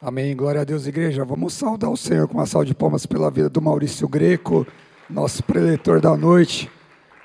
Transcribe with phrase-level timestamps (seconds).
[0.00, 0.36] Amém.
[0.36, 1.24] Glória a Deus, igreja.
[1.24, 4.64] Vamos saudar o Senhor com uma salva de palmas pela vida do Maurício Greco,
[5.10, 6.70] nosso preletor da noite.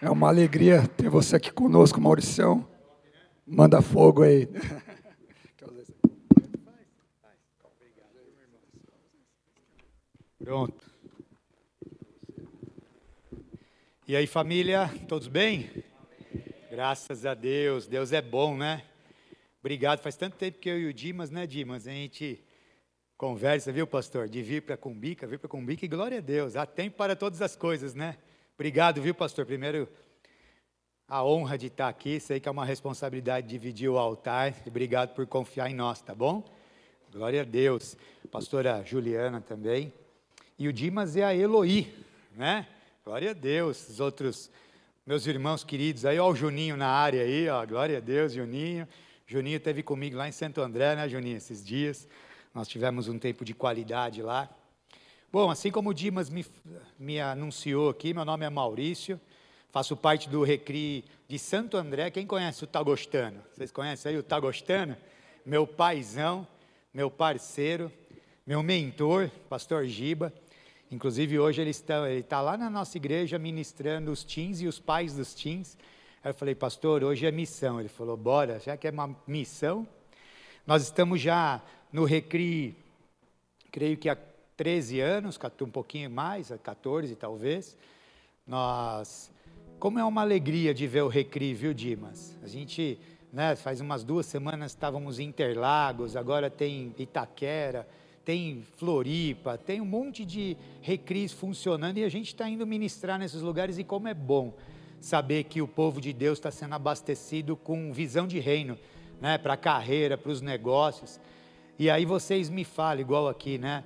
[0.02, 2.68] É uma alegria ter você aqui conosco, Mauricião.
[3.46, 4.50] Manda fogo aí.
[10.44, 10.92] Pronto.
[14.08, 15.70] E aí, família, todos bem?
[16.72, 18.82] Graças a Deus, Deus é bom, né?
[19.60, 20.00] Obrigado.
[20.00, 21.88] Faz tanto tempo que eu e o Dimas, né, Dimas?
[21.88, 22.43] A gente
[23.24, 24.28] conversa, viu, pastor?
[24.28, 26.58] De vir para Cumbica, vir para Cumbica, e glória a Deus.
[26.58, 28.18] Há tempo para todas as coisas, né?
[28.54, 29.46] Obrigado, viu, pastor?
[29.46, 29.88] Primeiro,
[31.08, 32.20] a honra de estar aqui.
[32.20, 34.54] Sei que é uma responsabilidade dividir o altar.
[34.68, 36.44] Obrigado por confiar em nós, tá bom?
[37.14, 37.96] Glória a Deus.
[38.30, 39.94] Pastora Juliana também.
[40.60, 41.96] E o Dimas é a Eloí,
[42.36, 42.68] né?
[43.06, 43.88] Glória a Deus.
[43.88, 44.52] Os outros
[45.06, 47.66] meus irmãos queridos aí, ó, o Juninho na área aí, ó.
[47.66, 48.86] Glória a Deus, Juninho.
[49.26, 52.06] Juninho esteve comigo lá em Santo André, né, Juninho, esses dias.
[52.54, 54.48] Nós tivemos um tempo de qualidade lá.
[55.32, 56.46] Bom, assim como o Dimas me,
[57.00, 59.20] me anunciou aqui, meu nome é Maurício,
[59.72, 62.12] faço parte do Recri de Santo André.
[62.12, 63.42] Quem conhece o Tagostano?
[63.52, 64.96] Vocês conhecem aí o Tagostano?
[65.44, 66.48] Meu paizão,
[66.94, 67.92] meu parceiro,
[68.46, 70.32] meu mentor, pastor Giba.
[70.92, 74.80] Inclusive, hoje ele está, ele está lá na nossa igreja ministrando os teens e os
[74.80, 75.76] pais dos teens.
[76.24, 77.80] Aí eu falei, pastor, hoje é missão.
[77.80, 79.88] Ele falou, bora, já que é uma missão.
[80.68, 81.60] Nós estamos já
[81.94, 82.76] no Recri,
[83.72, 84.18] creio que há
[84.58, 87.78] 13 anos, um pouquinho mais, 14 talvez.
[88.48, 89.32] Nós,
[89.78, 92.36] como é uma alegria de ver o Recri, viu, Dimas?
[92.42, 93.00] A gente,
[93.32, 97.88] né, faz umas duas semanas estávamos em Interlagos, agora tem Itaquera,
[98.26, 103.42] tem Floripa, tem um monte de recris funcionando e a gente está indo ministrar nesses
[103.42, 104.54] lugares e como é bom
[105.00, 108.80] saber que o povo de Deus está sendo abastecido com visão de reino,
[109.22, 111.20] né, para a carreira, para os negócios.
[111.78, 113.84] E aí vocês me falam, igual aqui, né?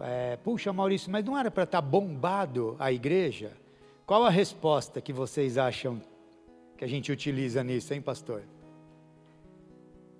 [0.00, 3.52] É, Puxa, Maurício, mas não era para estar tá bombado a igreja?
[4.04, 6.00] Qual a resposta que vocês acham
[6.76, 8.42] que a gente utiliza nisso, hein, pastor?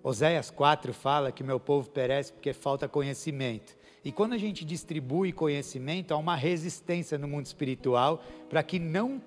[0.03, 3.77] Oséias 4 fala que meu povo perece porque falta conhecimento.
[4.05, 9.21] E quando a gente distribui conhecimento, há uma resistência no mundo espiritual para que não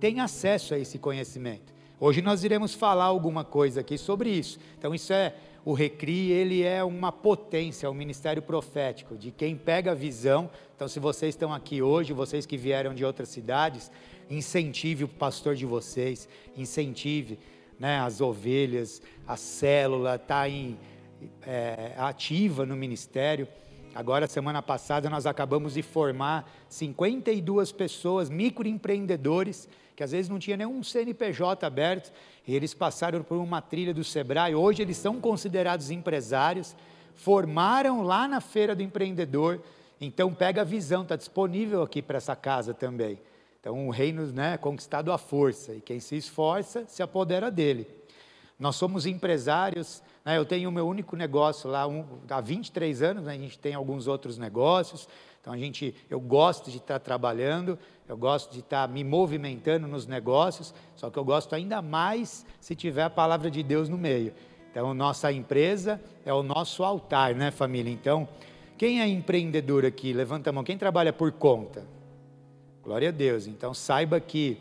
[0.00, 1.74] tenha acesso a esse conhecimento.
[2.00, 4.58] Hoje nós iremos falar alguma coisa aqui sobre isso.
[4.78, 9.92] Então isso é o Recri, ele é uma potência, um ministério profético de quem pega
[9.92, 10.50] a visão.
[10.76, 13.90] Então se vocês estão aqui hoje, vocês que vieram de outras cidades,
[14.28, 17.38] incentive o pastor de vocês, incentive
[17.78, 20.44] né, as ovelhas, a célula está
[21.46, 23.48] é, ativa no ministério.
[23.94, 30.56] Agora, semana passada, nós acabamos de formar 52 pessoas, microempreendedores, que às vezes não tinha
[30.56, 32.12] nenhum CNPJ aberto,
[32.46, 34.54] e eles passaram por uma trilha do Sebrae.
[34.54, 36.76] Hoje eles são considerados empresários,
[37.14, 39.62] formaram lá na feira do empreendedor.
[40.00, 43.18] Então, pega a visão, está disponível aqui para essa casa também.
[43.60, 47.88] Então, o reino né, conquistado à força, e quem se esforça se apodera dele.
[48.58, 53.24] Nós somos empresários, né, eu tenho o meu único negócio lá um, há 23 anos,
[53.24, 55.08] né, a gente tem alguns outros negócios,
[55.44, 57.78] então a gente, eu gosto de estar trabalhando,
[58.08, 62.74] eu gosto de estar me movimentando nos negócios, só que eu gosto ainda mais se
[62.74, 64.32] tiver a palavra de Deus no meio.
[64.70, 67.92] Então, nossa empresa é o nosso altar, né, família?
[67.92, 68.26] Então,
[68.78, 70.14] quem é empreendedor aqui?
[70.14, 70.64] Levanta a mão.
[70.64, 71.86] Quem trabalha por conta?
[72.82, 73.46] Glória a Deus.
[73.46, 74.56] Então saiba que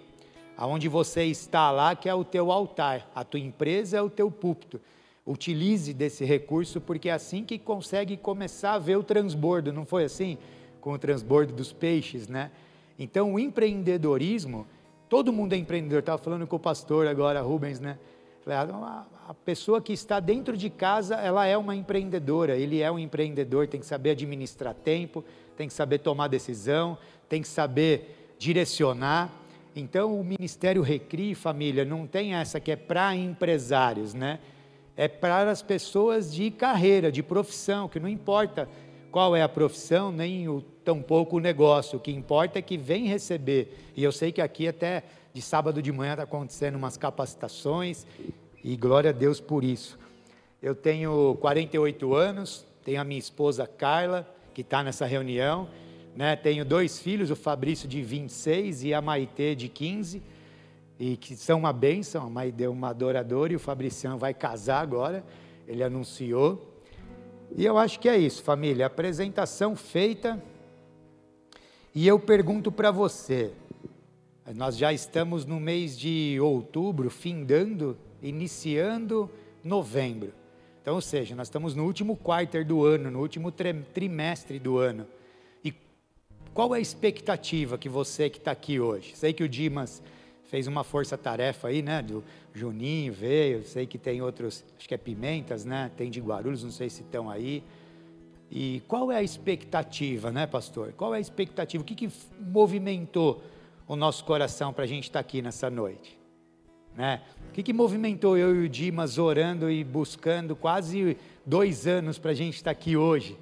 [0.58, 4.30] aonde você está lá que é o teu altar, a tua empresa é o teu
[4.30, 4.82] púlpito.
[5.26, 10.04] Utilize desse recurso porque é assim que consegue começar a ver o transbordo, não foi
[10.04, 10.38] assim
[10.84, 12.52] com o transbordo dos peixes, né?
[13.00, 14.68] Então o empreendedorismo,
[15.08, 16.00] todo mundo é empreendedor.
[16.00, 17.98] Estava falando com o pastor agora, Rubens, né?
[18.46, 23.00] Ah, a pessoa que está dentro de casa, ela é uma empreendedora, ele é um
[23.00, 25.24] empreendedor, tem que saber administrar tempo,
[25.56, 26.98] tem que saber tomar decisão,
[27.30, 29.32] tem que saber direcionar.
[29.74, 34.40] Então, o Ministério Recri, família, não tem essa que é para empresários, né?
[34.98, 38.68] É para as pessoas de carreira, de profissão, que não importa
[39.14, 41.97] qual é a profissão, nem o, tampouco o negócio.
[41.97, 43.91] O que importa é que vem receber.
[43.96, 45.03] E eu sei que aqui até
[45.34, 48.06] de sábado de manhã está acontecendo umas capacitações,
[48.64, 49.97] e glória a Deus por isso.
[50.62, 55.68] Eu tenho 48 anos, tenho a minha esposa Carla, que está nessa reunião,
[56.16, 56.35] né?
[56.35, 60.22] Tenho dois filhos, o Fabrício de 26 e a Maitê de 15,
[61.00, 62.26] e que são uma bênção.
[62.26, 65.24] A Maitê é uma adoradora e o Fabricião vai casar agora,
[65.68, 66.72] ele anunciou.
[67.58, 68.86] E eu acho que é isso, família.
[68.86, 70.41] Apresentação feita.
[71.95, 73.51] E eu pergunto para você:
[74.55, 79.29] nós já estamos no mês de outubro, findando, iniciando
[79.63, 80.34] novembro.
[80.81, 85.07] Então, ou seja, nós estamos no último quarter do ano, no último trimestre do ano.
[85.63, 85.73] E
[86.53, 89.16] qual é a expectativa que você que está aqui hoje?
[89.16, 90.01] Sei que o Dimas
[90.45, 92.01] fez uma força-tarefa aí, né?
[92.01, 92.23] Do
[92.53, 95.90] Juninho veio, sei que tem outros, acho que é Pimentas, né?
[95.95, 97.63] Tem de Guarulhos, não sei se estão aí.
[98.55, 100.94] E qual é a expectativa, né, pastor?
[100.94, 101.82] Qual é a expectativa?
[101.82, 102.09] O que, que
[102.40, 103.41] movimentou
[103.88, 106.16] o nosso coração para a gente estar tá aqui nessa noite?
[106.96, 107.23] Né?
[107.50, 112.29] O que, que movimentou eu e o Dimas orando e buscando quase dois anos para
[112.29, 113.35] a gente estar aqui hoje?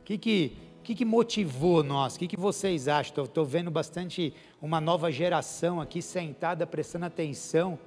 [0.00, 2.16] O que, que, que, que motivou nós?
[2.16, 3.24] O que, que vocês acham?
[3.24, 7.78] Estou vendo bastante uma nova geração aqui sentada prestando atenção.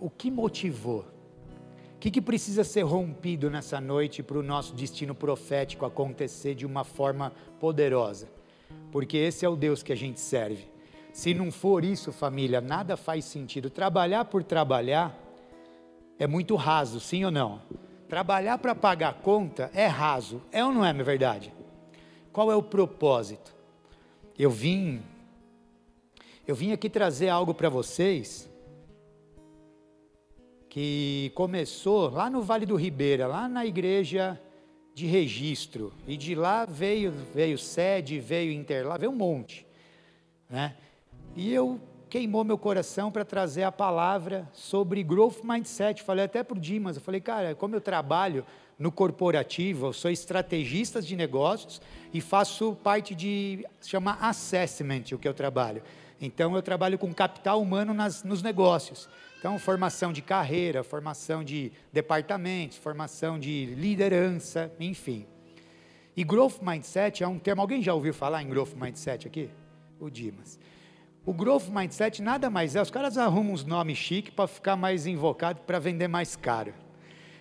[0.00, 1.11] O que motivou?
[2.02, 6.82] Que, que precisa ser rompido nessa noite para o nosso destino profético acontecer de uma
[6.82, 8.28] forma poderosa?
[8.90, 10.66] Porque esse é o Deus que a gente serve.
[11.12, 13.70] Se não for isso, família, nada faz sentido.
[13.70, 15.16] Trabalhar por trabalhar
[16.18, 17.62] é muito raso, sim ou não?
[18.08, 21.54] Trabalhar para pagar conta é raso, é ou não é, minha verdade?
[22.32, 23.54] Qual é o propósito?
[24.36, 25.00] Eu vim
[26.48, 28.50] eu vim aqui trazer algo para vocês
[30.72, 34.40] que começou lá no Vale do Ribeira, lá na igreja
[34.94, 39.66] de registro, e de lá veio veio sede, veio interlar, veio um monte,
[40.48, 40.74] né?
[41.36, 41.78] E eu
[42.08, 46.02] queimou meu coração para trazer a palavra sobre growth mindset.
[46.02, 48.42] Falei até para o Dimas, eu falei, cara, como eu trabalho
[48.78, 51.82] no corporativo, eu sou estrategista de negócios
[52.14, 55.82] e faço parte de, chama assessment, o que eu trabalho.
[56.18, 59.06] Então, eu trabalho com capital humano nas, nos negócios.
[59.42, 65.26] Então, formação de carreira, formação de departamentos, formação de liderança, enfim.
[66.16, 69.50] E growth mindset é um termo, alguém já ouviu falar em growth mindset aqui?
[69.98, 70.60] O Dimas.
[71.26, 75.08] O growth mindset nada mais é, os caras arrumam uns nomes chiques para ficar mais
[75.08, 76.72] invocado, para vender mais caro.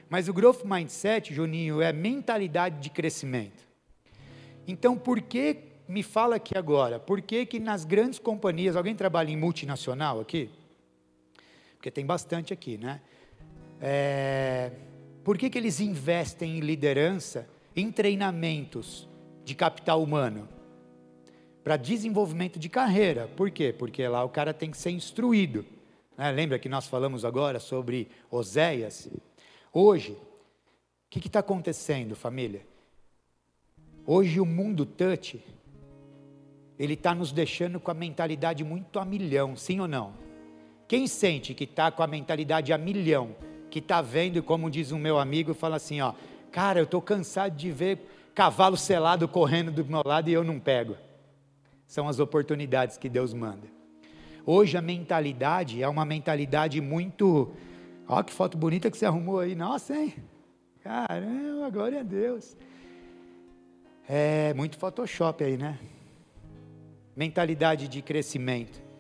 [0.10, 3.62] Mas o growth mindset, Juninho, é mentalidade de crescimento.
[4.68, 5.56] Então, por que,
[5.88, 10.50] me fala aqui agora, por que que nas grandes companhias, alguém trabalha em multinacional aqui?
[11.82, 13.02] Porque tem bastante aqui, né?
[13.82, 14.72] É,
[15.24, 19.10] por que que eles investem em liderança, em treinamentos
[19.44, 20.48] de capital humano?
[21.64, 23.28] para desenvolvimento de carreira.
[23.36, 23.74] Por quê?
[23.78, 25.66] Porque lá o cara tem que ser instruído.
[26.18, 26.32] Né?
[26.32, 29.10] Lembra que nós falamos agora sobre Oséias?
[29.72, 32.66] Hoje, o que está acontecendo, família?
[34.06, 35.44] Hoje o mundo touch,
[36.80, 40.31] ele está nos deixando com a mentalidade muito a milhão, sim ou não?
[40.92, 43.34] Quem sente que está com a mentalidade a milhão,
[43.70, 46.12] que está vendo, como diz um meu amigo, fala assim, ó,
[46.52, 48.06] cara, eu estou cansado de ver
[48.36, 50.98] cavalo selado correndo do meu lado e eu não pego
[51.88, 53.70] são as oportunidades que Deus manda.
[54.46, 57.54] Hoje a mentalidade é uma mentalidade muito.
[58.06, 59.56] Ó, que foto bonita que você arrumou aí.
[59.56, 60.14] Nossa, hein?
[60.84, 62.58] Caramba, glória a Deus.
[64.10, 65.80] É muito Photoshop aí, né?
[67.16, 68.91] Mentalidade de crescimento.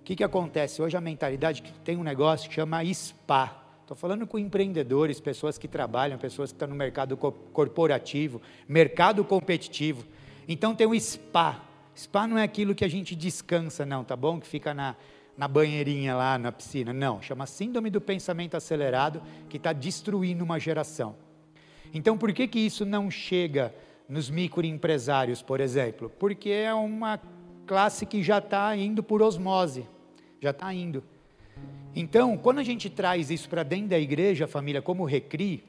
[0.00, 0.82] O que, que acontece?
[0.82, 3.56] Hoje a mentalidade que tem um negócio que chama SPA.
[3.82, 10.04] Estou falando com empreendedores, pessoas que trabalham, pessoas que estão no mercado corporativo, mercado competitivo.
[10.48, 11.62] Então tem o SPA,
[11.96, 14.40] Spa não é aquilo que a gente descansa, não, tá bom?
[14.40, 14.96] Que fica na,
[15.36, 16.92] na banheirinha lá na piscina.
[16.92, 21.14] Não, chama síndrome do pensamento acelerado, que está destruindo uma geração.
[21.92, 23.74] Então, por que, que isso não chega
[24.08, 26.10] nos microempresários, por exemplo?
[26.18, 27.20] Porque é uma
[27.70, 29.86] classe que já está indo por osmose,
[30.40, 31.04] já está indo.
[31.94, 35.62] Então, quando a gente traz isso para dentro da igreja, família, como recri,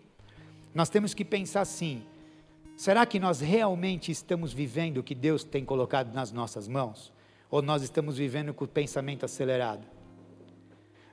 [0.74, 2.02] nós temos que pensar assim:
[2.76, 7.14] Será que nós realmente estamos vivendo o que Deus tem colocado nas nossas mãos?
[7.52, 9.86] Ou nós estamos vivendo com o pensamento acelerado?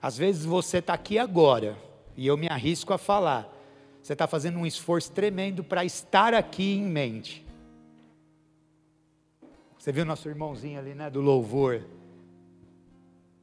[0.00, 1.76] Às vezes você está aqui agora,
[2.16, 3.47] e eu me arrisco a falar,
[4.02, 7.47] você está fazendo um esforço tremendo para estar aqui em mente.
[9.88, 11.83] Você viu nosso irmãozinho ali, né, do louvor?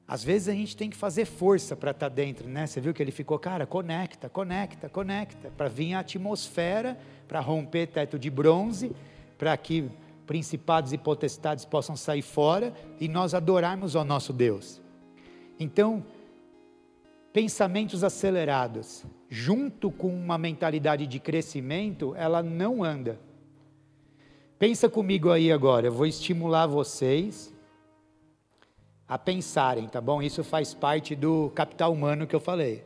[0.07, 2.67] Às vezes a gente tem que fazer força para estar tá dentro, né?
[2.67, 7.87] Você viu que ele ficou, cara, conecta, conecta, conecta, para vir a atmosfera para romper
[7.87, 8.95] teto de bronze,
[9.39, 9.89] para que
[10.27, 14.79] principados e potestades possam sair fora e nós adorarmos ao nosso Deus.
[15.59, 16.05] Então,
[17.33, 23.19] pensamentos acelerados, junto com uma mentalidade de crescimento, ela não anda.
[24.57, 27.53] Pensa comigo aí agora, eu vou estimular vocês
[29.05, 30.21] a pensarem, tá bom?
[30.21, 32.85] Isso faz parte do capital humano que eu falei.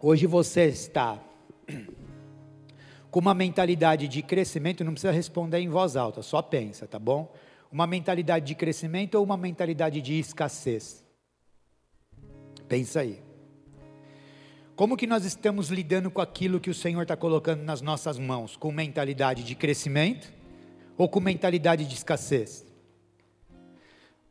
[0.00, 1.16] Hoje você está
[3.08, 7.32] com uma mentalidade de crescimento, não precisa responder em voz alta, só pensa, tá bom?
[7.70, 11.04] Uma mentalidade de crescimento ou uma mentalidade de escassez?
[12.66, 13.22] Pensa aí.
[14.74, 18.56] Como que nós estamos lidando com aquilo que o Senhor está colocando nas nossas mãos?
[18.56, 20.32] Com mentalidade de crescimento
[20.96, 22.66] ou com mentalidade de escassez?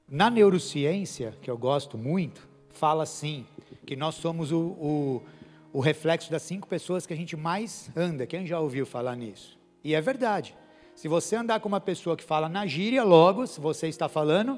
[0.10, 3.46] Na neurociência, que eu gosto muito, fala assim,
[3.86, 5.24] que nós somos o, o,
[5.72, 8.26] o reflexo das cinco pessoas que a gente mais anda.
[8.26, 9.60] Quem já ouviu falar nisso?
[9.84, 10.56] E é verdade.
[10.96, 14.58] Se você andar com uma pessoa que fala na gíria, logo, se você está falando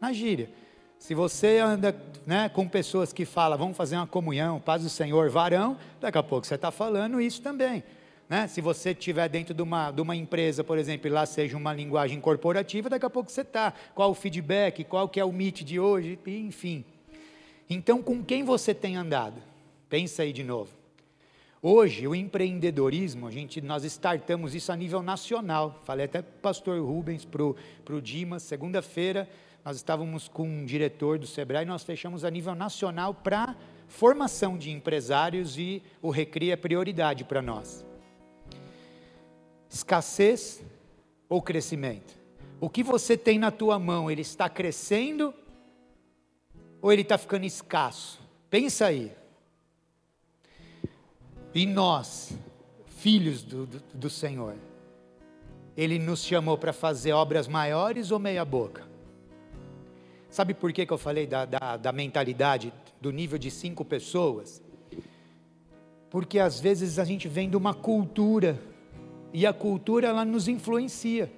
[0.00, 0.50] na gíria.
[1.00, 5.30] Se você anda né, com pessoas que falam, vamos fazer uma comunhão, paz do Senhor,
[5.30, 7.82] varão, daqui a pouco você está falando isso também.
[8.28, 8.46] Né?
[8.46, 11.72] Se você estiver dentro de uma, de uma empresa, por exemplo, e lá seja uma
[11.72, 13.72] linguagem corporativa, daqui a pouco você está.
[13.94, 16.84] Qual o feedback, qual que é o meet de hoje, enfim.
[17.68, 19.42] Então, com quem você tem andado?
[19.88, 20.70] Pensa aí de novo.
[21.62, 25.80] Hoje, o empreendedorismo, a gente, nós startamos isso a nível nacional.
[25.84, 29.26] Falei até para o pastor Rubens, para o Dimas, segunda-feira,
[29.64, 34.70] nós estávamos com um diretor do Sebrae, nós fechamos a nível nacional para formação de
[34.70, 37.84] empresários e o Recria é prioridade para nós.
[39.68, 40.62] Escassez
[41.28, 42.18] ou crescimento?
[42.60, 45.34] O que você tem na tua mão, ele está crescendo
[46.80, 48.20] ou ele está ficando escasso?
[48.48, 49.12] Pensa aí.
[51.54, 52.32] E nós,
[52.86, 54.54] filhos do, do, do Senhor,
[55.76, 58.89] Ele nos chamou para fazer obras maiores ou meia boca?
[60.30, 64.62] Sabe por que, que eu falei da, da, da mentalidade do nível de cinco pessoas?
[66.08, 68.56] Porque às vezes a gente vem de uma cultura
[69.32, 71.30] e a cultura ela nos influencia.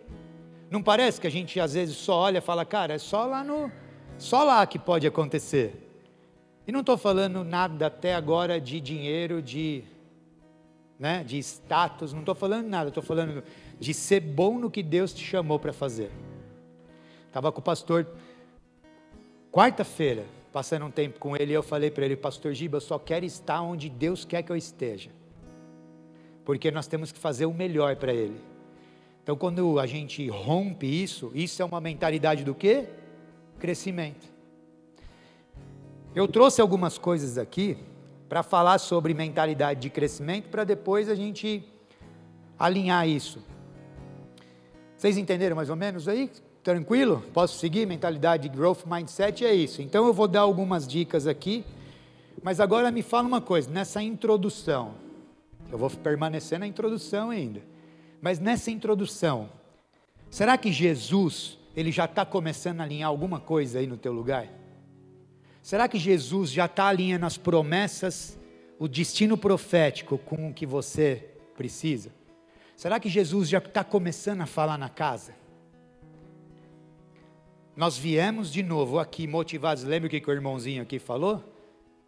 [0.71, 3.43] Não parece que a gente às vezes só olha e fala, cara, é só lá
[3.43, 3.73] no,
[4.19, 5.91] só lá que pode acontecer.
[6.67, 9.85] E não estou falando nada até agora de dinheiro, de,
[10.99, 13.43] né, de status, não estou falando nada, estou falando
[13.81, 16.11] de ser bom no que Deus te chamou para fazer.
[17.27, 18.07] Estava com o pastor
[19.53, 23.27] Quarta-feira, passando um tempo com ele, eu falei para ele, Pastor Giba, eu só quero
[23.27, 25.11] estar onde Deus quer que eu esteja.
[26.43, 28.41] Porque nós temos que fazer o melhor para Ele.
[29.23, 32.89] Então, quando a gente rompe isso, isso é uma mentalidade do quê?
[33.59, 34.27] Crescimento.
[36.15, 37.77] Eu trouxe algumas coisas aqui
[38.29, 41.63] para falar sobre mentalidade de crescimento, para depois a gente
[42.59, 43.45] alinhar isso.
[44.97, 46.31] Vocês entenderam mais ou menos aí?
[46.63, 47.25] Tranquilo?
[47.35, 47.87] Posso seguir?
[47.87, 49.83] Mentalidade de growth mindset é isso.
[49.83, 51.65] Então eu vou dar algumas dicas aqui,
[52.41, 54.95] mas agora me fala uma coisa, nessa introdução,
[55.71, 57.63] eu vou permanecer na introdução ainda,
[58.21, 59.51] mas nessa introdução,
[60.31, 64.47] será que Jesus, ele já está começando a alinhar alguma coisa aí no teu lugar?
[65.63, 68.39] Será que Jesus já está alinhando as promessas,
[68.79, 72.11] o destino profético com o que você precisa?
[72.77, 75.42] Será que Jesus já está começando a falar na casa?
[77.75, 79.83] Nós viemos de novo aqui motivados.
[79.83, 81.43] Lembra o que, o irmãozinho aqui falou?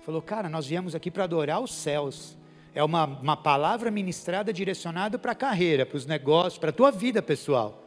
[0.00, 2.36] Falou, cara, nós viemos aqui para adorar os céus.
[2.74, 6.90] É uma, uma palavra ministrada direcionada para a carreira, para os negócios, para a tua
[6.90, 7.82] vida pessoal.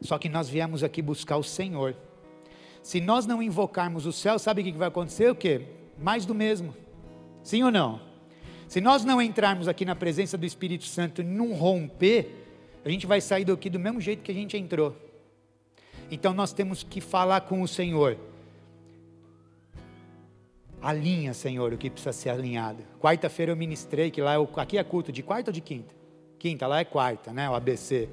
[0.00, 1.94] Só que nós viemos aqui buscar o Senhor.
[2.82, 5.30] Se nós não invocarmos o céu, sabe o que vai acontecer?
[5.30, 5.66] O quê?
[5.96, 6.74] Mais do mesmo.
[7.44, 8.00] Sim ou não?
[8.66, 12.48] Se nós não entrarmos aqui na presença do Espírito Santo e não romper,
[12.84, 15.09] a gente vai sair daqui do mesmo jeito que a gente entrou.
[16.10, 18.18] Então nós temos que falar com o Senhor.
[20.82, 22.82] Alinha, Senhor, o que precisa ser alinhado.
[22.98, 25.94] Quarta-feira eu ministrei, que lá é aqui é culto de quarta ou de quinta?
[26.38, 27.48] Quinta, lá é quarta, né?
[27.48, 28.08] O ABC.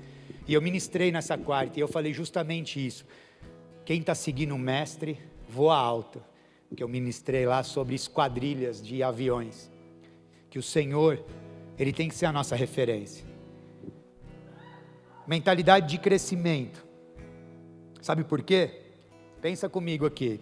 [0.45, 3.05] E eu ministrei nessa quarta e eu falei justamente isso.
[3.85, 5.17] Quem está seguindo o mestre,
[5.49, 6.21] voa alto.
[6.75, 9.71] Que eu ministrei lá sobre esquadrilhas de aviões.
[10.49, 11.23] Que o Senhor,
[11.79, 13.25] Ele tem que ser a nossa referência.
[15.25, 16.86] Mentalidade de crescimento.
[18.01, 18.81] Sabe por quê?
[19.41, 20.39] Pensa comigo aqui.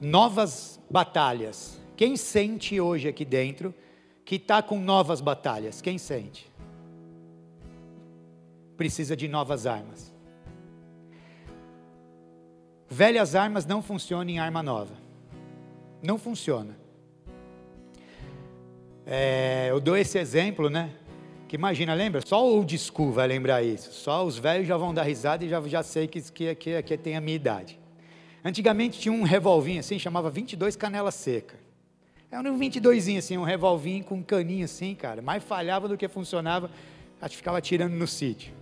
[0.00, 1.80] Novas batalhas.
[1.96, 3.74] Quem sente hoje aqui dentro
[4.24, 5.80] que está com novas batalhas?
[5.80, 6.50] Quem sente?
[8.76, 10.14] Precisa de novas armas.
[12.88, 14.94] Velhas armas não funcionam em arma nova.
[16.02, 16.78] Não funciona.
[19.04, 20.94] É, eu dou esse exemplo, né?
[21.48, 22.20] Que imagina, lembra?
[22.24, 23.90] Só o old school vai lembrar isso.
[23.90, 26.98] Só os velhos já vão dar risada e já, já sei que, que, que, que
[26.98, 27.80] tem a minha idade.
[28.44, 31.58] Antigamente tinha um revolvinho assim, chamava 22 canela seca.
[32.30, 35.22] Era um 22 assim, um revolvinho com um caninho assim, cara.
[35.22, 36.70] Mais falhava do que funcionava,
[37.18, 38.52] a gente ficava tirando no sítio.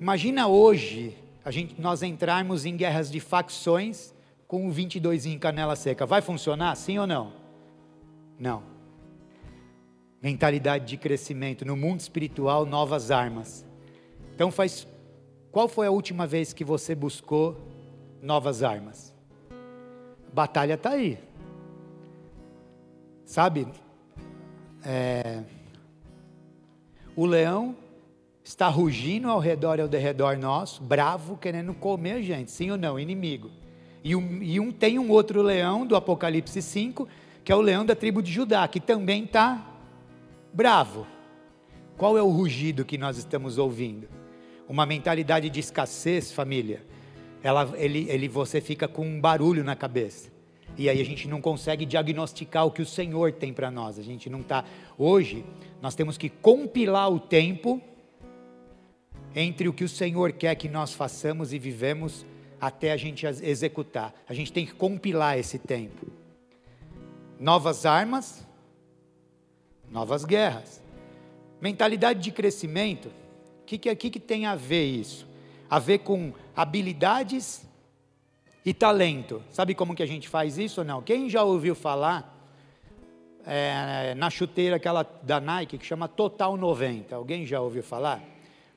[0.00, 4.14] Imagina hoje a gente, nós entrarmos em guerras de facções
[4.46, 6.06] com um 22 em canela seca.
[6.06, 7.30] Vai funcionar, sim ou não?
[8.38, 8.77] Não
[10.22, 13.64] mentalidade de crescimento, no mundo espiritual, novas armas.
[14.34, 14.86] Então faz
[15.50, 17.56] qual foi a última vez que você buscou
[18.22, 19.14] novas armas?
[19.50, 21.18] A batalha está aí.
[23.24, 23.66] Sabe?
[24.84, 25.42] é,
[27.16, 27.76] o leão
[28.44, 32.78] está rugindo ao redor e ao derredor nosso, bravo, querendo comer a gente, sim ou
[32.78, 32.98] não?
[32.98, 33.50] Inimigo.
[34.02, 37.08] E um, e um tem um outro leão do Apocalipse 5,
[37.44, 39.66] que é o leão da tribo de Judá, que também está
[40.58, 41.06] bravo.
[41.96, 44.08] Qual é o rugido que nós estamos ouvindo?
[44.68, 46.84] Uma mentalidade de escassez, família.
[47.44, 50.32] Ela, ele, ele, você fica com um barulho na cabeça.
[50.76, 54.00] E aí a gente não consegue diagnosticar o que o Senhor tem para nós.
[54.00, 54.64] A gente não está.
[54.98, 55.44] Hoje,
[55.80, 57.80] nós temos que compilar o tempo
[59.36, 62.26] entre o que o Senhor quer que nós façamos e vivemos
[62.60, 64.12] até a gente executar.
[64.28, 66.08] A gente tem que compilar esse tempo.
[67.38, 68.47] Novas armas,
[69.90, 70.82] novas guerras.
[71.60, 73.08] Mentalidade de crescimento,
[73.62, 75.26] o que, que, que, que tem a ver isso?
[75.68, 77.66] A ver com habilidades
[78.64, 79.42] e talento.
[79.50, 81.02] Sabe como que a gente faz isso ou não?
[81.02, 82.36] Quem já ouviu falar
[83.46, 87.14] é, na chuteira aquela da Nike que chama Total 90?
[87.14, 88.22] Alguém já ouviu falar?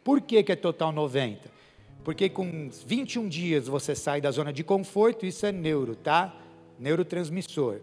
[0.03, 1.51] Por que, que é total 90?
[2.03, 6.33] Porque com 21 dias você sai da zona de conforto, isso é neuro, tá?
[6.79, 7.81] Neurotransmissor.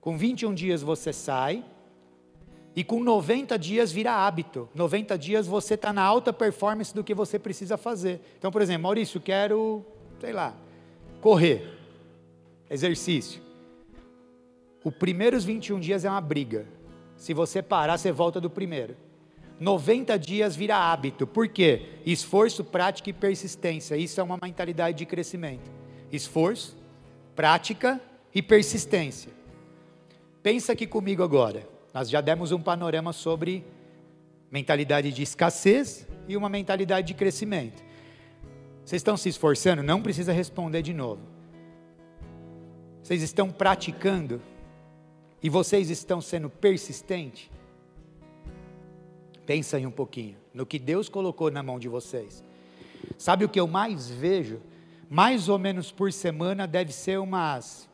[0.00, 1.62] Com 21 dias você sai,
[2.74, 4.68] e com 90 dias vira hábito.
[4.74, 8.20] 90 dias você está na alta performance do que você precisa fazer.
[8.38, 9.84] Então, por exemplo, Maurício, quero,
[10.20, 10.54] sei lá,
[11.20, 11.68] correr,
[12.68, 13.42] exercício.
[14.84, 16.66] Os primeiros 21 dias é uma briga.
[17.16, 18.96] Se você parar, você volta do primeiro.
[19.58, 21.26] 90 dias vira hábito.
[21.26, 21.98] Por quê?
[22.06, 23.94] Esforço, prática e persistência.
[23.94, 25.70] Isso é uma mentalidade de crescimento.
[26.10, 26.78] Esforço,
[27.36, 28.00] prática
[28.34, 29.30] e persistência.
[30.42, 31.68] Pensa aqui comigo agora.
[31.92, 33.64] Nós já demos um panorama sobre
[34.50, 37.82] mentalidade de escassez e uma mentalidade de crescimento.
[38.84, 39.82] Vocês estão se esforçando?
[39.82, 41.20] Não precisa responder de novo.
[43.02, 44.40] Vocês estão praticando
[45.42, 47.50] e vocês estão sendo persistentes?
[49.46, 52.44] Pensa aí um pouquinho no que Deus colocou na mão de vocês.
[53.18, 54.60] Sabe o que eu mais vejo?
[55.08, 57.88] Mais ou menos por semana deve ser umas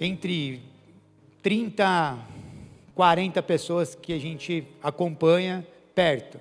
[0.00, 0.62] entre
[1.42, 2.18] 30,
[2.94, 6.38] 40 pessoas que a gente acompanha perto.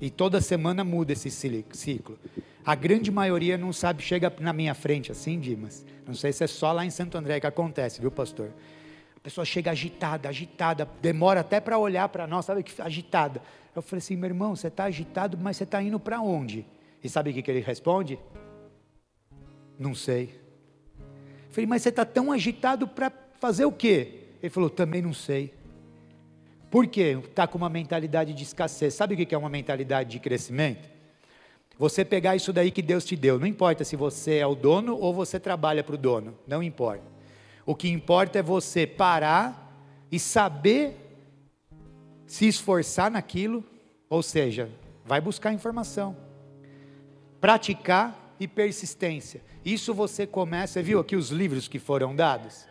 [0.00, 2.18] E toda semana muda esse ciclo.
[2.64, 5.84] A grande maioria não sabe, chega na minha frente assim, Dimas.
[6.06, 8.50] Não sei se é só lá em Santo André que acontece, viu, pastor?
[9.16, 13.42] A pessoa chega agitada, agitada, demora até para olhar para nós, sabe que agitada.
[13.74, 16.64] Eu falei assim, meu irmão, você está agitado, mas você está indo para onde?
[17.02, 18.18] E sabe o que, que ele responde?
[19.78, 20.38] Não sei.
[20.98, 24.24] Eu falei, mas você está tão agitado para fazer o quê?
[24.42, 25.52] Ele falou, também não sei.
[26.70, 27.18] Por quê?
[27.24, 28.94] Está com uma mentalidade de escassez.
[28.94, 30.88] Sabe o que é uma mentalidade de crescimento?
[31.78, 33.38] Você pegar isso daí que Deus te deu.
[33.38, 36.36] Não importa se você é o dono ou você trabalha para o dono.
[36.46, 37.04] Não importa.
[37.64, 39.66] O que importa é você parar
[40.10, 40.96] e saber
[42.26, 43.64] se esforçar naquilo,
[44.08, 44.68] ou seja,
[45.04, 46.16] vai buscar informação,
[47.40, 49.40] praticar e persistência.
[49.64, 52.66] Isso você começa, viu aqui os livros que foram dados?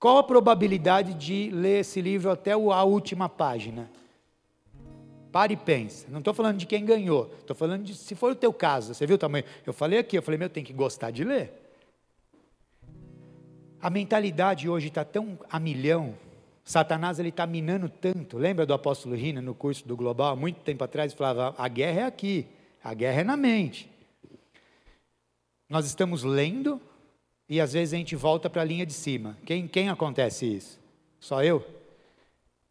[0.00, 3.90] Qual a probabilidade de ler esse livro até a última página?
[5.30, 6.08] Pare e pensa.
[6.08, 8.94] Não estou falando de quem ganhou, estou falando de se for o teu caso.
[8.94, 9.44] Você viu o tamanho?
[9.66, 11.52] Eu falei aqui, eu falei, meu, tem que gostar de ler.
[13.78, 16.14] A mentalidade hoje está tão a milhão.
[16.64, 18.38] Satanás ele está minando tanto.
[18.38, 20.34] Lembra do apóstolo Rina no curso do Global?
[20.34, 22.46] Muito tempo atrás, falava: a guerra é aqui,
[22.82, 23.90] a guerra é na mente.
[25.68, 26.80] Nós estamos lendo
[27.50, 29.36] e às vezes a gente volta para a linha de cima.
[29.44, 30.78] Quem, quem acontece isso?
[31.18, 31.66] Só eu?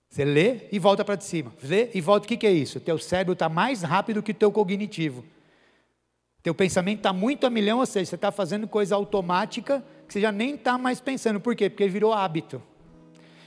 [0.09, 1.53] Você lê e volta para de cima.
[1.61, 2.25] Lê e volta.
[2.25, 2.79] O que, que é isso?
[2.79, 5.25] Teu cérebro está mais rápido que o teu cognitivo.
[6.41, 10.21] Teu pensamento está muito a milhão, ou seja, você está fazendo coisa automática que você
[10.21, 11.41] já nem está mais pensando.
[11.41, 11.69] Por quê?
[11.69, 12.63] Porque virou hábito.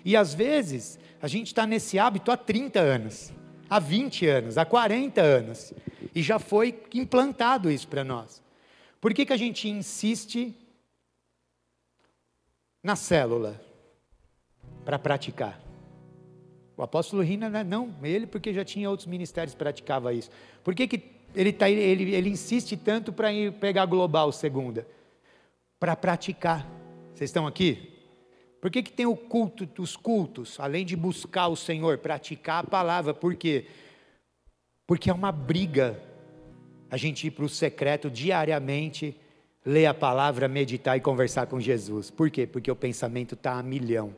[0.05, 3.33] E às vezes, a gente está nesse hábito há 30 anos,
[3.71, 5.73] há 20 anos, há 40 anos.
[6.15, 8.43] E já foi implantado isso para nós.
[9.01, 10.55] Por que, que a gente insiste
[12.83, 13.61] na célula?
[14.85, 15.61] Para praticar.
[16.77, 20.31] O apóstolo Rina, né, não, ele porque já tinha outros ministérios praticava isso.
[20.65, 21.03] Por que, que
[21.35, 24.87] ele, tá, ele, ele insiste tanto para ir pegar global segunda?
[25.79, 26.67] Para praticar.
[27.15, 27.93] Vocês estão aqui?
[28.61, 32.67] Por que, que tem o culto, os cultos, além de buscar o Senhor, praticar a
[32.67, 33.13] palavra?
[33.13, 33.67] Por quê?
[34.87, 36.01] Porque é uma briga
[36.91, 39.17] a gente ir para o secreto diariamente,
[39.65, 42.11] ler a palavra, meditar e conversar com Jesus.
[42.11, 42.47] Por quê?
[42.47, 44.15] Porque o pensamento está a milhão.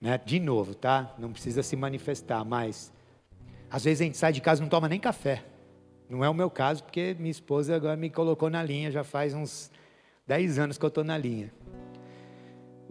[0.00, 0.18] Né?
[0.24, 1.14] De novo, tá?
[1.18, 2.92] Não precisa se manifestar, mas
[3.70, 5.44] às vezes a gente sai de casa e não toma nem café.
[6.08, 9.34] Não é o meu caso, porque minha esposa agora me colocou na linha, já faz
[9.34, 9.70] uns
[10.26, 11.52] 10 anos que eu estou na linha.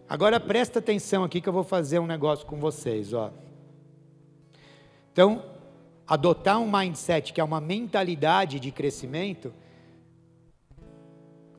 [0.08, 3.32] Agora presta atenção aqui que eu vou fazer um negócio com vocês, ó.
[5.12, 5.44] Então,
[6.06, 9.54] adotar um mindset que é uma mentalidade de crescimento,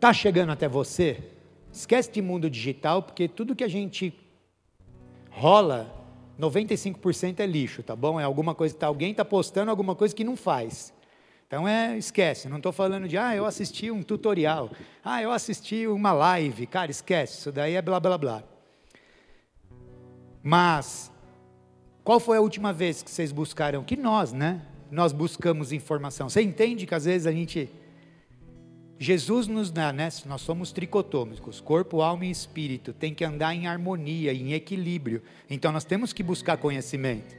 [0.07, 1.19] tá chegando até você?
[1.73, 4.15] Esquece de mundo digital, porque tudo que a gente
[5.31, 5.93] rola,
[6.39, 8.21] 95% é lixo, tá bom?
[8.21, 10.95] É alguma coisa que tá, alguém está postando alguma coisa que não faz.
[11.49, 14.71] Então é, esquece, não estou falando de, ah, eu assisti um tutorial,
[15.05, 18.45] ah, eu assisti uma live, cara, esquece, isso daí é blá blá blá.
[20.41, 21.11] Mas,
[22.05, 23.83] qual foi a última vez que vocês buscaram?
[23.83, 24.63] Que nós, né?
[24.89, 26.29] Nós buscamos informação.
[26.29, 27.69] Você entende que às vezes a gente.
[28.99, 30.09] Jesus nos dá, né?
[30.25, 35.23] Nós somos tricotômicos, corpo, alma e espírito, tem que andar em harmonia, em equilíbrio.
[35.51, 37.35] Então nós temos que buscar conhecimento.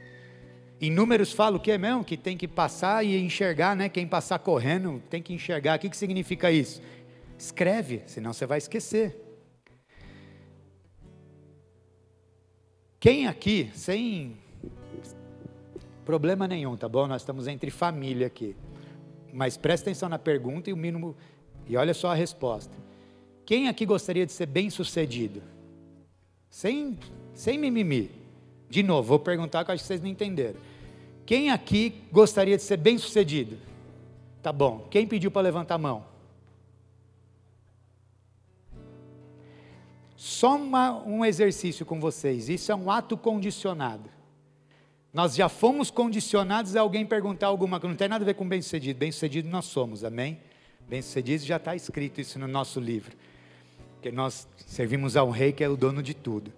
[0.80, 2.04] Em números fala o que mesmo?
[2.04, 3.88] Que tem que passar e enxergar, né?
[3.88, 5.76] Quem passar correndo tem que enxergar.
[5.76, 6.80] O que, que significa isso?
[7.36, 9.24] Escreve, senão você vai esquecer.
[13.00, 14.36] Quem aqui, sem
[16.04, 17.08] problema nenhum, tá bom?
[17.08, 18.56] Nós estamos entre família aqui.
[19.32, 21.16] Mas presta atenção na pergunta e o mínimo.
[21.68, 22.72] E olha só a resposta.
[23.44, 25.42] Quem aqui gostaria de ser bem sucedido?
[26.50, 26.98] Sem,
[27.34, 28.10] sem mimimi.
[28.68, 30.60] De novo, vou perguntar que eu acho que vocês não entenderam.
[31.24, 33.58] Quem aqui gostaria de ser bem sucedido?
[34.42, 34.86] Tá bom.
[34.90, 36.04] Quem pediu para levantar a mão?
[40.16, 42.48] Só uma, um exercício com vocês.
[42.48, 44.10] Isso é um ato condicionado.
[45.12, 47.92] Nós já fomos condicionados a alguém perguntar alguma coisa.
[47.92, 48.98] Não tem nada a ver com bem-sucedido.
[48.98, 50.40] Bem-sucedido nós somos, amém?
[50.88, 53.14] Bem-sucedido já está escrito isso no nosso livro.
[53.94, 56.52] Porque nós servimos a um rei que é o dono de tudo.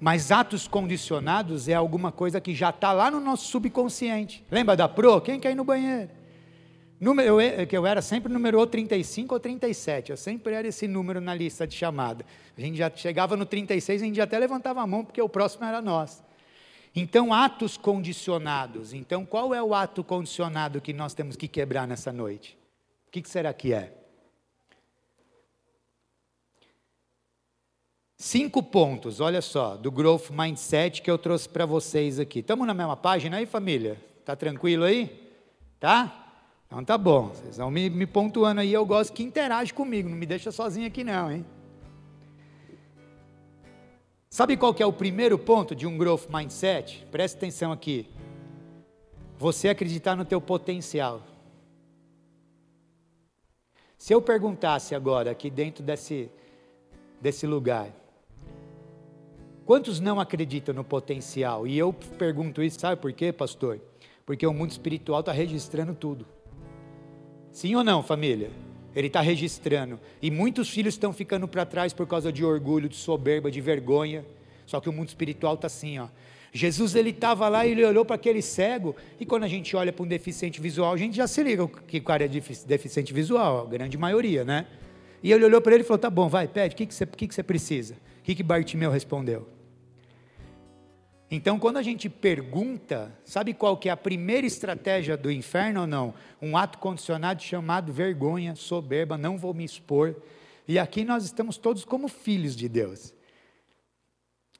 [0.00, 4.42] Mas atos condicionados é alguma coisa que já está lá no nosso subconsciente.
[4.50, 5.20] Lembra da pro?
[5.20, 6.08] Quem quer ir no banheiro?
[6.98, 11.20] Número, eu, que eu era sempre número 35 ou 37, eu sempre era esse número
[11.20, 12.24] na lista de chamada.
[12.56, 15.64] A gente já chegava no 36, a gente até levantava a mão, porque o próximo
[15.64, 16.22] era nós.
[16.94, 18.92] Então, atos condicionados.
[18.92, 22.59] Então, qual é o ato condicionado que nós temos que quebrar nessa noite?
[23.10, 23.92] O que, será que é?
[28.16, 32.38] Cinco pontos, olha só, do Growth Mindset que eu trouxe para vocês aqui.
[32.38, 34.00] Estamos na mesma página aí, família?
[34.24, 35.28] Tá tranquilo aí?
[35.80, 36.44] Tá?
[36.68, 37.30] Então tá bom.
[37.30, 38.72] Vocês vão me, me pontuando aí.
[38.72, 40.08] Eu gosto que interage comigo.
[40.08, 41.44] Não me deixa sozinho aqui não, hein?
[44.28, 47.04] Sabe qual que é o primeiro ponto de um Growth Mindset?
[47.10, 48.08] Preste atenção aqui.
[49.36, 51.26] Você acreditar no teu potencial.
[54.00, 56.30] Se eu perguntasse agora aqui dentro desse,
[57.20, 57.92] desse lugar,
[59.70, 61.64] Quantos não acreditam no potencial?
[61.64, 63.80] E eu pergunto isso, sabe por quê, pastor?
[64.26, 66.26] Porque o mundo espiritual está registrando tudo.
[67.52, 68.50] Sim ou não, família?
[68.96, 70.00] Ele está registrando.
[70.20, 74.24] E muitos filhos estão ficando para trás por causa de orgulho, de soberba, de vergonha.
[74.66, 76.08] Só que o mundo espiritual está assim, ó.
[76.52, 79.92] Jesus ele estava lá e ele olhou para aquele cego, e quando a gente olha
[79.92, 83.66] para um deficiente visual, a gente já se liga que o cara é deficiente visual,
[83.66, 84.66] a grande maioria, né?
[85.22, 87.06] E ele olhou para ele e falou: tá bom, vai, pede, o que, que, você,
[87.06, 87.94] que, que você precisa?
[87.94, 89.46] O que, que Bartimeu respondeu?
[91.30, 95.86] Então, quando a gente pergunta, sabe qual que é a primeira estratégia do inferno ou
[95.86, 96.12] não?
[96.42, 100.16] Um ato condicionado chamado vergonha, soberba, não vou me expor.
[100.66, 103.14] E aqui nós estamos todos como filhos de Deus.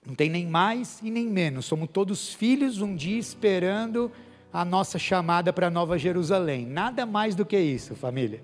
[0.06, 1.66] Não tem nem mais e nem menos.
[1.66, 4.10] Somos todos filhos um dia esperando
[4.52, 6.66] a nossa chamada para Nova Jerusalém.
[6.66, 8.42] Nada mais do que isso, família.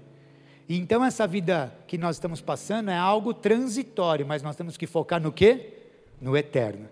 [0.69, 4.87] E então essa vida que nós estamos passando é algo transitório, mas nós temos que
[4.87, 5.75] focar no quê?
[6.21, 6.89] No eterno.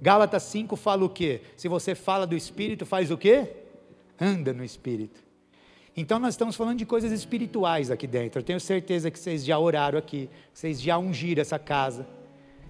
[0.00, 1.42] Gálatas 5 fala o quê?
[1.56, 3.48] Se você fala do Espírito, faz o quê?
[4.18, 5.22] Anda no Espírito.
[5.96, 8.40] Então nós estamos falando de coisas espirituais aqui dentro.
[8.40, 12.06] Eu tenho certeza que vocês já oraram aqui, vocês já ungiram essa casa,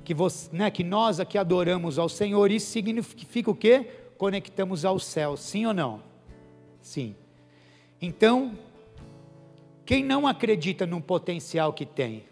[0.04, 2.50] que, você, né, que nós aqui adoramos ao Senhor.
[2.50, 3.86] Isso significa o quê?
[4.16, 6.02] Conectamos ao céu, sim ou não?
[6.80, 7.14] Sim.
[8.00, 8.58] Então,
[9.84, 12.24] quem não acredita no potencial que tem,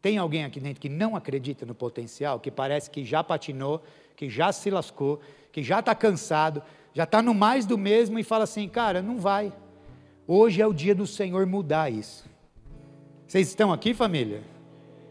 [0.00, 3.82] tem alguém aqui dentro que não acredita no potencial, que parece que já patinou,
[4.16, 5.20] que já se lascou,
[5.52, 9.18] que já está cansado, já está no mais do mesmo e fala assim: cara, não
[9.18, 9.52] vai.
[10.26, 12.24] Hoje é o dia do Senhor mudar isso.
[13.26, 14.42] Vocês estão aqui, família?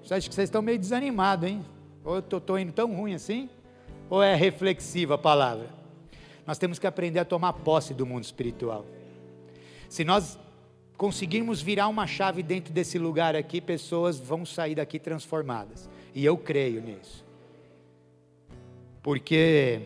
[0.09, 1.65] Acho que vocês estão meio desanimados, hein?
[2.03, 3.49] Ou eu estou indo tão ruim assim?
[4.09, 5.69] Ou é reflexiva a palavra?
[6.45, 8.85] Nós temos que aprender a tomar posse do mundo espiritual.
[9.87, 10.37] Se nós
[10.97, 15.89] conseguirmos virar uma chave dentro desse lugar aqui, pessoas vão sair daqui transformadas.
[16.13, 17.23] E eu creio nisso.
[19.01, 19.81] Porque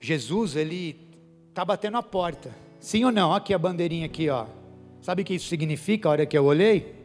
[0.00, 1.00] Jesus, ele
[1.48, 2.54] está batendo a porta.
[2.78, 3.34] Sim ou não?
[3.34, 4.46] Aqui a bandeirinha aqui, ó.
[5.00, 6.97] Sabe o que isso significa a hora que eu olhei?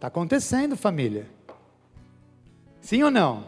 [0.00, 1.26] Está acontecendo, família.
[2.80, 3.44] Sim ou não?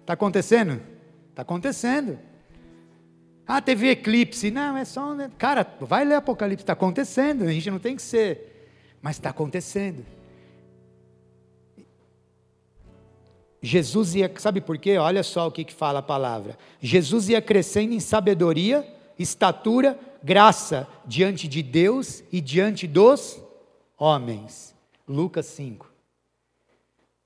[0.00, 0.82] Está acontecendo?
[1.30, 2.18] Está acontecendo.
[3.46, 4.50] Ah, teve eclipse.
[4.50, 5.14] Não, é só.
[5.38, 6.64] Cara, vai ler Apocalipse.
[6.64, 7.44] Está acontecendo.
[7.44, 8.72] A gente não tem que ser.
[9.00, 10.04] Mas está acontecendo.
[13.62, 14.28] Jesus ia.
[14.38, 14.98] Sabe por quê?
[14.98, 16.58] Olha só o que, que fala a palavra.
[16.80, 18.84] Jesus ia crescendo em sabedoria,
[19.16, 23.40] estatura, graça diante de Deus e diante dos
[23.96, 24.73] homens.
[25.06, 25.92] Lucas 5.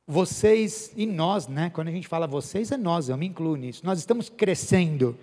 [0.06, 1.70] Vocês e nós, né?
[1.70, 3.84] Quando a gente fala vocês, é nós, eu me incluo nisso.
[3.84, 5.16] Nós estamos crescendo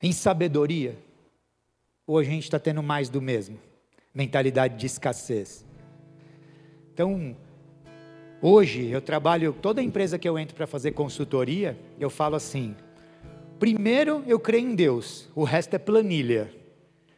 [0.00, 0.96] em sabedoria?
[2.06, 3.58] Ou a gente está tendo mais do mesmo?
[4.14, 5.64] Mentalidade de escassez.
[6.94, 7.36] Então,
[8.40, 12.76] hoje eu trabalho, toda empresa que eu entro para fazer consultoria, eu falo assim:
[13.58, 16.50] primeiro eu creio em Deus, o resto é planilha.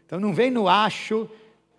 [0.06, 1.28] Então não vem no acho,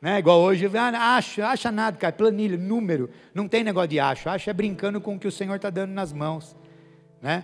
[0.02, 4.30] né, igual hoje, ah, acho, acha nada, cara, planilha, número, não tem negócio de acho,
[4.30, 6.56] acho é brincando com o que o Senhor está dando nas mãos,
[7.22, 7.44] né?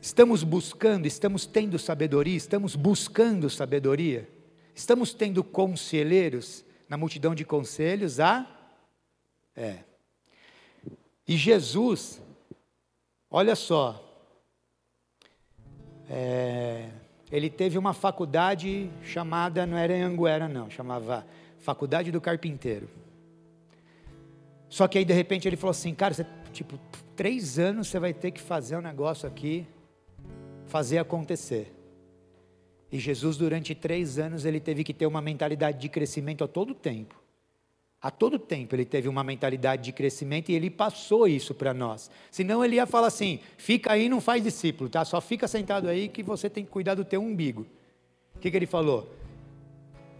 [0.00, 4.26] Estamos buscando, estamos tendo sabedoria, estamos buscando sabedoria,
[4.74, 8.46] estamos tendo conselheiros na multidão de conselhos, ah?
[9.54, 9.80] É.
[11.26, 12.22] E Jesus,
[13.30, 14.02] olha só,
[16.08, 16.88] é,
[17.30, 21.26] ele teve uma faculdade chamada, não era em Anguera não, chamava
[21.58, 22.88] Faculdade do Carpinteiro.
[24.68, 26.78] Só que aí de repente ele falou assim, cara, você, tipo,
[27.16, 29.66] três anos você vai ter que fazer um negócio aqui
[30.68, 31.74] fazer acontecer.
[32.92, 36.74] E Jesus, durante três anos, ele teve que ter uma mentalidade de crescimento a todo
[36.74, 37.20] tempo.
[38.00, 42.08] A todo tempo ele teve uma mentalidade de crescimento e ele passou isso para nós.
[42.30, 45.04] Senão ele ia falar assim: fica aí, não faz discípulo, tá?
[45.04, 47.66] Só fica sentado aí que você tem que cuidar do teu umbigo.
[48.36, 49.12] O que, que ele falou?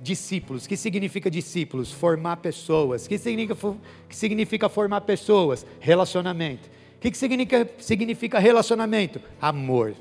[0.02, 0.64] Discípulos.
[0.64, 1.92] O que significa discípulos?
[1.92, 3.06] Formar pessoas.
[3.06, 3.76] O que significa,
[4.08, 5.64] que significa formar pessoas?
[5.78, 6.68] Relacionamento.
[6.96, 9.20] O que, que significa, significa relacionamento?
[9.40, 9.94] Amor.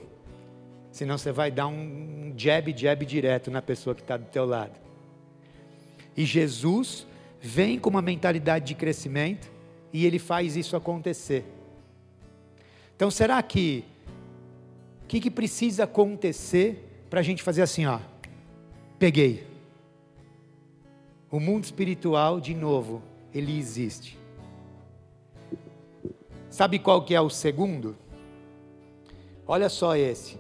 [0.92, 4.74] Senão você vai dar um jab, jab direto na pessoa que está do teu lado.
[6.16, 7.06] E Jesus
[7.48, 9.50] vem com uma mentalidade de crescimento
[9.94, 11.46] e ele faz isso acontecer.
[12.94, 13.86] Então será que
[15.04, 18.02] o que, que precisa acontecer para a gente fazer assim, ó?
[19.00, 19.48] Peguei.
[21.32, 23.02] O mundo espiritual, de novo,
[23.34, 24.20] ele existe.
[26.50, 27.96] Sabe qual que é o segundo?
[29.48, 30.38] Olha só esse.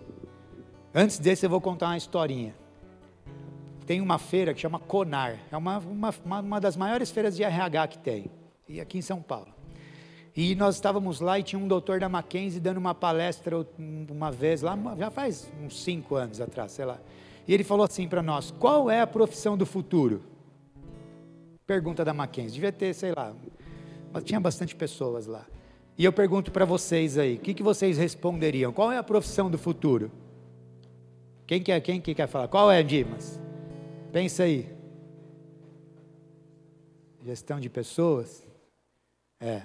[0.93, 2.53] Antes desse, eu vou contar uma historinha.
[3.87, 7.87] Tem uma feira que chama Conar, é uma, uma, uma das maiores feiras de RH
[7.87, 8.25] que tem,
[8.67, 9.47] e aqui em São Paulo.
[10.35, 14.61] E nós estávamos lá e tinha um doutor da Mackenzie dando uma palestra uma vez
[14.61, 16.99] lá, já faz uns cinco anos atrás, sei lá.
[17.47, 20.21] E ele falou assim para nós: qual é a profissão do futuro?
[21.65, 23.33] Pergunta da Mackenzie, devia ter, sei lá,
[24.11, 25.45] mas tinha bastante pessoas lá.
[25.97, 28.73] E eu pergunto para vocês aí, o que, que vocês responderiam?
[28.73, 30.11] Qual é a profissão do futuro?
[31.47, 32.49] Quem quer, quem que quer falar?
[32.49, 33.46] Qual é, Dimas?
[34.11, 34.69] Pensa aí.
[37.23, 38.45] Gestão de pessoas?
[39.39, 39.63] É.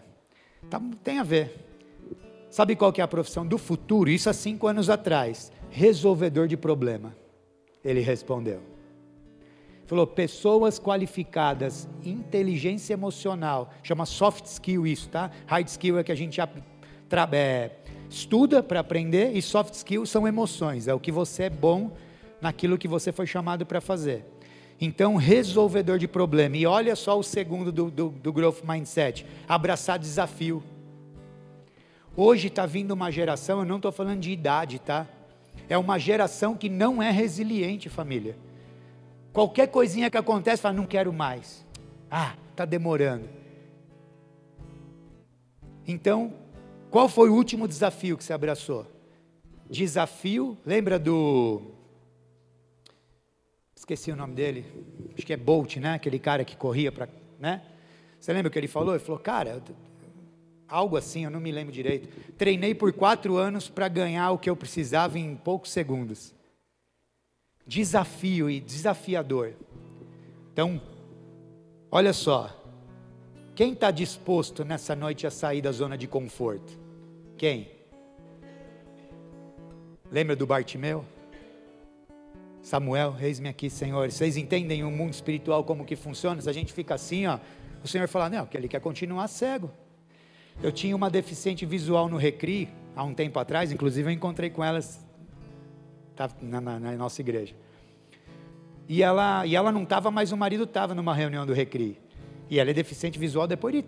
[0.68, 1.68] Tá, tem a ver.
[2.50, 4.10] Sabe qual que é a profissão do futuro?
[4.10, 5.50] Isso há cinco anos atrás.
[5.70, 7.16] Resolvedor de problema.
[7.84, 8.60] Ele respondeu.
[9.86, 15.30] Falou, pessoas qualificadas, inteligência emocional, chama soft skill isso, tá?
[15.46, 16.40] Hard skill é que a gente
[17.32, 17.70] é,
[18.08, 21.90] estuda para aprender e soft skills são emoções, é o que você é bom
[22.42, 24.26] naquilo que você foi chamado para fazer.
[24.80, 26.56] Então, resolvedor de problema.
[26.56, 30.62] E olha só o segundo do, do, do Growth Mindset: abraçar desafio.
[32.16, 35.06] Hoje está vindo uma geração, eu não estou falando de idade, tá?
[35.68, 38.36] É uma geração que não é resiliente, família.
[39.32, 41.64] Qualquer coisinha que acontece, fala, não quero mais.
[42.10, 43.26] Ah, está demorando.
[45.86, 46.34] Então,
[46.90, 48.86] qual foi o último desafio que você abraçou?
[49.70, 51.62] Desafio, lembra do.
[53.82, 54.64] Esqueci o nome dele.
[55.12, 55.94] Acho que é Bolt, né?
[55.94, 57.08] Aquele cara que corria para.
[57.36, 57.60] Né?
[58.16, 58.94] Você lembra o que ele falou?
[58.94, 59.60] Ele falou, cara,
[60.68, 62.08] algo assim, eu não me lembro direito.
[62.34, 66.32] Treinei por quatro anos para ganhar o que eu precisava em poucos segundos.
[67.66, 69.54] Desafio e desafiador.
[70.52, 70.80] Então,
[71.90, 72.56] olha só.
[73.56, 76.78] Quem está disposto nessa noite a sair da zona de conforto?
[77.36, 77.68] Quem?
[80.08, 81.04] Lembra do Bartimeu?
[82.62, 84.10] Samuel, eis-me aqui, Senhor.
[84.10, 86.40] Vocês entendem o mundo espiritual como que funciona?
[86.40, 87.38] Se a gente fica assim, ó,
[87.82, 89.68] o Senhor fala, não, que ele quer continuar cego.
[90.62, 94.62] Eu tinha uma deficiente visual no Recri, há um tempo atrás, inclusive eu encontrei com
[94.62, 95.04] elas
[96.14, 97.54] tá, na, na, na nossa igreja.
[98.88, 101.98] E ela, e ela não estava, mas o marido estava numa reunião do Recri.
[102.48, 103.84] E ela é deficiente visual, depois de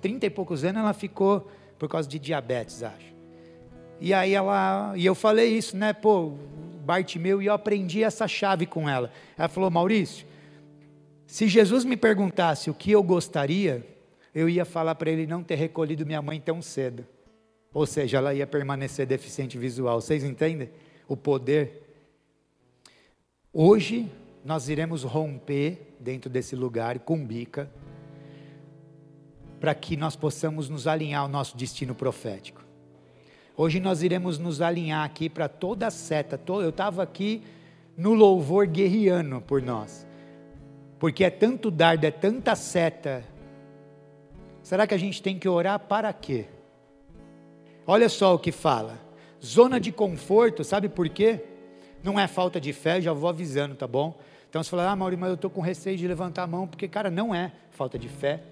[0.00, 3.14] 30 e poucos anos ela ficou por causa de diabetes, acho.
[4.00, 6.34] E aí ela, e eu falei isso, né, pô,
[6.86, 9.12] Bartimeu, e eu aprendi essa chave com ela.
[9.36, 10.24] Ela falou, Maurício,
[11.26, 13.84] se Jesus me perguntasse o que eu gostaria,
[14.32, 17.04] eu ia falar para ele não ter recolhido minha mãe tão cedo.
[17.74, 20.00] Ou seja, ela ia permanecer deficiente visual.
[20.00, 20.70] Vocês entendem
[21.08, 21.82] o poder?
[23.52, 24.08] Hoje
[24.44, 27.68] nós iremos romper dentro desse lugar com bica
[29.58, 32.55] para que nós possamos nos alinhar ao nosso destino profético.
[33.58, 36.38] Hoje nós iremos nos alinhar aqui para toda a seta.
[36.46, 37.42] Eu estava aqui
[37.96, 40.06] no louvor guerreando por nós,
[40.98, 43.24] porque é tanto dardo, é tanta seta.
[44.62, 46.44] Será que a gente tem que orar para quê?
[47.86, 48.98] Olha só o que fala.
[49.42, 51.42] Zona de conforto, sabe por quê?
[52.02, 54.18] Não é falta de fé, já vou avisando, tá bom?
[54.50, 56.88] Então você fala, ah, Maurício, mas eu estou com receio de levantar a mão, porque,
[56.88, 58.42] cara, não é falta de fé.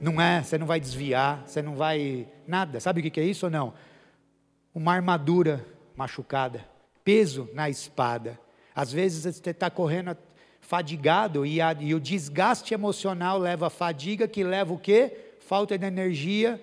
[0.00, 2.26] Não é, você não vai desviar, você não vai.
[2.46, 2.80] Nada.
[2.80, 3.74] Sabe o que é isso ou não?
[4.76, 5.64] Uma armadura
[5.96, 6.62] machucada,
[7.02, 8.38] peso na espada.
[8.74, 10.14] Às vezes você está correndo
[10.60, 15.32] fadigado e, a, e, o desgaste emocional leva a fadiga, que leva o quê?
[15.40, 16.60] Falta de energia,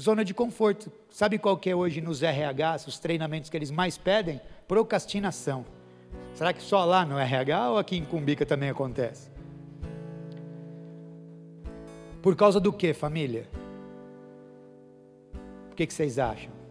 [0.00, 0.90] zona de conforto.
[1.10, 4.40] Sabe qual que é hoje nos RHs, os treinamentos que eles mais pedem?
[4.66, 5.66] Procrastinação.
[6.32, 9.30] Será que só lá no RH ou aqui em Cumbica também acontece?
[12.22, 13.46] Por causa do que, família?
[15.70, 16.61] O que, que vocês acham?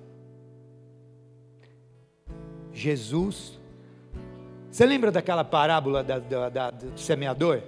[2.73, 3.59] Jesus.
[4.69, 7.61] Você lembra daquela parábola da, da, da, do semeador?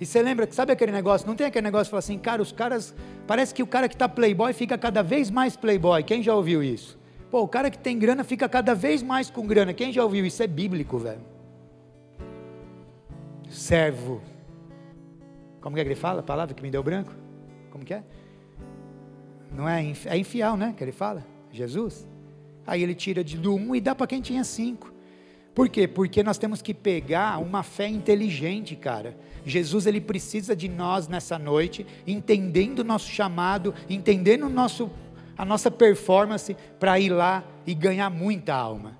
[0.00, 1.26] E você lembra, sabe aquele negócio?
[1.26, 2.94] Não tem aquele negócio que fala assim, cara, os caras.
[3.26, 6.02] Parece que o cara que está playboy fica cada vez mais playboy.
[6.02, 6.98] Quem já ouviu isso?
[7.30, 9.72] Pô, o cara que tem grana fica cada vez mais com grana.
[9.72, 10.42] Quem já ouviu isso?
[10.42, 11.22] É bíblico, velho.
[13.48, 14.20] Servo.
[15.60, 16.20] Como é que ele fala?
[16.20, 17.12] A palavra que me deu branco?
[17.70, 18.04] Como que é?
[19.50, 20.74] Não é, é infiel, né?
[20.76, 21.24] Que ele fala?
[21.50, 22.06] Jesus.
[22.66, 24.92] Aí ele tira de do um e dá para quem tinha cinco.
[25.54, 25.86] Por quê?
[25.86, 29.16] Porque nós temos que pegar uma fé inteligente, cara.
[29.46, 34.90] Jesus ele precisa de nós nessa noite, entendendo o nosso chamado, entendendo o nosso
[35.36, 38.96] a nossa performance para ir lá e ganhar muita alma.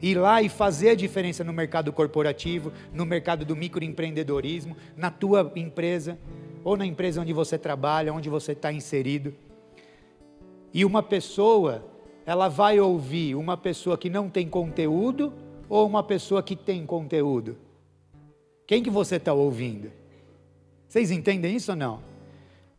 [0.00, 5.52] Ir lá e fazer a diferença no mercado corporativo, no mercado do microempreendedorismo, na tua
[5.56, 6.18] empresa,
[6.64, 9.34] ou na empresa onde você trabalha, onde você está inserido.
[10.72, 11.84] E uma pessoa,
[12.28, 15.32] ela vai ouvir uma pessoa que não tem conteúdo
[15.66, 17.56] ou uma pessoa que tem conteúdo?
[18.66, 19.90] Quem que você está ouvindo?
[20.86, 22.02] Vocês entendem isso ou não?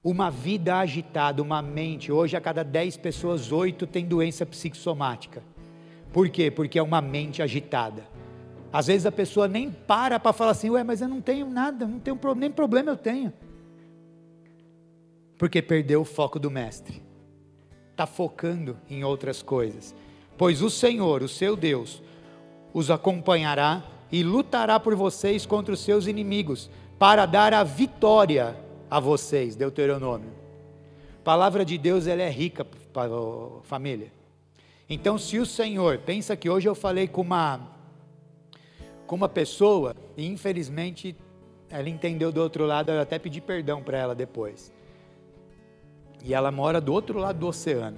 [0.03, 2.11] Uma vida agitada, uma mente.
[2.11, 5.41] Hoje, a cada 10 pessoas, 8 têm doença psicossomática.
[6.13, 6.51] Por quê?
[6.51, 8.03] Porque é uma mente agitada.
[8.71, 11.87] Às vezes a pessoa nem para para falar assim, ué, mas eu não tenho nada,
[11.87, 13.33] não tenho nem problema eu tenho.
[15.39, 17.08] Porque perdeu o foco do mestre.
[17.99, 19.93] Está focando em outras coisas.
[20.37, 22.01] Pois o Senhor, o seu Deus,
[22.73, 28.55] os acompanhará e lutará por vocês contra os seus inimigos, para dar a vitória
[28.89, 30.31] a vocês, Deuteronômio.
[31.19, 32.65] A palavra de Deus ela é rica,
[33.63, 34.13] família.
[34.89, 37.67] Então, se o Senhor, pensa que hoje eu falei com uma
[39.05, 41.17] com uma pessoa e infelizmente
[41.69, 44.71] ela entendeu do outro lado, eu até pedi perdão para ela depois.
[46.23, 47.97] E ela mora do outro lado do oceano.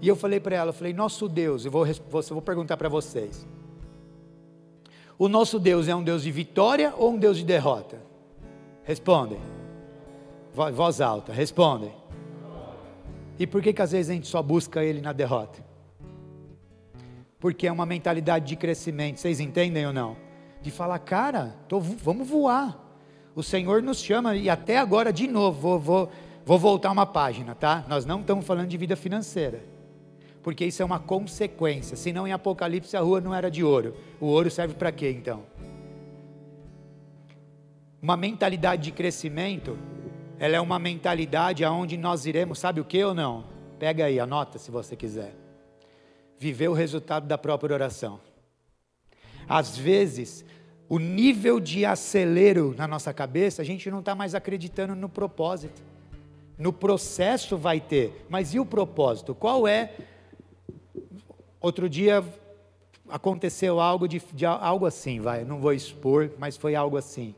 [0.00, 3.46] E eu falei para ela, eu falei: "Nosso Deus, eu vou vou perguntar para vocês.
[5.18, 7.98] O nosso Deus é um Deus de vitória ou um Deus de derrota?
[8.84, 9.38] Respondem.
[10.54, 11.92] Voz alta, respondem.
[13.38, 15.62] E por que, que às vezes a gente só busca Ele na derrota?
[17.38, 20.16] Porque é uma mentalidade de crescimento, vocês entendem ou não?
[20.60, 22.78] De falar, cara, tô, vamos voar.
[23.34, 26.10] O Senhor nos chama, e até agora, de novo, vou, vou,
[26.50, 27.84] vou voltar uma página, tá?
[27.86, 29.62] Nós não estamos falando de vida financeira,
[30.42, 31.96] porque isso é uma consequência.
[31.96, 33.94] Senão, em Apocalipse, a rua não era de ouro.
[34.20, 35.44] O ouro serve para quê então?
[38.02, 39.78] Uma mentalidade de crescimento
[40.40, 43.44] ela é uma mentalidade aonde nós iremos, sabe o que ou não?
[43.78, 45.32] Pega aí, anota se você quiser.
[46.36, 48.18] Viver o resultado da própria oração.
[49.48, 50.44] Às vezes,
[50.88, 55.80] o nível de acelero na nossa cabeça, a gente não está mais acreditando no propósito.
[56.60, 59.34] No processo vai ter, mas e o propósito?
[59.34, 59.94] Qual é?
[61.58, 62.22] Outro dia
[63.08, 67.34] aconteceu algo de, de algo assim, vai, não vou expor, mas foi algo assim.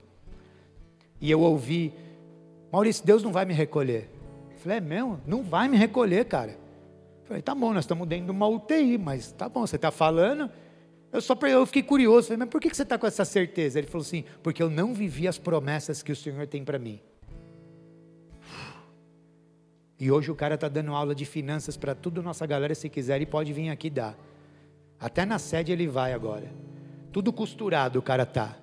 [1.21, 1.95] E eu ouvi
[2.73, 4.11] Maurício, Deus não vai me recolher.
[4.51, 5.21] Eu falei, é mesmo?
[5.25, 6.53] Não vai me recolher, cara.
[7.21, 9.93] Eu falei, tá bom, nós estamos dentro de uma UTI, mas tá bom, você está
[9.93, 10.51] falando.
[11.13, 13.79] Eu só eu fiquei curioso, falei, mas por que você está com essa certeza?
[13.79, 16.99] Ele falou assim, porque eu não vivi as promessas que o Senhor tem para mim.
[20.03, 23.15] E hoje o cara está dando aula de finanças para a nossa galera, se quiser,
[23.15, 24.19] ele pode vir aqui dar.
[24.99, 26.53] Até na sede ele vai agora.
[27.13, 28.57] Tudo costurado o cara tá.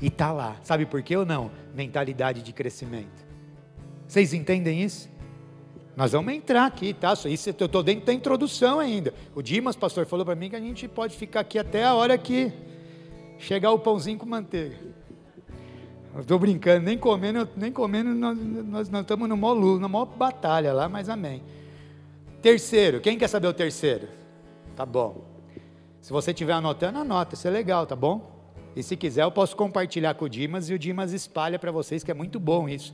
[0.00, 0.56] E tá lá.
[0.62, 1.50] Sabe por quê ou não?
[1.74, 3.22] Mentalidade de crescimento.
[4.06, 5.10] Vocês entendem isso?
[5.94, 7.12] Nós vamos entrar aqui, tá?
[7.12, 9.12] Isso eu estou dentro da introdução ainda.
[9.34, 12.16] O Dimas, pastor, falou para mim que a gente pode ficar aqui até a hora
[12.16, 12.50] que
[13.36, 14.78] chegar o pãozinho com manteiga.
[16.18, 21.08] Estou brincando, nem comendo, nem comendo, nós, estamos no maior na maior batalha lá, mas
[21.08, 21.42] amém.
[22.42, 24.08] Terceiro, quem quer saber o terceiro?
[24.74, 25.24] Tá bom.
[26.00, 28.36] Se você estiver anotando, anota, isso é legal, tá bom?
[28.74, 32.02] E se quiser, eu posso compartilhar com o Dimas e o Dimas espalha para vocês,
[32.02, 32.92] que é muito bom isso.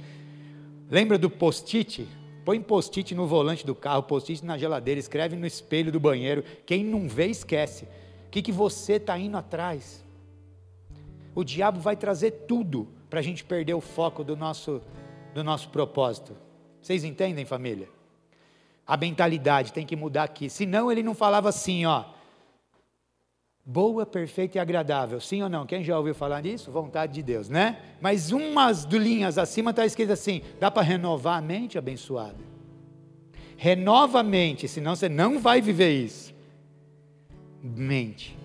[0.91, 2.07] Lembra do post-it?
[2.45, 6.45] Põe post-it no volante do carro, post-it na geladeira, escreve no espelho do banheiro.
[6.67, 7.85] Quem não vê, esquece.
[8.27, 10.05] O que, que você está indo atrás?
[11.35, 14.83] O diabo vai trazer tudo para a gente perder o foco do nosso,
[15.33, 16.37] do nosso propósito.
[16.83, 17.89] Vocês entendem, família?
[18.85, 20.51] A mentalidade tem que mudar aqui.
[20.51, 22.07] Senão ele não falava assim, ó.
[23.65, 25.21] Boa, perfeita e agradável.
[25.21, 25.65] Sim ou não?
[25.65, 26.73] Quem já ouviu falar nisso?
[26.73, 27.79] Vontade de Deus, né?
[28.01, 32.43] Mas umas linhas acima está escrito assim: dá para renovar a mente abençoada.
[33.57, 36.35] Renova a mente, senão você não vai viver isso.
[37.63, 38.37] Mente.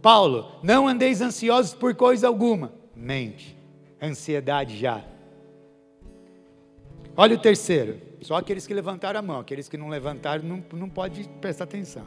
[0.00, 2.72] Paulo, não andeis ansiosos por coisa alguma.
[2.94, 3.57] Mente.
[4.00, 5.04] Ansiedade já.
[7.16, 8.00] Olha o terceiro.
[8.22, 9.40] Só aqueles que levantaram a mão.
[9.40, 12.06] Aqueles que não levantaram não, não pode prestar atenção.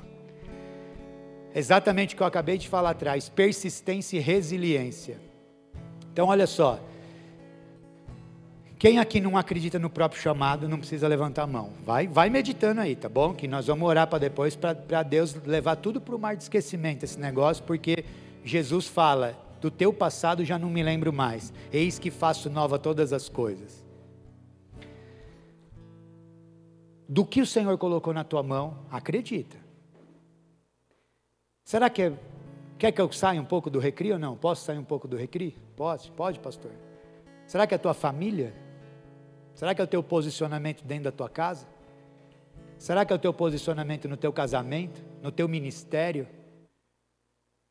[1.54, 5.20] Exatamente o que eu acabei de falar atrás: persistência e resiliência.
[6.12, 6.80] Então, olha só.
[8.82, 11.72] Quem aqui não acredita no próprio chamado não precisa levantar a mão.
[11.86, 13.32] Vai, vai meditando aí, tá bom?
[13.32, 17.04] Que nós vamos orar para depois, para Deus levar tudo para o mar de esquecimento
[17.04, 18.04] esse negócio, porque
[18.44, 21.54] Jesus fala: do teu passado já não me lembro mais.
[21.72, 23.86] Eis que faço nova todas as coisas.
[27.08, 29.58] Do que o Senhor colocou na tua mão, acredita.
[31.64, 32.14] Será que é,
[32.78, 34.36] quer que eu saia um pouco do recri ou não?
[34.36, 35.56] Posso sair um pouco do recri?
[35.76, 36.72] Pode, pode, pastor.
[37.46, 38.54] Será que é a tua família?
[39.54, 41.68] Será que é o teu posicionamento dentro da tua casa?
[42.78, 46.28] Será que é o teu posicionamento no teu casamento, no teu ministério?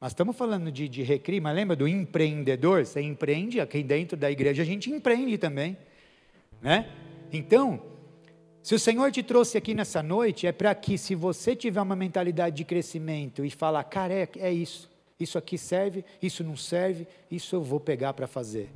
[0.00, 2.86] Nós estamos falando de, de recri, mas lembra do empreendedor?
[2.86, 5.76] Você empreende aqui dentro da igreja, a gente empreende também,
[6.62, 6.90] né?
[7.30, 7.82] Então,
[8.62, 11.94] se o Senhor te trouxe aqui nessa noite, é para que, se você tiver uma
[11.94, 17.06] mentalidade de crescimento e falar, cara, é, é isso, isso aqui serve, isso não serve,
[17.30, 18.70] isso eu vou pegar para fazer.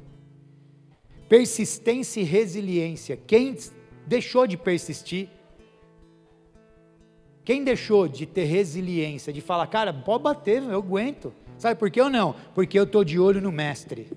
[1.27, 3.17] Persistência e resiliência.
[3.17, 3.57] Quem
[4.07, 5.31] deixou de persistir?
[7.45, 11.33] Quem deixou de ter resiliência, de falar, cara, pode bater, eu aguento.
[11.59, 12.35] Sabe por que ou não?
[12.55, 14.11] Porque eu estou de olho no mestre.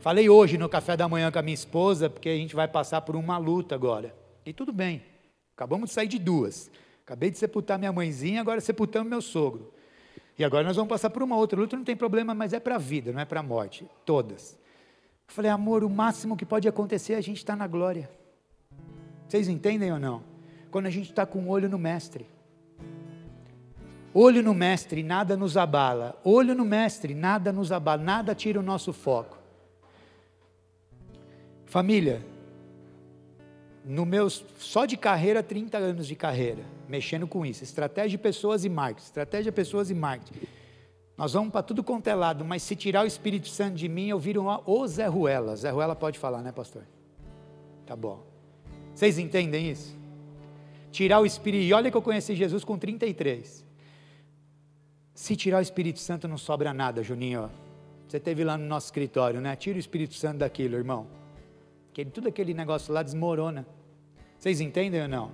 [0.00, 3.00] Falei hoje no café da manhã com a minha esposa, porque a gente vai passar
[3.00, 4.14] por uma luta agora.
[4.44, 5.02] E tudo bem,
[5.56, 6.70] acabamos de sair de duas.
[7.02, 9.72] Acabei de sepultar minha mãezinha, agora sepultamos meu sogro.
[10.38, 12.74] E agora nós vamos passar por uma outra luta, não tem problema, mas é para
[12.74, 13.86] a vida, não é para a morte.
[14.04, 14.52] Todas.
[15.26, 18.10] Eu falei, amor, o máximo que pode acontecer é a gente estar tá na glória.
[19.26, 20.35] Vocês entendem ou não?
[20.76, 22.26] Quando a gente está com o olho no mestre.
[24.12, 26.20] Olho no mestre, nada nos abala.
[26.22, 29.38] Olho no mestre, nada nos abala, nada tira o nosso foco.
[31.64, 32.22] Família,
[33.86, 38.62] no meus só de carreira, 30 anos de carreira, mexendo com isso, estratégia de pessoas
[38.62, 40.46] e marketing, estratégia de pessoas e marketing.
[41.16, 44.08] Nós vamos para tudo quanto é lado, mas se tirar o Espírito Santo de mim,
[44.08, 45.56] eu viro uma, o Zé Ruela.
[45.56, 46.82] Zé Ruela pode falar, né, pastor?
[47.86, 48.26] Tá bom.
[48.94, 50.04] Vocês entendem isso?
[50.96, 53.66] Tirar o Espírito, e olha que eu conheci Jesus com 33.
[55.12, 57.50] Se tirar o Espírito Santo, não sobra nada, Juninho.
[58.08, 59.54] Você teve lá no nosso escritório, né?
[59.56, 61.06] Tira o Espírito Santo daquilo, irmão.
[61.90, 63.66] Aquele, tudo aquele negócio lá desmorona.
[64.38, 65.32] Vocês entendem ou não?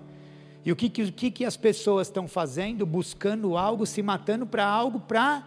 [0.65, 2.85] E o que, que, o que, que as pessoas estão fazendo?
[2.85, 5.47] Buscando algo, se matando para algo, para.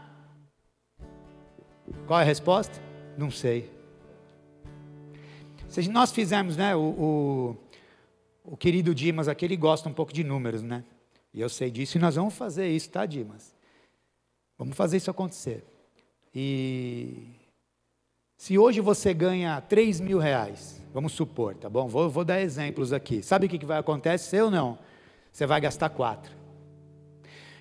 [2.08, 2.82] Qual é a resposta?
[3.18, 3.70] Não sei.
[5.68, 7.58] Se nós fizermos, né, o, o,
[8.48, 10.84] o querido Dimas aqui, ele gosta um pouco de números, né?
[11.34, 13.54] E eu sei disso e nós vamos fazer isso, tá, Dimas?
[14.58, 15.64] Vamos fazer isso acontecer.
[16.34, 17.28] E
[18.38, 21.90] se hoje você ganha 3 mil reais, Vamos supor, tá bom?
[21.90, 23.22] Vou, vou dar exemplos aqui.
[23.22, 24.78] Sabe o que, vai acontecer ou não?
[25.30, 26.32] Você vai gastar quatro.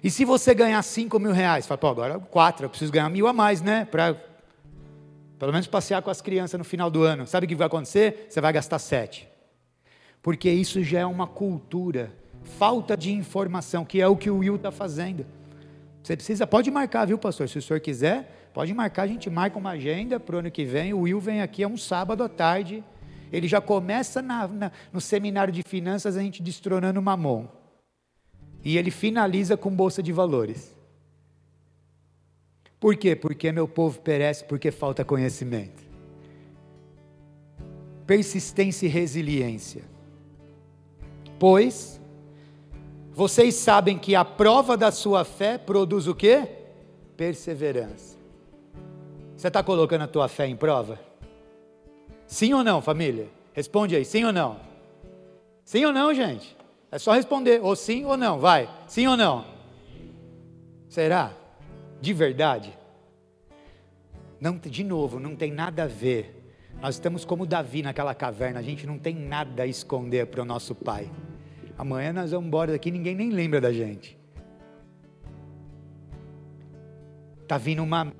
[0.05, 3.27] E se você ganhar cinco mil reais, fala, pô, agora quatro, eu preciso ganhar mil
[3.27, 3.87] a mais, né?
[3.87, 4.15] Para
[5.37, 7.27] pelo menos passear com as crianças no final do ano.
[7.27, 8.29] Sabe o que vai acontecer?
[8.31, 9.29] Você vai gastar sete.
[10.25, 12.11] Porque isso já é uma cultura,
[12.43, 15.27] falta de informação, que é o que o Will está fazendo.
[16.03, 17.47] Você precisa, pode marcar, viu, pastor?
[17.47, 20.65] Se o senhor quiser, pode marcar, a gente marca uma agenda para o ano que
[20.65, 20.95] vem.
[20.95, 22.83] O Will vem aqui, é um sábado à tarde
[23.31, 27.47] Ele já começa na, na, no seminário de finanças a gente destronando Mamon.
[28.65, 30.75] E ele finaliza com bolsa de valores.
[32.81, 33.15] Por quê?
[33.15, 35.85] Porque meu povo perece porque falta conhecimento.
[38.07, 39.94] Persistência e resiliência.
[41.47, 42.01] Pois
[43.13, 46.49] vocês sabem que a prova da sua fé produz o quê?
[47.19, 48.17] Perseverança.
[49.37, 50.99] Você está colocando a tua fé em prova?
[52.27, 53.29] Sim ou não, família?
[53.53, 54.59] Responde aí, sim ou não?
[55.67, 56.57] Sim ou não, gente?
[56.91, 58.67] É só responder, ou sim ou não, vai.
[58.89, 59.45] Sim ou não?
[60.89, 61.31] Será?
[62.01, 62.73] De verdade?
[64.41, 66.43] Não, de novo, não tem nada a ver.
[66.81, 70.47] Nós estamos como Davi naquela caverna, a gente não tem nada a esconder para o
[70.47, 71.11] nosso pai.
[71.77, 74.17] Amanhã nós vamos embora daqui, ninguém nem lembra da gente.
[77.43, 78.13] Está vindo uma,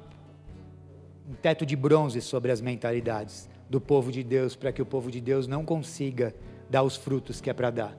[1.29, 5.11] um teto de bronze sobre as mentalidades do povo de Deus, para que o povo
[5.11, 6.35] de Deus não consiga
[6.69, 7.97] dar os frutos que é para dar.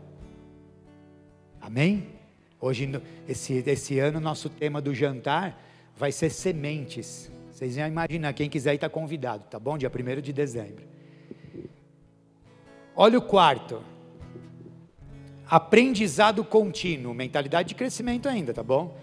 [1.60, 2.10] Amém?
[2.60, 2.90] Hoje,
[3.28, 5.60] esse, esse ano, nosso tema do jantar
[5.96, 7.32] vai ser sementes.
[7.52, 9.78] Vocês iam imaginar, quem quiser está convidado, tá bom?
[9.78, 10.86] Dia 1 de dezembro.
[12.96, 13.82] Olha o quarto.
[15.50, 18.98] Aprendizado contínuo, mentalidade de crescimento ainda, tá bom?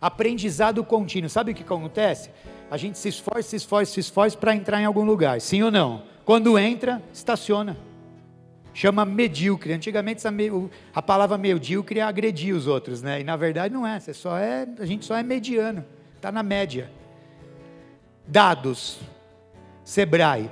[0.00, 1.28] Aprendizado contínuo.
[1.28, 2.30] Sabe o que acontece?
[2.70, 5.70] A gente se esforça, se esforça, se esforça para entrar em algum lugar, sim ou
[5.70, 6.02] não?
[6.24, 7.76] Quando entra, estaciona.
[8.74, 9.72] Chama medíocre.
[9.72, 10.22] Antigamente
[10.94, 13.20] a palavra medíocre é agredir os outros, né?
[13.20, 14.00] E na verdade não é.
[14.00, 15.84] Você só é, a gente só é mediano,
[16.16, 16.90] está na média.
[18.26, 18.98] Dados.
[19.84, 20.48] Sebrae,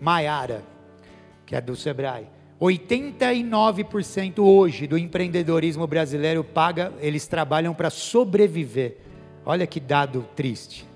[0.00, 0.62] Maiara,
[1.44, 2.26] que é do Sebrae.
[2.60, 8.96] 89% hoje do empreendedorismo brasileiro paga, eles trabalham para sobreviver.
[9.44, 10.86] Olha que dado triste.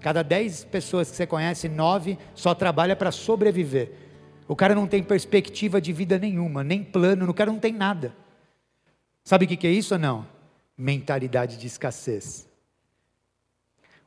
[0.00, 3.92] Cada 10 pessoas que você conhece, 9 só trabalha para sobreviver.
[4.46, 8.14] O cara não tem perspectiva de vida nenhuma, nem plano, o cara não tem nada.
[9.24, 10.26] Sabe o que é isso ou não?
[10.76, 12.48] Mentalidade de escassez.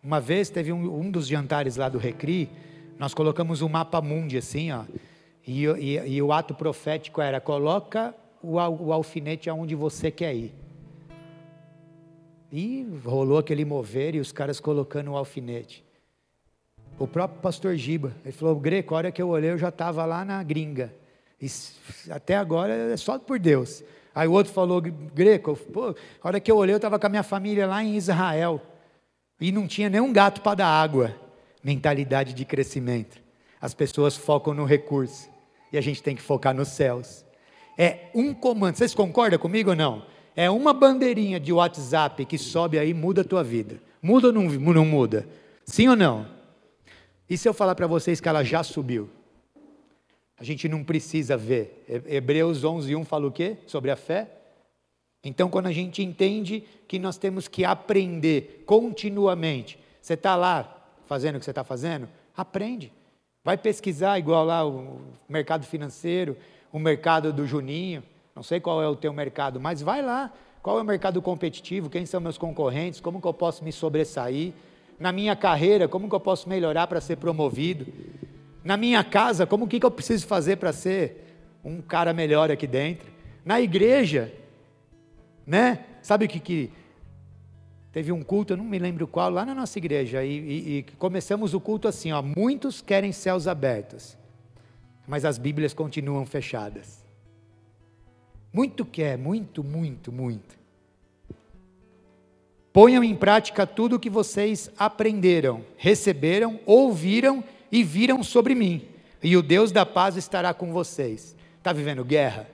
[0.01, 2.49] Uma vez teve um, um dos jantares lá do Recri,
[2.97, 4.83] nós colocamos um mapa mundi assim, ó,
[5.45, 10.53] e, e, e o ato profético era: coloca o, o alfinete aonde você quer ir.
[12.51, 15.83] E rolou aquele mover e os caras colocando o alfinete.
[16.99, 20.05] O próprio pastor Giba, ele falou: Greco, a hora que eu olhei, eu já estava
[20.05, 20.93] lá na gringa.
[21.41, 21.47] E
[22.11, 23.83] até agora é só por Deus.
[24.13, 27.09] Aí o outro falou: Greco, pô, a hora que eu olhei, eu estava com a
[27.09, 28.61] minha família lá em Israel.
[29.39, 31.15] E não tinha nenhum gato para dar água.
[31.63, 33.19] Mentalidade de crescimento.
[33.59, 35.30] As pessoas focam no recurso.
[35.72, 37.26] E a gente tem que focar nos céus.
[37.78, 38.76] É um comando.
[38.76, 40.05] Vocês concordam comigo ou não?
[40.36, 43.82] É uma bandeirinha de WhatsApp que sobe aí muda a tua vida.
[44.01, 45.28] Muda ou não, não muda?
[45.65, 46.28] Sim ou não?
[47.30, 49.09] E se eu falar para vocês que ela já subiu?
[50.38, 51.86] A gente não precisa ver.
[52.07, 53.57] Hebreus 11, 1 fala o quê?
[53.67, 54.28] Sobre a fé?
[55.24, 61.36] Então, quando a gente entende que nós temos que aprender continuamente, você está lá fazendo
[61.36, 62.09] o que você está fazendo?
[62.36, 62.91] Aprende.
[63.43, 66.37] Vai pesquisar, igual lá o mercado financeiro,
[66.71, 68.03] o mercado do Juninho.
[68.35, 70.31] Não sei qual é o teu mercado, mas vai lá.
[70.61, 71.89] Qual é o mercado competitivo?
[71.89, 72.99] Quem são meus concorrentes?
[72.99, 74.53] Como que eu posso me sobressair?
[74.99, 77.87] Na minha carreira, como que eu posso melhorar para ser promovido?
[78.63, 81.25] Na minha casa, como que, que eu preciso fazer para ser
[81.65, 83.11] um cara melhor aqui dentro?
[83.43, 84.31] Na igreja,
[85.47, 85.79] né?
[86.03, 86.71] Sabe o que, que
[87.91, 90.83] teve um culto, eu não me lembro qual, lá na nossa igreja, e, e, e
[90.97, 94.17] começamos o culto assim, ó, muitos querem céus abertos,
[95.07, 97.03] mas as Bíblias continuam fechadas.
[98.53, 100.59] Muito quer, muito, muito, muito.
[102.73, 108.87] Ponham em prática tudo o que vocês aprenderam, receberam, ouviram e viram sobre mim,
[109.21, 111.35] e o Deus da paz estará com vocês.
[111.57, 112.49] Está vivendo guerra?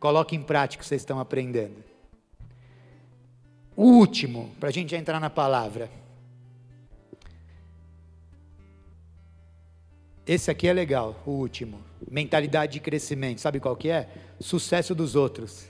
[0.00, 1.83] Coloque em prática o que vocês estão aprendendo.
[3.76, 5.90] O último, para a gente entrar na palavra.
[10.26, 11.80] Esse aqui é legal, o último.
[12.10, 13.40] Mentalidade de crescimento.
[13.40, 14.08] Sabe qual que é?
[14.40, 15.68] Sucesso dos outros.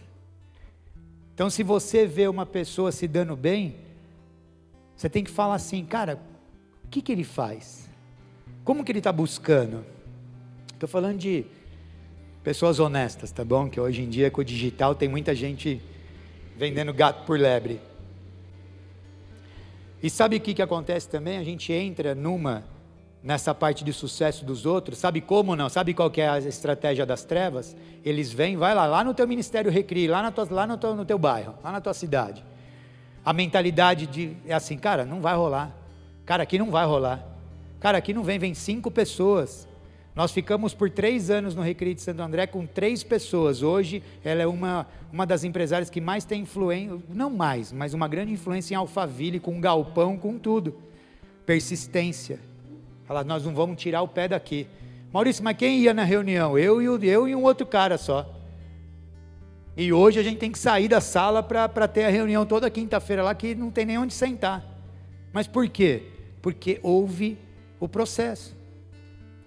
[1.34, 3.74] Então, se você vê uma pessoa se dando bem,
[4.96, 6.20] você tem que falar assim, cara,
[6.84, 7.88] o que, que ele faz?
[8.62, 9.84] Como que ele está buscando?
[10.72, 11.44] Estou falando de
[12.44, 13.68] pessoas honestas, tá bom?
[13.68, 15.80] Que hoje em dia com o digital tem muita gente
[16.56, 17.80] vendendo gato por lebre.
[20.04, 21.38] E sabe o que, que acontece também?
[21.38, 22.62] A gente entra numa,
[23.22, 25.70] nessa parte de sucesso dos outros, sabe como não?
[25.70, 27.74] Sabe qual que é a estratégia das trevas?
[28.04, 30.94] Eles vêm, vai lá, lá no teu ministério Recri, lá, na tua, lá no, teu,
[30.94, 32.44] no teu bairro, lá na tua cidade.
[33.24, 35.74] A mentalidade de, é assim, cara, não vai rolar.
[36.26, 37.26] Cara, aqui não vai rolar.
[37.80, 39.66] Cara, aqui não vem, vem cinco pessoas.
[40.14, 43.62] Nós ficamos por três anos no Recreio de Santo André com três pessoas.
[43.62, 48.06] Hoje, ela é uma, uma das empresárias que mais tem influência, não mais, mas uma
[48.06, 50.76] grande influência em Alphaville, com galpão, com tudo.
[51.44, 52.38] Persistência.
[53.08, 54.68] Ela, nós não vamos tirar o pé daqui.
[55.12, 56.56] Maurício, mas quem ia na reunião?
[56.56, 58.32] Eu e, eu e um outro cara só.
[59.76, 63.24] E hoje a gente tem que sair da sala para ter a reunião toda quinta-feira
[63.24, 64.64] lá, que não tem nem onde sentar.
[65.32, 66.04] Mas por quê?
[66.40, 67.36] Porque houve
[67.80, 68.53] o processo.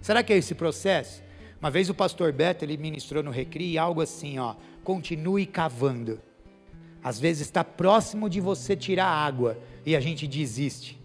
[0.00, 1.22] Será que é esse processo?
[1.60, 6.20] Uma vez o pastor Beto, ele ministrou no Recri algo assim, ó, continue cavando.
[7.02, 10.98] Às vezes está próximo de você tirar água e a gente desiste.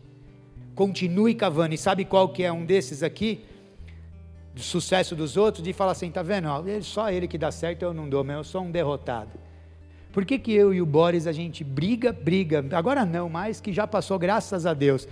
[0.75, 1.73] Continue cavando.
[1.73, 3.43] E sabe qual que é um desses aqui?
[4.53, 6.47] Do sucesso dos outros, de falar assim, tá vendo?
[6.81, 9.31] Só ele que dá certo, eu não dou, mas eu sou um derrotado.
[10.11, 13.73] Por que, que eu e o Boris a gente briga, briga, agora não mais, que
[13.73, 15.07] já passou, graças a Deus,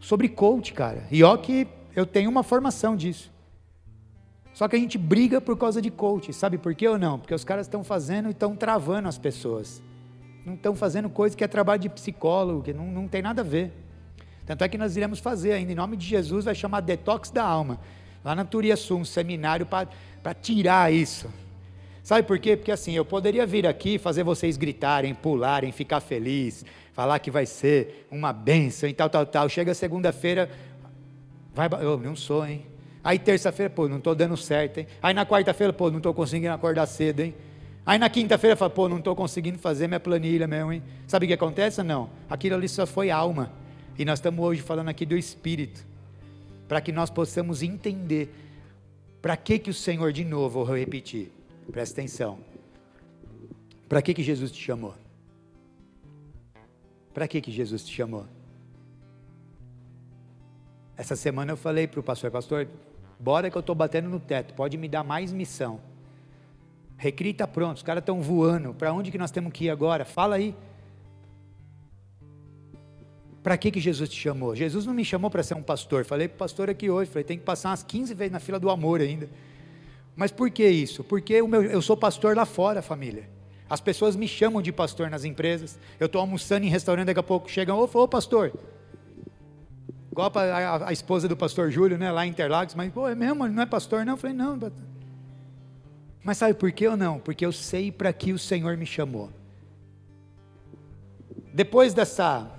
[0.00, 1.06] sobre coach, cara.
[1.10, 1.68] E ó que
[1.98, 3.30] eu tenho uma formação disso.
[4.54, 7.18] Só que a gente briga por causa de coach, sabe por quê ou não?
[7.18, 9.82] Porque os caras estão fazendo e estão travando as pessoas.
[10.44, 13.44] Não estão fazendo coisa que é trabalho de psicólogo, que não, não tem nada a
[13.44, 13.72] ver.
[14.46, 17.44] Tanto é que nós iremos fazer ainda, em nome de Jesus, vai chamar Detox da
[17.44, 17.78] Alma.
[18.24, 21.28] Lá na Turiaçu, um seminário para tirar isso.
[22.02, 22.56] Sabe por quê?
[22.56, 27.44] Porque assim, eu poderia vir aqui fazer vocês gritarem, pularem, ficar feliz, falar que vai
[27.44, 29.48] ser uma benção e tal, tal, tal.
[29.48, 30.50] Chega segunda-feira,
[31.58, 32.64] Vai, eu não sou, hein?
[33.02, 34.86] Aí terça-feira, pô, não estou dando certo, hein?
[35.02, 37.34] Aí na quarta-feira, pô, não estou conseguindo acordar cedo, hein?
[37.84, 40.84] Aí na quinta-feira, fala, pô, não estou conseguindo fazer minha planilha mesmo, hein?
[41.08, 41.82] Sabe o que acontece?
[41.82, 42.10] Não.
[42.30, 43.50] Aquilo ali só foi alma.
[43.98, 45.84] E nós estamos hoje falando aqui do Espírito.
[46.68, 48.32] Para que nós possamos entender.
[49.20, 51.32] Para que que o Senhor, de novo, vou repetir.
[51.72, 52.38] Presta atenção.
[53.88, 54.94] Para que que Jesus te chamou?
[57.12, 58.37] Para que que Jesus te chamou?
[60.98, 62.66] Essa semana eu falei para o pastor, pastor,
[63.20, 65.80] bora que eu estou batendo no teto, pode me dar mais missão.
[66.96, 70.04] Recri pronto, os caras estão voando, para onde que nós temos que ir agora?
[70.04, 70.56] Fala aí.
[73.44, 74.56] Para que, que Jesus te chamou?
[74.56, 77.22] Jesus não me chamou para ser um pastor, falei para o pastor aqui hoje, falei,
[77.22, 79.28] tem que passar umas 15 vezes na fila do amor ainda.
[80.16, 81.04] Mas por que isso?
[81.04, 83.30] Porque meu, eu sou pastor lá fora, família.
[83.70, 85.78] As pessoas me chamam de pastor nas empresas.
[86.00, 88.52] Eu estou almoçando em restaurante, daqui a pouco chegam, ô, ô pastor,
[90.18, 93.14] Igual a, a, a, esposa do pastor Júlio, né, lá em Interlagos, mas, pô, é
[93.14, 94.14] mesmo, não é pastor, não?
[94.14, 94.58] Eu falei, não.
[96.24, 97.20] Mas sabe por que ou não?
[97.20, 99.30] Porque eu sei para que o Senhor me chamou.
[101.54, 102.50] Depois dessa.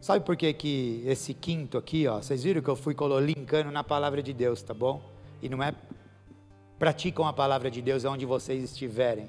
[0.00, 3.84] Sabe por que, que esse quinto aqui, ó, vocês viram que eu fui linkando na
[3.84, 5.02] palavra de Deus, tá bom?
[5.42, 5.74] E não é
[6.78, 9.28] praticam a palavra de Deus onde vocês estiverem.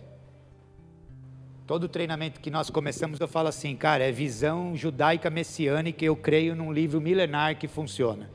[1.68, 6.56] Todo treinamento que nós começamos, eu falo assim, cara, é visão judaica messiânica, eu creio
[6.56, 8.32] num livro milenar que funciona.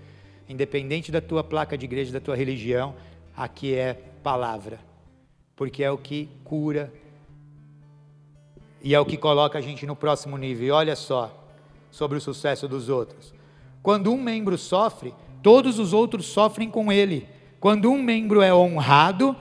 [0.46, 2.94] Independente da tua placa de igreja, da tua religião,
[3.34, 4.78] aqui é palavra.
[5.56, 6.92] Porque é o que cura
[8.82, 10.66] e é o que coloca a gente no próximo nível.
[10.66, 11.34] E olha só,
[11.90, 13.32] sobre o sucesso dos outros.
[13.82, 17.26] Quando um membro sofre, todos os outros sofrem com ele.
[17.58, 19.34] Quando um membro é honrado,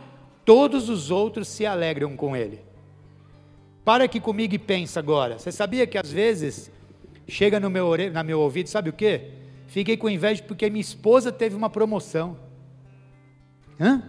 [0.46, 2.71] todos os outros se alegram com ele.
[3.84, 5.40] Para aqui comigo e pensa agora.
[5.40, 6.72] Você sabia que às vezes
[7.28, 9.30] chega no meu, na meu ouvido, sabe o que?
[9.68, 12.38] Fiquei com inveja porque minha esposa teve uma promoção.
[13.80, 14.04] Hã?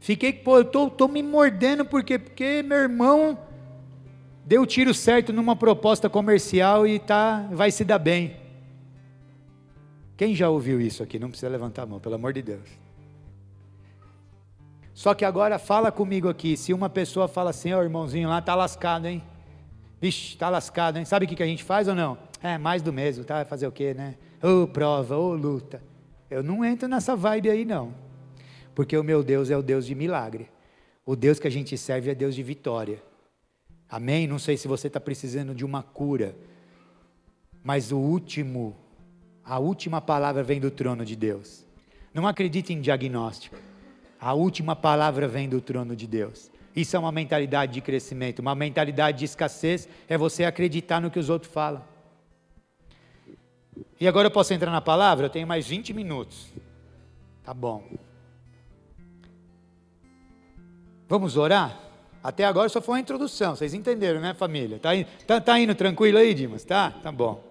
[0.00, 3.38] Fiquei, pô, eu tô, tô me mordendo porque, porque meu irmão
[4.44, 8.36] deu o tiro certo numa proposta comercial e tá, vai se dar bem.
[10.16, 11.18] Quem já ouviu isso aqui?
[11.18, 12.81] Não precisa levantar a mão, pelo amor de Deus.
[14.94, 18.42] Só que agora fala comigo aqui, se uma pessoa fala assim, ó oh, irmãozinho lá,
[18.42, 19.22] tá lascado, hein?
[20.00, 21.04] Vixe, tá lascado, hein?
[21.04, 22.18] Sabe o que, que a gente faz ou não?
[22.42, 23.44] É, mais do mesmo, tá?
[23.44, 24.16] Fazer o quê, né?
[24.42, 25.82] Ô oh, prova, ô oh, luta.
[26.28, 27.94] Eu não entro nessa vibe aí, não.
[28.74, 30.50] Porque o meu Deus é o Deus de milagre.
[31.06, 33.02] O Deus que a gente serve é Deus de vitória.
[33.88, 34.26] Amém?
[34.26, 36.34] Não sei se você está precisando de uma cura,
[37.62, 38.76] mas o último,
[39.44, 41.64] a última palavra vem do trono de Deus.
[42.12, 43.56] Não acredite em diagnóstico.
[44.22, 46.48] A última palavra vem do trono de Deus.
[46.76, 48.38] Isso é uma mentalidade de crescimento.
[48.38, 51.82] Uma mentalidade de escassez é você acreditar no que os outros falam.
[53.98, 55.26] E agora eu posso entrar na palavra?
[55.26, 56.52] Eu tenho mais 20 minutos.
[57.42, 57.82] Tá bom.
[61.08, 61.80] Vamos orar?
[62.22, 64.78] Até agora só foi uma introdução, vocês entenderam, né, família?
[64.78, 64.90] Tá,
[65.26, 66.62] tá, tá indo tranquilo aí, Dimas?
[66.62, 66.92] Tá?
[67.02, 67.42] Tá bom.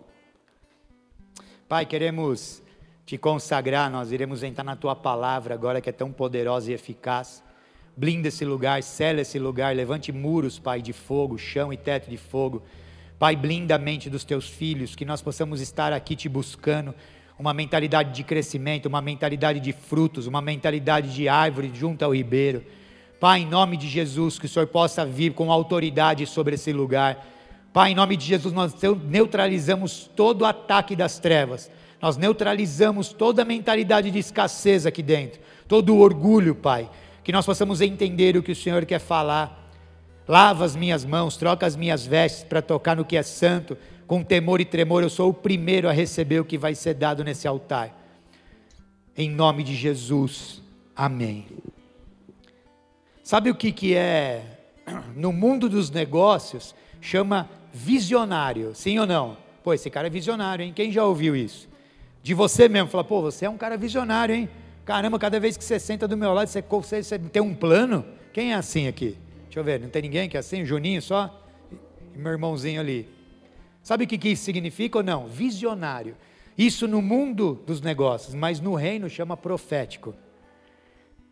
[1.67, 2.63] Pai, queremos
[3.05, 7.43] te consagrar, nós iremos entrar na tua palavra agora que é tão poderosa e eficaz.
[7.95, 12.17] Blinda esse lugar, sela esse lugar, levante muros, Pai, de fogo, chão e teto de
[12.17, 12.63] fogo,
[13.19, 16.95] Pai, blinda a mente dos teus filhos, que nós possamos estar aqui te buscando,
[17.37, 22.63] uma mentalidade de crescimento, uma mentalidade de frutos, uma mentalidade de árvore junto ao ribeiro.
[23.19, 27.23] Pai, em nome de Jesus, que o Senhor possa vir com autoridade sobre esse lugar.
[27.71, 28.73] Pai, em nome de Jesus, nós
[29.07, 31.69] neutralizamos todo o ataque das trevas.
[32.01, 36.89] Nós neutralizamos toda a mentalidade de escassez aqui dentro, todo o orgulho, Pai.
[37.23, 39.61] Que nós possamos entender o que o Senhor quer falar
[40.27, 43.77] lava as minhas mãos, troca as minhas vestes para tocar no que é santo,
[44.07, 47.23] com temor e tremor, eu sou o primeiro a receber o que vai ser dado
[47.23, 47.97] nesse altar.
[49.17, 50.61] Em nome de Jesus,
[50.95, 51.47] amém.
[53.23, 54.59] Sabe o que, que é,
[55.15, 59.37] no mundo dos negócios, chama visionário, sim ou não?
[59.63, 60.73] Pô, esse cara é visionário, hein?
[60.73, 61.69] Quem já ouviu isso?
[62.23, 64.49] De você mesmo, fala, pô, você é um cara visionário, hein?
[64.85, 68.05] Caramba, cada vez que você senta do meu lado, você, você, você tem um plano?
[68.33, 69.17] Quem é assim aqui?
[69.45, 70.65] Deixa eu ver, não tem ninguém que é assim?
[70.65, 71.45] Juninho só?
[72.13, 73.07] E meu irmãozinho ali.
[73.83, 75.27] Sabe o que, que isso significa ou não?
[75.27, 76.15] Visionário.
[76.57, 80.13] Isso no mundo dos negócios, mas no reino chama profético.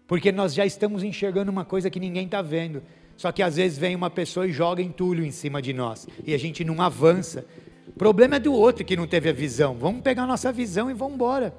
[0.07, 2.81] Porque nós já estamos enxergando uma coisa que ninguém está vendo.
[3.15, 6.07] Só que às vezes vem uma pessoa e joga entulho em cima de nós.
[6.25, 7.45] E a gente não avança.
[7.89, 9.75] O problema é do outro que não teve a visão.
[9.75, 11.53] Vamos pegar a nossa visão e vamos embora.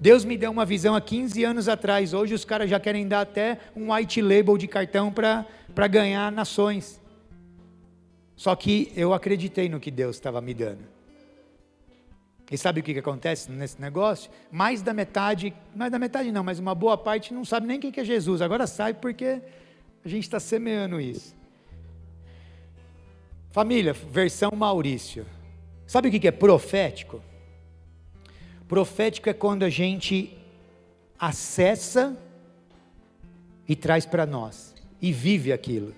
[0.00, 2.14] Deus me deu uma visão há 15 anos atrás.
[2.14, 7.00] Hoje os caras já querem dar até um white label de cartão para ganhar nações.
[8.34, 10.88] Só que eu acreditei no que Deus estava me dando.
[12.50, 14.30] E sabe o que, que acontece nesse negócio?
[14.50, 17.92] Mais da metade, mais da metade não, mas uma boa parte não sabe nem quem
[17.92, 18.40] que é Jesus.
[18.40, 19.42] Agora sabe porque
[20.04, 21.36] a gente está semeando isso.
[23.50, 25.26] Família, versão Maurício.
[25.90, 27.20] Sabe o que, é profético?
[28.68, 30.38] Profético é quando a gente
[31.18, 32.16] acessa
[33.66, 34.72] e traz para nós
[35.02, 35.92] e vive aquilo.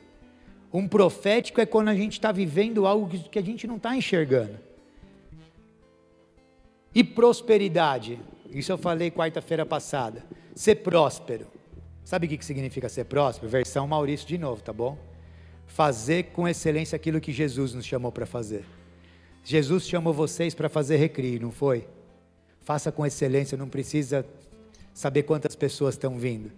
[0.73, 4.59] Um profético é quando a gente está vivendo algo que a gente não está enxergando.
[6.95, 8.19] E prosperidade,
[8.51, 10.25] isso eu falei quarta-feira passada.
[10.55, 11.49] Ser próspero.
[12.03, 13.51] Sabe o que significa ser próspero?
[13.51, 14.97] Versão Maurício de novo, tá bom?
[15.67, 18.65] Fazer com excelência aquilo que Jesus nos chamou para fazer.
[19.45, 21.87] Jesus chamou vocês para fazer recrio, não foi?
[22.61, 24.25] Faça com excelência, não precisa
[24.95, 26.53] saber quantas pessoas estão vindo.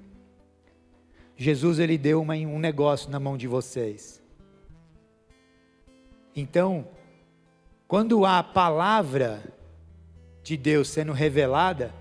[1.36, 4.22] Jesus ele deu uma, um negócio na mão de vocês.
[6.36, 6.86] Então,
[7.88, 9.42] quando há a palavra
[10.42, 11.94] de Deus sendo revelada,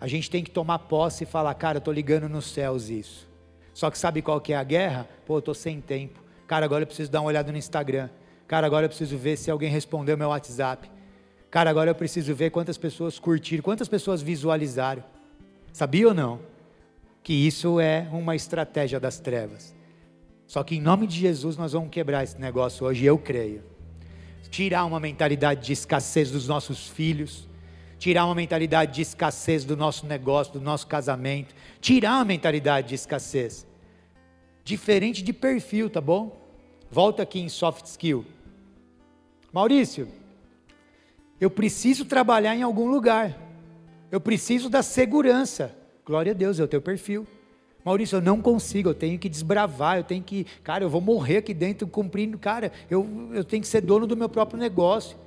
[0.00, 3.28] a gente tem que tomar posse e falar, cara, eu estou ligando nos céus isso.
[3.72, 5.08] Só que sabe qual que é a guerra?
[5.24, 6.20] Pô, eu estou sem tempo.
[6.46, 8.10] Cara, agora eu preciso dar uma olhada no Instagram.
[8.52, 10.90] Cara, agora eu preciso ver se alguém respondeu meu WhatsApp.
[11.50, 15.02] Cara, agora eu preciso ver quantas pessoas curtiram, quantas pessoas visualizaram.
[15.72, 16.38] Sabia ou não?
[17.22, 19.74] Que isso é uma estratégia das trevas.
[20.46, 23.62] Só que em nome de Jesus nós vamos quebrar esse negócio hoje, eu creio.
[24.50, 27.48] Tirar uma mentalidade de escassez dos nossos filhos,
[27.98, 32.96] tirar uma mentalidade de escassez do nosso negócio, do nosso casamento, tirar uma mentalidade de
[32.96, 33.66] escassez.
[34.62, 36.38] Diferente de perfil, tá bom?
[36.90, 38.26] Volta aqui em soft skill.
[39.52, 40.08] Maurício,
[41.38, 43.36] eu preciso trabalhar em algum lugar.
[44.10, 45.76] Eu preciso da segurança.
[46.06, 47.26] Glória a Deus, é o teu perfil.
[47.84, 51.38] Maurício, eu não consigo, eu tenho que desbravar, eu tenho que, cara, eu vou morrer
[51.38, 55.18] aqui dentro cumprindo, cara, eu, eu tenho que ser dono do meu próprio negócio.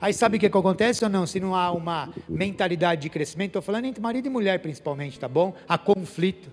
[0.00, 1.26] Aí sabe o que, que acontece ou não?
[1.26, 5.28] Se não há uma mentalidade de crescimento, estou falando entre marido e mulher principalmente, tá
[5.28, 5.54] bom?
[5.68, 6.48] Há conflito.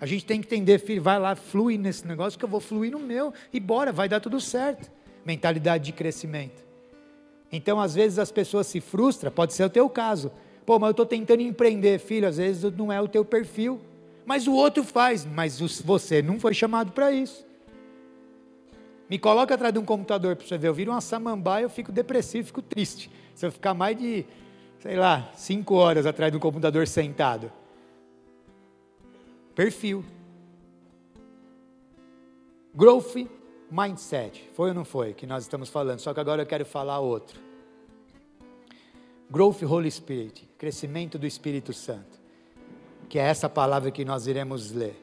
[0.00, 2.90] A gente tem que entender, filho, vai lá, flui nesse negócio que eu vou fluir
[2.90, 4.90] no meu e bora, vai dar tudo certo.
[5.24, 6.64] Mentalidade de crescimento.
[7.50, 10.30] Então, às vezes as pessoas se frustram, pode ser o teu caso.
[10.66, 13.80] Pô, mas eu estou tentando empreender, filho, às vezes não é o teu perfil.
[14.26, 17.46] Mas o outro faz, mas você não foi chamado para isso.
[19.08, 21.92] Me coloca atrás de um computador para você ver, eu viro uma samambaia, eu fico
[21.92, 23.10] depressivo, fico triste.
[23.34, 24.24] Se eu ficar mais de,
[24.78, 27.52] sei lá, cinco horas atrás de um computador sentado.
[29.54, 30.04] Perfil.
[32.74, 33.28] Growth
[33.74, 34.48] mindset.
[34.52, 35.98] Foi ou não foi que nós estamos falando?
[35.98, 37.40] Só que agora eu quero falar outro.
[39.28, 42.20] Growth Holy Spirit, crescimento do Espírito Santo,
[43.08, 44.94] que é essa palavra que nós iremos ler.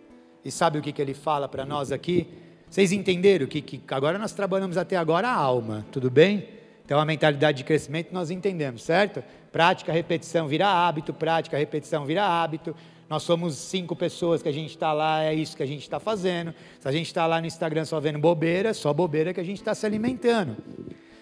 [0.46, 2.28] E sabe o que, que ele fala para nós aqui?
[2.70, 6.48] Vocês entenderam que, que agora nós trabalhamos até agora a alma, tudo bem?
[6.86, 9.22] Então a mentalidade de crescimento nós entendemos, certo?
[9.52, 12.74] Prática, repetição vira hábito, prática, repetição vira hábito.
[13.12, 15.99] Nós somos cinco pessoas que a gente está lá, é isso que a gente está
[15.99, 16.55] fazendo.
[16.80, 19.57] Se a gente está lá no Instagram só vendo bobeira, só bobeira que a gente
[19.57, 20.55] está se alimentando.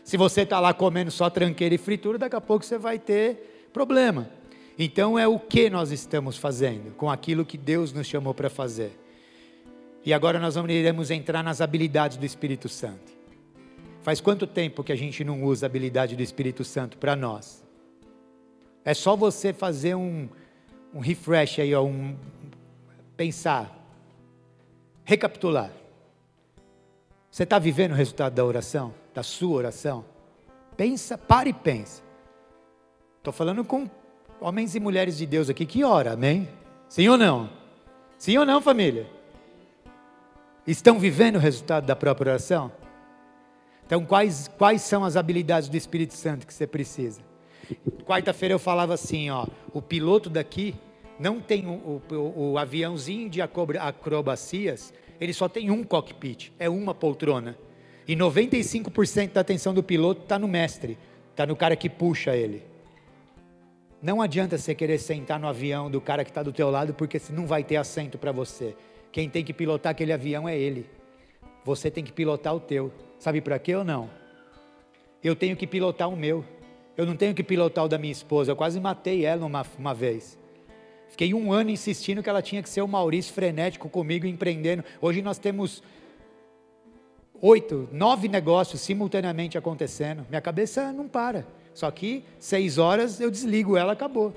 [0.04, 3.70] Se você está lá comendo só tranqueira e fritura, daqui a pouco você vai ter
[3.74, 4.30] problema.
[4.78, 8.92] Então é o que nós estamos fazendo com aquilo que Deus nos chamou para fazer.
[10.06, 13.12] E agora nós vamos, iremos entrar nas habilidades do Espírito Santo.
[14.04, 17.68] Faz quanto tempo que a gente não usa a habilidade do Espírito Santo para nós?
[18.86, 20.30] É só você fazer um,
[20.94, 22.16] um refresh aí, ó, um
[23.16, 23.76] pensar,
[25.04, 25.72] recapitular.
[27.30, 30.06] Você está vivendo o resultado da oração, da sua oração?
[30.76, 32.02] Pensa, para e pensa.
[33.18, 33.90] Estou falando com
[34.40, 36.50] homens e mulheres de Deus aqui que ora, amém?
[36.88, 37.50] Sim ou não?
[38.18, 39.08] Sim ou não, família?
[40.66, 42.72] Estão vivendo o resultado da própria oração?
[43.86, 47.22] Então, quais, quais são as habilidades do Espírito Santo que você precisa?
[48.06, 50.76] Quarta-feira eu falava assim, ó, o piloto daqui
[51.20, 56.94] não tem o, o, o aviãozinho de acrobacias, ele só tem um cockpit, é uma
[56.96, 57.58] poltrona.
[58.08, 60.98] E 95% da atenção do piloto está no mestre,
[61.32, 62.64] está no cara que puxa ele.
[64.02, 67.22] Não adianta você querer sentar no avião do cara que está do teu lado, porque
[67.32, 68.76] não vai ter assento para você.
[69.12, 70.90] Quem tem que pilotar aquele avião é ele.
[71.66, 72.94] Você tem que pilotar o teu.
[73.20, 74.10] Sabe para quê ou não?
[75.22, 76.46] Eu tenho que pilotar o meu.
[77.00, 78.52] Eu não tenho que pilotar o da minha esposa.
[78.52, 80.38] Eu quase matei ela uma, uma vez.
[81.08, 84.84] Fiquei um ano insistindo que ela tinha que ser o Maurício frenético comigo, empreendendo.
[85.00, 85.82] Hoje nós temos
[87.42, 90.26] oito, nove negócios simultaneamente acontecendo.
[90.28, 91.48] Minha cabeça não para.
[91.74, 94.34] Só que seis horas eu desligo ela, acabou.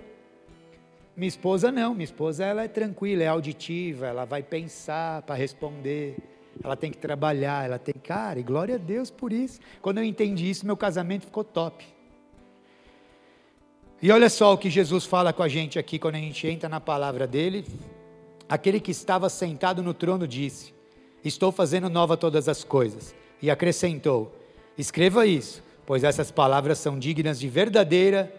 [1.17, 6.17] Minha esposa não, minha esposa ela é tranquila, é auditiva, ela vai pensar para responder,
[6.63, 9.59] ela tem que trabalhar, ela tem, cara, e glória a Deus por isso.
[9.81, 11.92] Quando eu entendi isso, meu casamento ficou top.
[14.03, 16.69] E olha só o que Jesus fala com a gente aqui quando a gente entra
[16.69, 17.65] na palavra dele.
[18.49, 20.75] Aquele que estava sentado no trono disse:
[21.25, 23.15] Estou fazendo nova todas as coisas.
[23.41, 24.37] E acrescentou:
[24.77, 28.35] Escreva isso, pois essas palavras são dignas de verdadeira,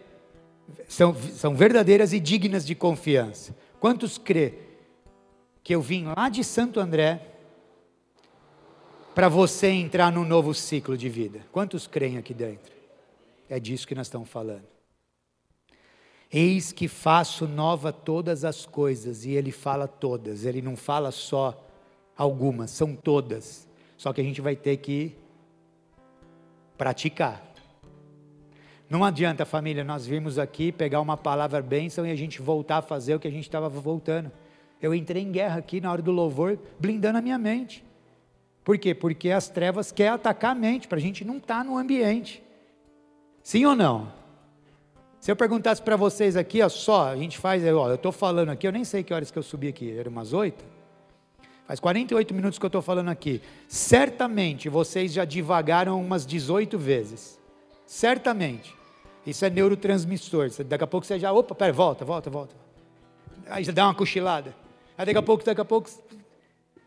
[0.86, 3.56] são, são verdadeiras e dignas de confiança.
[3.80, 4.56] Quantos crê
[5.64, 7.26] que eu vim lá de Santo André
[9.16, 11.40] para você entrar num novo ciclo de vida?
[11.54, 12.74] Quantos creem aqui dentro?
[13.50, 14.73] É disso que nós estamos falando.
[16.34, 21.64] Eis que faço nova todas as coisas, e ele fala todas, ele não fala só
[22.18, 23.68] algumas, são todas.
[23.96, 25.16] Só que a gente vai ter que
[26.76, 27.54] praticar.
[28.90, 32.82] Não adianta, família, nós virmos aqui pegar uma palavra bênção e a gente voltar a
[32.82, 34.32] fazer o que a gente estava voltando.
[34.82, 37.86] Eu entrei em guerra aqui na hora do louvor, blindando a minha mente.
[38.64, 38.96] Por quê?
[38.96, 42.42] Porque as trevas querem atacar a mente, para a gente não estar tá no ambiente.
[43.44, 44.23] Sim ou não?
[45.24, 48.50] Se eu perguntasse para vocês aqui, ó, só, a gente faz, ó, eu estou falando
[48.50, 50.66] aqui, eu nem sei que horas que eu subi aqui, era umas oito?
[51.66, 53.42] Faz 48 minutos que eu estou falando aqui.
[53.70, 57.40] Certamente vocês já divagaram umas 18 vezes.
[57.86, 58.76] Certamente.
[59.26, 60.50] Isso é neurotransmissor.
[60.66, 62.56] Daqui a pouco você já, opa, pera, volta, volta, volta.
[63.48, 64.54] Aí já dá uma cochilada.
[64.98, 65.90] Aí daqui a pouco, daqui a pouco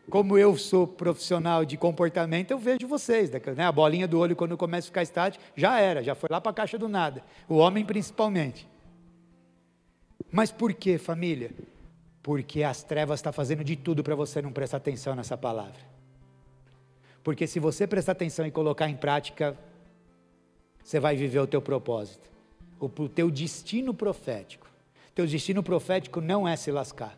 [0.09, 3.65] como eu sou profissional de comportamento, eu vejo vocês, né?
[3.65, 6.51] a bolinha do olho quando começa a ficar estático, já era, já foi lá para
[6.51, 8.67] a caixa do nada, o homem principalmente.
[10.31, 11.51] Mas por que, família?
[12.23, 15.79] Porque as trevas estão tá fazendo de tudo para você não prestar atenção nessa palavra.
[17.23, 19.57] Porque se você prestar atenção e colocar em prática,
[20.83, 22.29] você vai viver o teu propósito,
[22.79, 24.67] o teu destino profético.
[25.13, 27.17] Teu destino profético não é se lascar.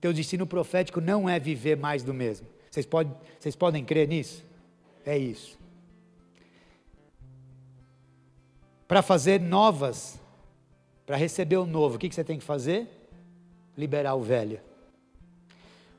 [0.00, 2.46] Teu destino profético não é viver mais do mesmo.
[2.70, 4.44] Vocês, pode, vocês podem crer nisso?
[5.04, 5.58] É isso.
[8.86, 10.20] Para fazer novas,
[11.04, 12.86] para receber o novo, o que, que você tem que fazer?
[13.76, 14.60] Liberar o velho.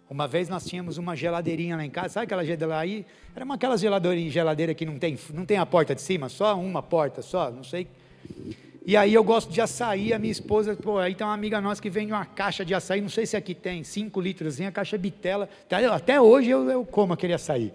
[0.09, 3.05] Uma vez nós tínhamos uma geladeirinha lá em casa, sabe aquela geladeira aí?
[3.35, 6.81] Era uma geladeirinha, geladeira que não tem, não tem a porta de cima, só uma
[6.81, 7.87] porta, só, não sei.
[8.89, 11.79] E aí eu gosto de açaí, a minha esposa, pô, aí tem uma amiga nossa
[11.79, 14.97] que vende uma caixa de açaí, não sei se aqui tem, 5 litros, a caixa
[14.97, 15.47] bitela.
[15.93, 17.71] Até hoje eu, eu como aquele açaí.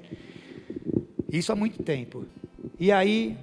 [1.30, 2.26] Isso há muito tempo.
[2.80, 3.38] E aí,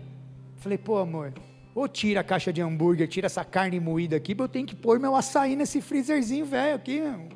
[0.58, 1.34] falei, pô, amor,
[1.74, 5.00] ou tira a caixa de hambúrguer, tira essa carne moída aqui, eu tenho que pôr
[5.00, 7.00] meu açaí nesse freezerzinho velho aqui.
[7.00, 7.30] Meu.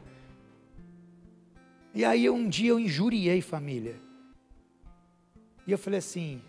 [1.94, 3.96] E aí um dia eu injuriei família.
[5.66, 6.42] E eu falei assim,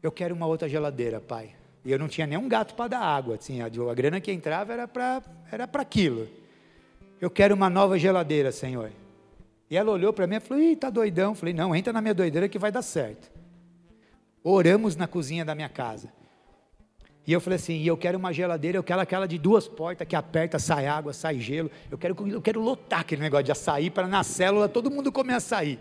[0.00, 1.56] eu quero uma outra geladeira, pai.
[1.84, 3.34] E eu não tinha nem um gato para dar água.
[3.34, 6.28] Assim, a, a grana que entrava era para era aquilo.
[7.20, 8.90] Eu quero uma nova geladeira, Senhor.
[9.68, 11.32] E ela olhou para mim e falou: Ih, tá doidão.
[11.32, 13.30] Eu falei: Não, entra na minha doideira que vai dar certo.
[14.42, 16.08] Oramos na cozinha da minha casa.
[17.26, 20.06] E eu falei assim: e eu quero uma geladeira, eu quero aquela de duas portas
[20.06, 21.70] que aperta, sai água, sai gelo.
[21.90, 25.34] Eu quero, eu quero lotar aquele negócio de açaí para na célula todo mundo comer
[25.34, 25.78] açaí.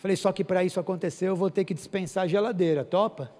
[0.00, 3.30] Falei, só que para isso acontecer eu vou ter que dispensar a geladeira, topa?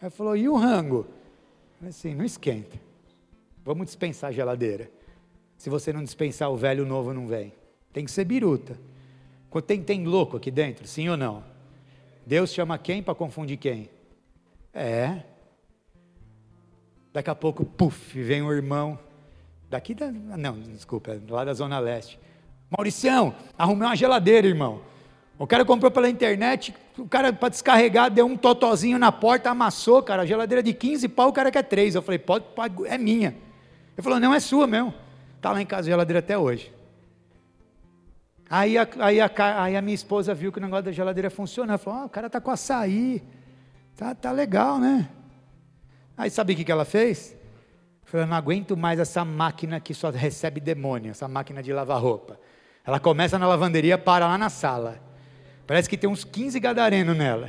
[0.00, 1.06] Aí falou, e o rango?
[1.78, 2.80] Falei assim, não esquenta.
[3.62, 4.90] Vamos dispensar a geladeira.
[5.58, 7.52] Se você não dispensar o velho, o novo não vem.
[7.92, 8.78] Tem que ser biruta.
[9.66, 11.44] Tem, tem louco aqui dentro, sim ou não?
[12.24, 13.90] Deus chama quem para confundir quem?
[14.72, 15.22] É.
[17.12, 18.98] Daqui a pouco, puf, vem um irmão.
[19.68, 20.10] Daqui da.
[20.10, 22.18] Não, desculpa, lá da Zona Leste.
[22.70, 24.90] Mauricião, arrumei uma geladeira, irmão.
[25.42, 30.00] O cara comprou pela internet, o cara para descarregar deu um totozinho na porta, amassou,
[30.00, 31.96] cara, a geladeira de 15 pau, o cara quer 3.
[31.96, 33.30] Eu falei, pode, pode, é minha.
[33.30, 34.94] Ele falou, não, é sua mesmo.
[35.34, 36.72] Está lá em casa a geladeira até hoje.
[38.48, 39.30] Aí a, aí, a,
[39.64, 41.72] aí a minha esposa viu que o negócio da geladeira funciona.
[41.72, 43.20] Ela falou, oh, o cara está com açaí.
[43.96, 45.08] Tá, tá legal, né?
[46.16, 47.36] Aí sabe o que, que ela fez?
[48.04, 52.38] Falou, não aguento mais essa máquina que só recebe demônio, essa máquina de lavar roupa.
[52.86, 55.10] Ela começa na lavanderia, para lá na sala.
[55.72, 57.48] Parece que tem uns 15 gadarenos nela.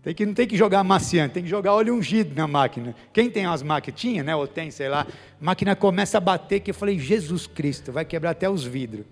[0.00, 2.94] Tem que, não tem que jogar amaciante, tem que jogar óleo ungido na máquina.
[3.12, 4.00] Quem tem as máquinas?
[4.00, 4.36] Tinha, né?
[4.36, 5.00] Ou tem, sei lá.
[5.00, 9.04] A máquina começa a bater, que eu falei, Jesus Cristo, vai quebrar até os vidros.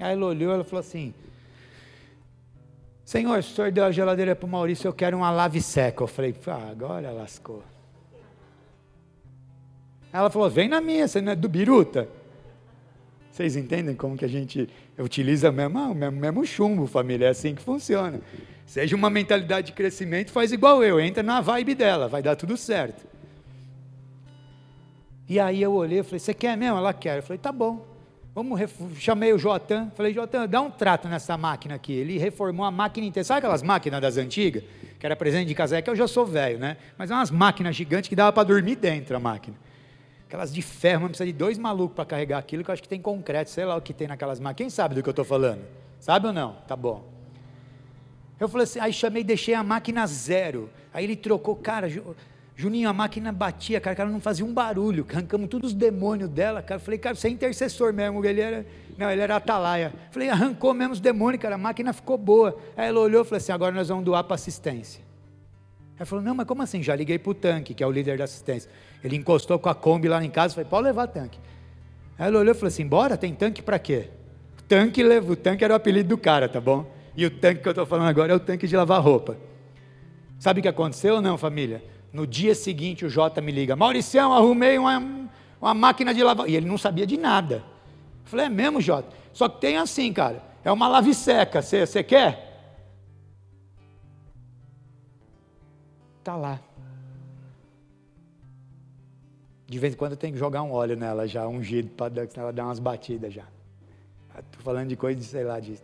[0.00, 1.14] Aí ela olhou, ela falou assim,
[3.04, 6.02] Senhor, o senhor deu a geladeira para o Maurício, eu quero uma lave seca.
[6.02, 7.62] Eu falei, ah, agora lascou.
[10.12, 12.08] Ela falou, vem na minha, você não é do biruta.
[13.40, 14.68] Vocês entendem como que a gente
[14.98, 18.20] utiliza mesmo, o mesmo, mesmo chumbo, família, é assim que funciona.
[18.66, 22.54] Seja uma mentalidade de crescimento, faz igual eu, entra na vibe dela, vai dar tudo
[22.58, 23.02] certo.
[25.26, 26.76] E aí eu olhei falei, você quer mesmo?
[26.76, 27.16] Ela quer.
[27.16, 27.86] Eu falei, tá bom.
[28.34, 28.60] Vamos,
[28.98, 31.94] chamei o Jotan, falei, Jotan, dá um trato nessa máquina aqui.
[31.94, 33.24] Ele reformou a máquina inteira.
[33.24, 34.62] Sabe aquelas máquinas das antigas?
[34.98, 36.76] Que era presente de que eu já sou velho, né?
[36.98, 39.56] Mas é umas máquinas gigantes que dava para dormir dentro a máquina.
[40.30, 42.88] Aquelas de ferro, mas precisa de dois malucos para carregar aquilo, que eu acho que
[42.88, 44.56] tem concreto, sei lá o que tem naquelas máquinas.
[44.58, 45.60] Quem sabe do que eu estou falando?
[45.98, 46.52] Sabe ou não?
[46.68, 47.04] Tá bom.
[48.38, 50.70] Eu falei assim, aí chamei, deixei a máquina zero.
[50.94, 51.88] Aí ele trocou, cara,
[52.54, 56.62] Juninho, a máquina batia, cara, ela não fazia um barulho, arrancamos todos os demônios dela,
[56.62, 56.78] cara.
[56.78, 58.64] Falei, cara, você é intercessor mesmo, ele era,
[58.96, 59.92] não, ele era atalaia.
[60.12, 62.56] Falei, arrancou mesmo os demônios, cara, a máquina ficou boa.
[62.76, 65.02] Aí ela olhou e falou assim, agora nós vamos doar para assistência.
[65.96, 66.84] Ela falou, não, mas como assim?
[66.84, 68.70] Já liguei para o tanque, que é o líder da assistência.
[69.02, 71.38] Ele encostou com a Kombi lá em casa, falei, pode levar tanque.
[72.18, 74.08] Aí ela olhou e falou assim, bora, tem tanque para quê?
[74.58, 76.86] O tanque, o tanque era o apelido do cara, tá bom?
[77.16, 79.36] E o tanque que eu estou falando agora é o tanque de lavar roupa.
[80.38, 81.82] Sabe o que aconteceu ou não, família?
[82.12, 85.28] No dia seguinte o Jota me liga, Mauricião, arrumei uma,
[85.60, 86.48] uma máquina de lavar.
[86.48, 87.56] E ele não sabia de nada.
[88.24, 89.08] Eu falei, é mesmo, Jota?
[89.32, 92.50] Só que tem assim, cara, é uma lave seca, você quer?
[96.18, 96.60] Está lá.
[99.70, 102.52] De vez em quando eu tenho que jogar um óleo nela já, ungido, para ela
[102.52, 103.46] dar umas batidas já.
[104.36, 105.78] Estou falando de coisa de, sei lá, de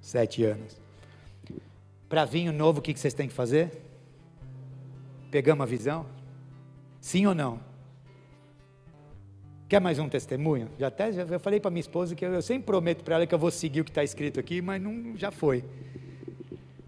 [0.00, 0.80] sete anos.
[2.08, 3.82] Para vinho novo, o que vocês têm que fazer?
[5.30, 6.06] Pegamos a visão?
[7.02, 7.60] Sim ou não?
[9.68, 10.70] Quer mais um testemunho?
[10.78, 13.26] Já até já, eu falei para minha esposa que eu, eu sempre prometo para ela
[13.26, 15.62] que eu vou seguir o que está escrito aqui, mas não, já foi.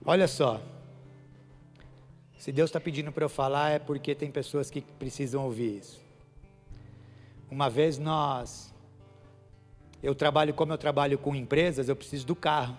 [0.07, 0.59] Olha só,
[2.39, 6.04] se Deus está pedindo para eu falar, é porque tem pessoas que precisam ouvir isso.
[7.55, 8.75] Uma vez nós,
[10.03, 12.77] eu trabalho como eu trabalho com empresas, eu preciso do carro.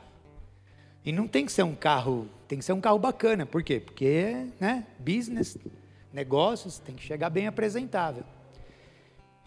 [1.06, 3.46] E não tem que ser um carro, tem que ser um carro bacana.
[3.46, 3.80] Por quê?
[3.80, 5.58] Porque, né, business,
[6.12, 8.26] negócios, tem que chegar bem apresentável.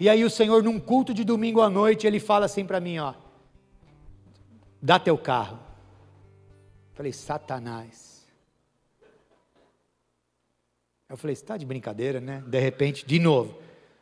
[0.00, 2.98] E aí o Senhor, num culto de domingo à noite, ele fala assim para mim,
[2.98, 3.12] ó,
[4.80, 5.58] dá teu carro.
[6.94, 8.26] falei, Satanás.
[11.06, 12.42] Eu falei, está de brincadeira, né?
[12.46, 13.58] De repente, de novo,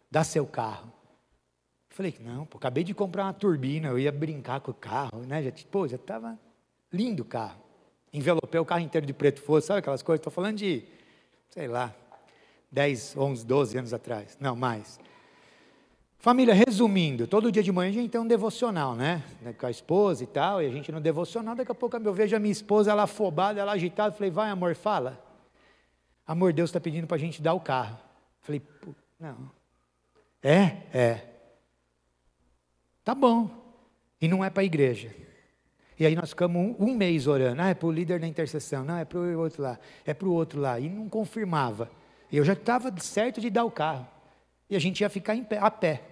[0.09, 0.95] dá seu carro.
[1.97, 5.43] Falei, não, pô, acabei de comprar uma turbina, eu ia brincar com o carro, né?
[5.43, 6.39] Já, pô, já estava
[6.93, 7.59] lindo o carro.
[8.13, 10.21] Envelopei o carro inteiro de preto fosse, sabe aquelas coisas?
[10.21, 10.85] Estou falando de,
[11.49, 11.95] sei lá,
[12.71, 14.37] 10, 11, 12 anos atrás.
[14.39, 15.01] Não, mais.
[16.19, 19.23] Família, resumindo, todo dia de manhã a gente tem um devocional, né?
[19.59, 22.37] Com a esposa e tal, e a gente no devocional, daqui a pouco eu vejo
[22.37, 25.19] a minha esposa, ela afobada, ela agitada, falei, vai amor, fala.
[26.27, 27.99] Amor, Deus está pedindo para a gente dar o carro.
[28.43, 28.61] Falei,
[29.19, 29.51] não.
[30.43, 30.77] É?
[30.93, 31.36] É.
[33.07, 33.49] Tá bom.
[34.21, 35.15] E não é para a igreja.
[35.97, 37.63] E aí nós ficamos um, um mês orando.
[37.63, 38.85] Ah, é para o líder da intercessão.
[38.85, 39.79] Não, é para o outro lá.
[40.05, 40.81] É para o outro lá.
[40.81, 41.89] E não confirmava.
[42.33, 44.05] E eu já estava certo de dar o carro.
[44.69, 46.03] E a gente ia ficar pé, a pé.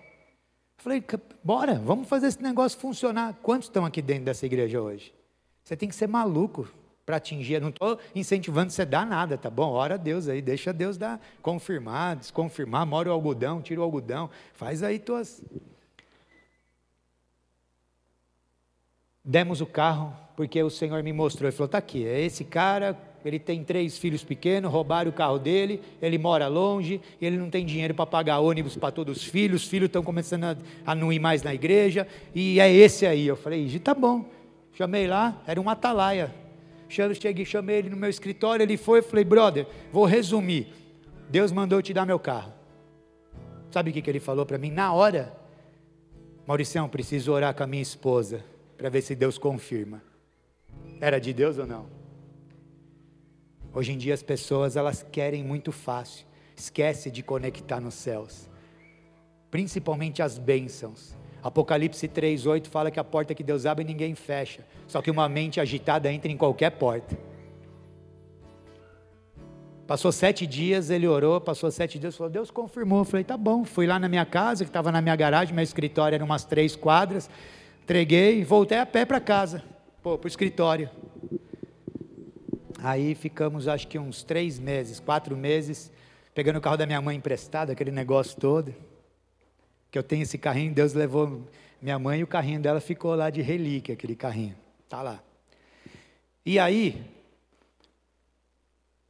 [0.77, 1.03] Falei,
[1.43, 3.35] bora, vamos fazer esse negócio funcionar.
[3.43, 5.13] Quantos estão aqui dentro dessa igreja hoje?
[5.65, 6.69] Você tem que ser maluco
[7.05, 7.61] para atingir.
[7.61, 9.73] Não estou incentivando você a dar nada, tá bom?
[9.73, 14.31] Ora a Deus aí, deixa Deus dar, confirmar, desconfirmar, mora o algodão, tira o algodão,
[14.53, 15.43] faz aí tuas.
[19.25, 22.97] Demos o carro, porque o Senhor me mostrou, ele falou: está aqui, é esse cara,
[23.25, 27.65] ele tem três filhos pequenos, roubaram o carro dele, ele mora longe, ele não tem
[27.65, 31.13] dinheiro para pagar ônibus para todos os filhos, os filhos estão começando a, a, não
[31.13, 33.27] ir mais na igreja, e é esse aí.
[33.27, 34.27] Eu falei, tá bom.
[34.75, 36.35] Chamei lá, era um atalaia.
[36.89, 40.69] Cheguei, chamei ele no meu escritório, ele foi, falei, brother, vou resumir.
[41.31, 42.53] Deus mandou eu te dar meu carro.
[43.71, 44.71] Sabe o que, que ele falou para mim?
[44.71, 45.35] Na hora,
[46.47, 48.45] Mauricião, preciso orar com a minha esposa,
[48.77, 50.03] para ver se Deus confirma.
[51.01, 51.87] Era de Deus ou não?
[53.73, 56.27] Hoje em dia as pessoas, elas querem muito fácil.
[56.57, 58.49] Esquece de conectar nos céus.
[59.51, 61.17] Principalmente as bênçãos.
[61.43, 64.65] Apocalipse 3,8 fala que a porta que Deus abre ninguém fecha.
[64.87, 67.19] Só que uma mente agitada entra em qualquer porta.
[69.87, 73.01] Passou sete dias, ele orou, passou sete dias, falou, Deus confirmou.
[73.01, 73.65] Eu falei, tá bom.
[73.65, 76.75] Fui lá na minha casa, que estava na minha garagem, meu escritório era umas três
[76.75, 77.29] quadras.
[77.85, 79.63] Entreguei e voltei a pé para casa,
[80.03, 80.89] para o escritório.
[82.79, 85.93] Aí ficamos, acho que uns três meses, quatro meses,
[86.35, 88.75] pegando o carro da minha mãe emprestado, aquele negócio todo
[89.91, 91.47] que eu tenho esse carrinho, Deus levou
[91.81, 94.57] minha mãe e o carrinho dela ficou lá de relíquia, aquele carrinho.
[94.89, 95.23] Tá lá.
[96.45, 97.05] E aí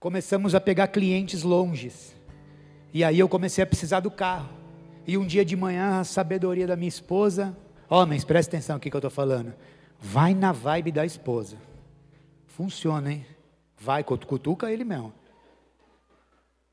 [0.00, 2.12] começamos a pegar clientes longes.
[2.92, 4.48] E aí eu comecei a precisar do carro.
[5.06, 7.56] E um dia de manhã, a sabedoria da minha esposa,
[7.88, 9.54] homens, presta atenção aqui que eu estou falando.
[10.00, 11.56] Vai na vibe da esposa.
[12.46, 13.26] Funciona, hein?
[13.78, 15.12] Vai, cutuca ele mesmo.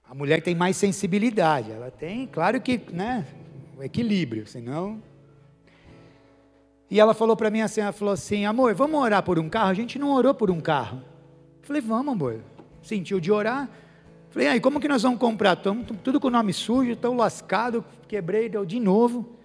[0.08, 1.72] A mulher tem mais sensibilidade.
[1.72, 3.26] Ela tem, claro que, né?
[3.84, 5.02] equilíbrio, senão.
[6.90, 9.70] E ela falou para mim assim, ela falou assim, amor, vamos orar por um carro?
[9.70, 10.98] A gente não orou por um carro.
[11.62, 12.42] Eu falei, vamos, amor.
[12.82, 13.70] Sentiu de orar.
[14.30, 15.58] Falei, aí, como que nós vamos comprar?
[15.58, 19.38] Estamos tudo com o nome sujo, estou lascado, quebrei, de novo.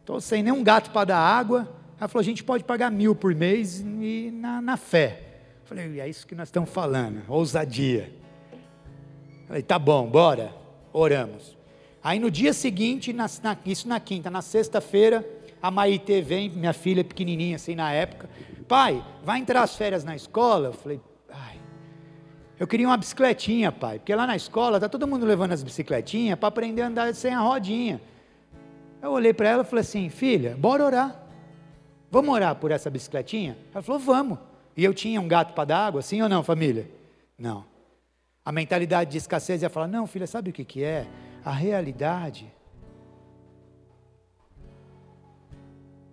[0.00, 1.68] Estou sem nenhum gato para dar água.
[1.98, 5.22] Ela falou, a gente pode pagar mil por mês e na, na fé.
[5.62, 8.12] Eu falei, é isso que nós estamos falando, ousadia.
[9.46, 10.54] Falei, tá bom, bora.
[10.92, 11.56] Oramos.
[12.02, 15.24] Aí no dia seguinte, na, na, isso na quinta, na sexta-feira,
[15.62, 18.28] a Maite vem, minha filha pequenininha assim na época,
[18.66, 20.68] pai, vai entrar as férias na escola?
[20.68, 21.60] Eu falei, ai,
[22.58, 26.38] eu queria uma bicicletinha, pai, porque lá na escola tá todo mundo levando as bicicletinhas
[26.38, 28.00] para aprender a andar sem a rodinha.
[29.02, 31.22] Eu olhei para ela e falei assim, filha, bora orar.
[32.10, 33.56] Vamos orar por essa bicicletinha?
[33.72, 34.38] Ela falou, vamos.
[34.76, 36.90] E eu tinha um gato para dar água, sim ou não, família?
[37.38, 37.64] Não.
[38.44, 41.06] A mentalidade de escassez ia falar, não, filha, sabe o que, que é?
[41.44, 42.52] a realidade.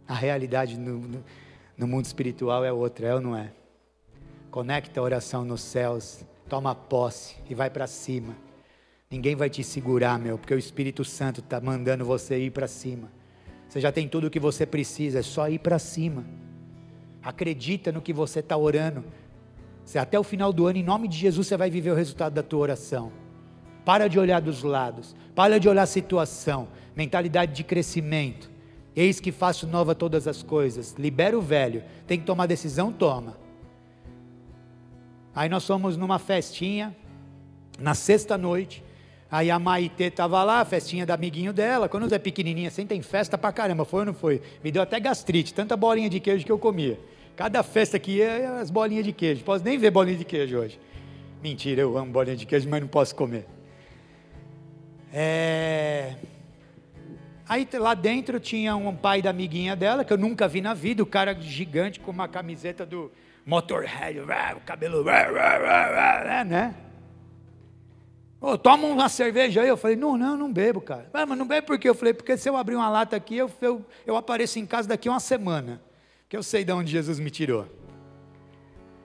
[0.07, 1.23] A realidade no, no,
[1.77, 3.51] no, mundo espiritual é outra, é ou não é?
[4.49, 8.35] Conecta a oração nos céus, toma posse e vai para cima.
[9.09, 13.09] Ninguém vai te segurar, meu, porque o Espírito Santo está mandando você ir para cima.
[13.67, 16.25] Você já tem tudo o que você precisa, é só ir para cima.
[17.23, 19.03] Acredita no que você está orando.
[19.83, 22.33] Você, até o final do ano, em nome de Jesus, você vai viver o resultado
[22.33, 23.11] da tua oração.
[23.85, 25.15] Para de olhar dos lados.
[25.33, 26.67] Para de olhar a situação.
[26.93, 28.51] Mentalidade de crescimento.
[28.93, 30.95] Eis que faço nova todas as coisas.
[30.97, 31.83] Libera o velho.
[32.05, 32.91] Tem que tomar decisão?
[32.91, 33.37] Toma.
[35.33, 36.93] Aí nós fomos numa festinha,
[37.79, 38.83] na sexta noite.
[39.29, 41.89] Aí a Maite estava lá, festinha da amiguinho dela.
[41.89, 43.83] Quando é pequenininha assim, tem festa pra caramba.
[43.83, 44.41] Foi ou não foi?
[44.63, 46.97] Me deu até gastrite, tanta bolinha de queijo que eu comia.
[47.35, 49.43] Cada festa que ia, as bolinhas de queijo.
[49.43, 50.79] Posso nem ver bolinha de queijo hoje.
[51.43, 53.45] Mentira, eu amo bolinha de queijo, mas não posso comer.
[55.13, 56.15] É...
[57.49, 61.03] Aí lá dentro tinha um pai da amiguinha dela, que eu nunca vi na vida,
[61.03, 63.11] o cara gigante com uma camiseta do
[63.45, 65.03] Motorhead, o cabelo,
[66.45, 66.75] né?
[68.39, 69.67] Oh, toma uma cerveja aí.
[69.67, 71.09] Eu falei, não, não, não bebo, cara.
[71.13, 71.89] Ah, mas não bebo por quê?
[71.89, 74.87] Eu falei, porque se eu abrir uma lata aqui, eu, eu, eu apareço em casa
[74.87, 75.81] daqui uma semana.
[76.29, 77.65] Que eu sei de onde Jesus me tirou.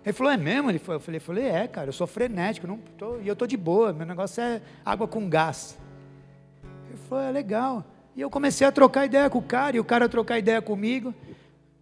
[0.05, 0.71] Ele falou, é mesmo?
[0.71, 3.37] Ele falou, eu falei, eu falei é, cara, eu sou frenético, não tô, e eu
[3.37, 5.79] tô de boa, meu negócio é água com gás.
[6.89, 7.85] Ele falou, é legal.
[8.17, 10.61] E eu comecei a trocar ideia com o cara, e o cara a trocar ideia
[10.61, 11.15] comigo.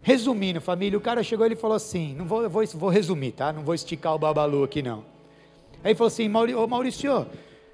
[0.03, 3.53] Resumindo, família, o cara chegou e falou assim: não vou, vou, vou resumir, tá?
[3.53, 5.05] Não vou esticar o babalu aqui, não.
[5.82, 7.27] Aí ele falou assim: Maurício, Maurício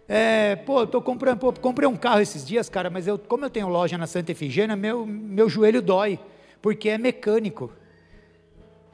[0.08, 3.44] é, pô, eu tô comprando, pô, comprei um carro esses dias, cara, mas eu, como
[3.44, 6.18] eu tenho loja na Santa Efigênia, meu, meu joelho dói,
[6.62, 7.72] porque é mecânico.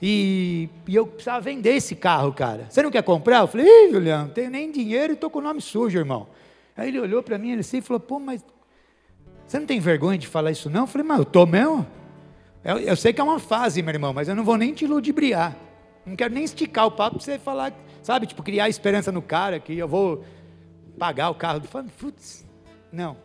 [0.00, 2.66] E, e, eu precisava vender esse carro, cara.
[2.68, 3.40] Você não quer comprar?
[3.40, 6.26] Eu falei, Ih, Juliano, não tenho nem dinheiro e estou com o nome sujo, irmão.
[6.76, 8.44] Aí ele olhou para mim ele assim, e falou: pô, mas
[9.46, 10.82] você não tem vergonha de falar isso não?
[10.82, 11.86] Eu falei, mas eu estou mesmo.
[12.64, 14.86] Eu, eu, sei que é uma fase, meu irmão, mas eu não vou nem te
[14.86, 15.56] ludibriar.
[16.04, 17.72] Não quero nem esticar o papo para você falar,
[18.02, 20.24] sabe, tipo, criar esperança no cara que eu vou
[20.98, 21.62] pagar o carro.
[21.62, 22.44] Falei, putz,
[22.92, 23.16] não.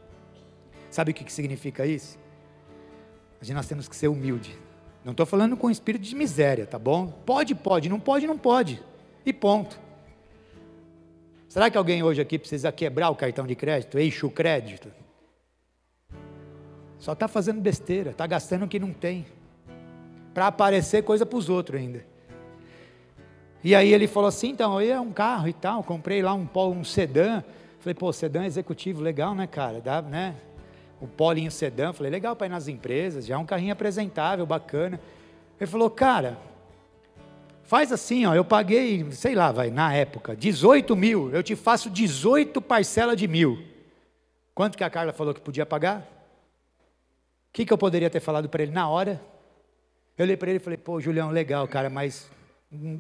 [0.89, 2.17] Sabe o que, significa isso?
[3.41, 4.57] Gente, nós temos que ser humilde.
[5.03, 7.07] Não estou falando com espírito de miséria, tá bom?
[7.07, 8.81] Pode, pode, não pode, não pode.
[9.25, 9.79] E ponto.
[11.47, 14.91] Será que alguém hoje aqui precisa quebrar o cartão de crédito, eixo crédito?
[16.99, 19.25] Só está fazendo besteira, está gastando o que não tem.
[20.33, 22.05] para aparecer coisa para os outros ainda.
[23.63, 26.47] E aí ele falou assim, então, aí é um carro e tal, comprei lá um,
[26.55, 27.43] um sedã.
[27.79, 29.81] Falei, pô, sedã executivo, legal, né, cara?
[29.81, 30.35] Dá, né?
[30.99, 34.99] O Polinho sedã, falei, legal para ir nas empresas, já é um carrinho apresentável, bacana.
[35.59, 36.37] Ele falou, cara,
[37.63, 41.89] faz assim, ó, eu paguei, sei lá, vai, na época, 18 mil, eu te faço
[41.89, 43.63] 18 parcelas de mil.
[44.55, 45.99] Quanto que a Carla falou que podia pagar?
[45.99, 49.21] O que, que eu poderia ter falado para ele na hora?
[50.17, 52.27] Eu olhei para ele e falei, pô, Julião, legal, cara, mas
[52.73, 52.99] hum,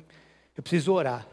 [0.57, 1.27] eu preciso orar.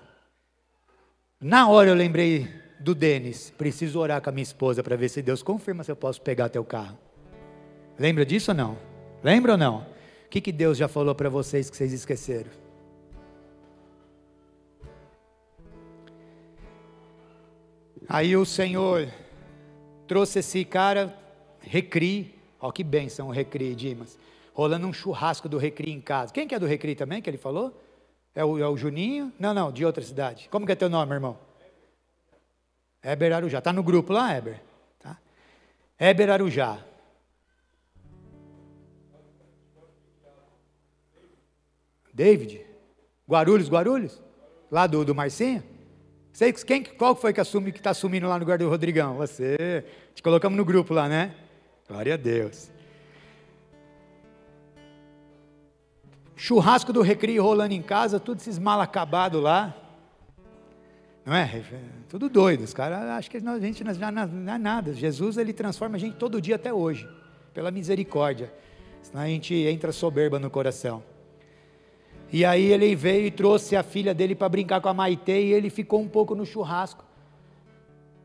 [1.40, 2.46] Na hora eu lembrei
[2.78, 5.96] do Denis, preciso orar com a minha esposa para ver se Deus confirma se eu
[5.96, 6.98] posso pegar teu carro.
[7.98, 8.78] Lembra disso ou não?
[9.22, 9.78] Lembra ou não?
[10.26, 12.50] O que, que Deus já falou para vocês que vocês esqueceram?
[18.06, 19.08] Aí o Senhor
[20.06, 21.16] trouxe esse cara,
[21.60, 24.18] Recri, ó que bênção o Recri, Dimas,
[24.52, 26.30] rolando um churrasco do Recri em casa.
[26.30, 27.74] Quem que é do Recri também, que ele falou?
[28.34, 29.32] É o, é o Juninho?
[29.38, 30.48] Não, não, de outra cidade.
[30.50, 31.38] Como que é teu nome, irmão?
[33.02, 33.58] Eber Arujá.
[33.58, 34.60] Está no grupo lá, Eber?
[34.98, 35.18] Tá.
[36.00, 36.78] Eber Arujá.
[42.12, 42.64] David?
[43.28, 44.22] Guarulhos, Guarulhos?
[44.70, 45.62] Lá do, do Marcinho?
[46.32, 49.16] Sei, quem, qual foi que assume que está assumindo lá no lugar do Rodrigão?
[49.16, 49.84] Você.
[50.14, 51.34] Te colocamos no grupo lá, né?
[51.88, 52.73] Glória a Deus.
[56.36, 59.74] Churrasco do recreio rolando em casa, tudo esses mal acabados lá.
[61.24, 61.62] Não é?
[62.08, 62.64] Tudo doido.
[62.64, 64.92] Os caras acham que a gente já não é nada.
[64.92, 67.08] Jesus ele transforma a gente todo dia até hoje,
[67.52, 68.52] pela misericórdia.
[69.02, 71.02] Senão a gente entra soberba no coração.
[72.32, 75.52] E aí ele veio e trouxe a filha dele para brincar com a Maite e
[75.52, 77.04] ele ficou um pouco no churrasco.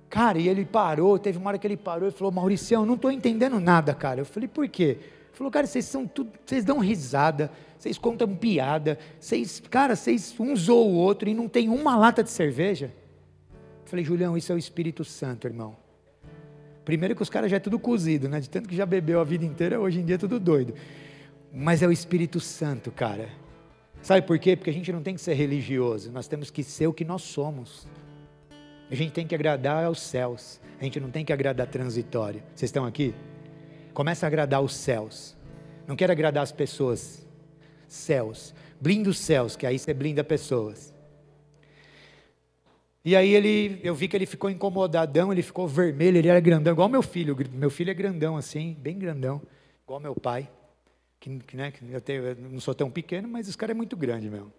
[0.09, 3.11] Cara, e ele parou, teve uma hora que ele parou e falou: Mauricião, não estou
[3.11, 4.21] entendendo nada, cara.
[4.21, 4.97] Eu falei: por quê?
[5.39, 10.53] Falou: cara, vocês são tudo, vocês dão risada, vocês contam piada, vocês, cara, vocês um
[10.53, 12.91] zoam o outro e não tem uma lata de cerveja.
[13.49, 15.77] Eu falei, Julião, isso é o Espírito Santo, irmão.
[16.83, 18.41] Primeiro que os caras já é tudo cozido, né?
[18.41, 20.73] De tanto que já bebeu a vida inteira, hoje em dia é tudo doido.
[21.53, 23.29] Mas é o Espírito Santo, cara.
[24.01, 24.57] Sabe por quê?
[24.57, 27.21] Porque a gente não tem que ser religioso, nós temos que ser o que nós
[27.21, 27.87] somos.
[28.91, 32.43] A gente tem que agradar aos céus, a gente não tem que agradar transitório.
[32.53, 33.15] Vocês estão aqui?
[33.99, 35.35] Começa a agradar os céus.
[35.85, 37.27] Não quero agradar as pessoas,
[37.85, 38.55] céus.
[38.79, 40.93] Blinda os céus, que aí você blinda pessoas.
[43.03, 46.71] E aí ele, eu vi que ele ficou incomodadão, ele ficou vermelho, ele era grandão,
[46.71, 47.35] igual meu filho.
[47.51, 49.41] Meu filho é grandão assim, bem grandão,
[49.83, 50.49] igual meu pai.
[51.19, 54.29] Que, né, eu, tenho, eu não sou tão pequeno, mas esse cara é muito grande
[54.29, 54.53] mesmo.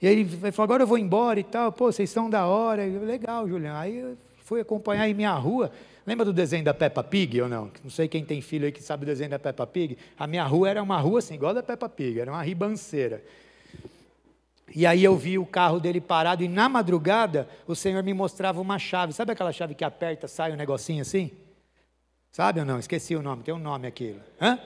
[0.00, 2.84] E aí ele falou, agora eu vou embora e tal, pô, vocês estão da hora.
[2.84, 3.76] Eu, Legal, Julião.
[3.76, 5.72] Aí eu fui acompanhar em minha rua.
[6.06, 7.70] Lembra do desenho da Peppa Pig ou não?
[7.82, 9.96] Não sei quem tem filho aí que sabe o desenho da Peppa Pig.
[10.18, 13.22] A minha rua era uma rua assim, igual a da Peppa Pig, era uma ribanceira.
[14.74, 18.60] E aí eu vi o carro dele parado e na madrugada o Senhor me mostrava
[18.60, 19.12] uma chave.
[19.12, 21.30] Sabe aquela chave que aperta, sai um negocinho assim?
[22.30, 22.78] Sabe ou não?
[22.78, 24.20] Esqueci o nome, tem um nome aquilo.
[24.40, 24.58] Hã?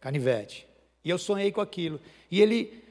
[0.00, 0.66] Canivete.
[1.04, 2.00] E eu sonhei com aquilo.
[2.28, 2.82] E ele,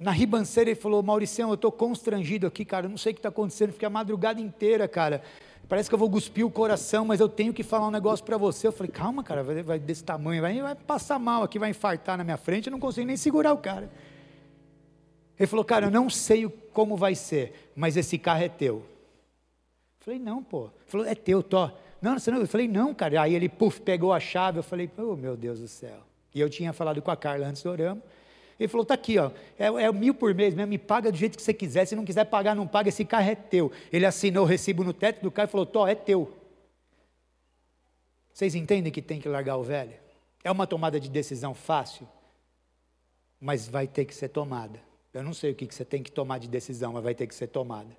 [0.00, 3.20] na ribanceira, ele falou: Mauricião, eu estou constrangido aqui, cara, eu não sei o que
[3.20, 3.72] está acontecendo.
[3.72, 5.22] Fiquei a madrugada inteira, cara
[5.70, 8.36] parece que eu vou cuspir o coração, mas eu tenho que falar um negócio para
[8.36, 8.66] você.
[8.66, 12.18] Eu falei, calma, cara, vai, vai desse tamanho, vai, vai, passar mal aqui, vai infartar
[12.18, 13.88] na minha frente, eu não consigo nem segurar o cara.
[15.38, 18.78] Ele falou, cara, eu não sei como vai ser, mas esse carro é teu.
[18.78, 18.84] Eu
[20.00, 20.64] falei, não, pô.
[20.64, 21.70] Ele falou, é teu, Tó.
[22.02, 23.22] Não, não, eu falei, não, cara.
[23.22, 26.00] Aí ele, puf, pegou a chave, eu falei, oh, meu Deus do céu.
[26.34, 28.02] E eu tinha falado com a Carla antes do oramos.
[28.60, 31.36] Ele falou: tá aqui, ó, é, é mil por mês mesmo, me paga do jeito
[31.36, 31.86] que você quiser.
[31.86, 33.72] Se não quiser pagar, não paga, esse carro é teu.
[33.90, 36.36] Ele assinou o recibo no teto do carro e falou: Tó, é teu.
[38.34, 39.94] Vocês entendem que tem que largar o velho?
[40.44, 42.06] É uma tomada de decisão fácil,
[43.40, 44.78] mas vai ter que ser tomada.
[45.12, 47.34] Eu não sei o que você tem que tomar de decisão, mas vai ter que
[47.34, 47.96] ser tomada.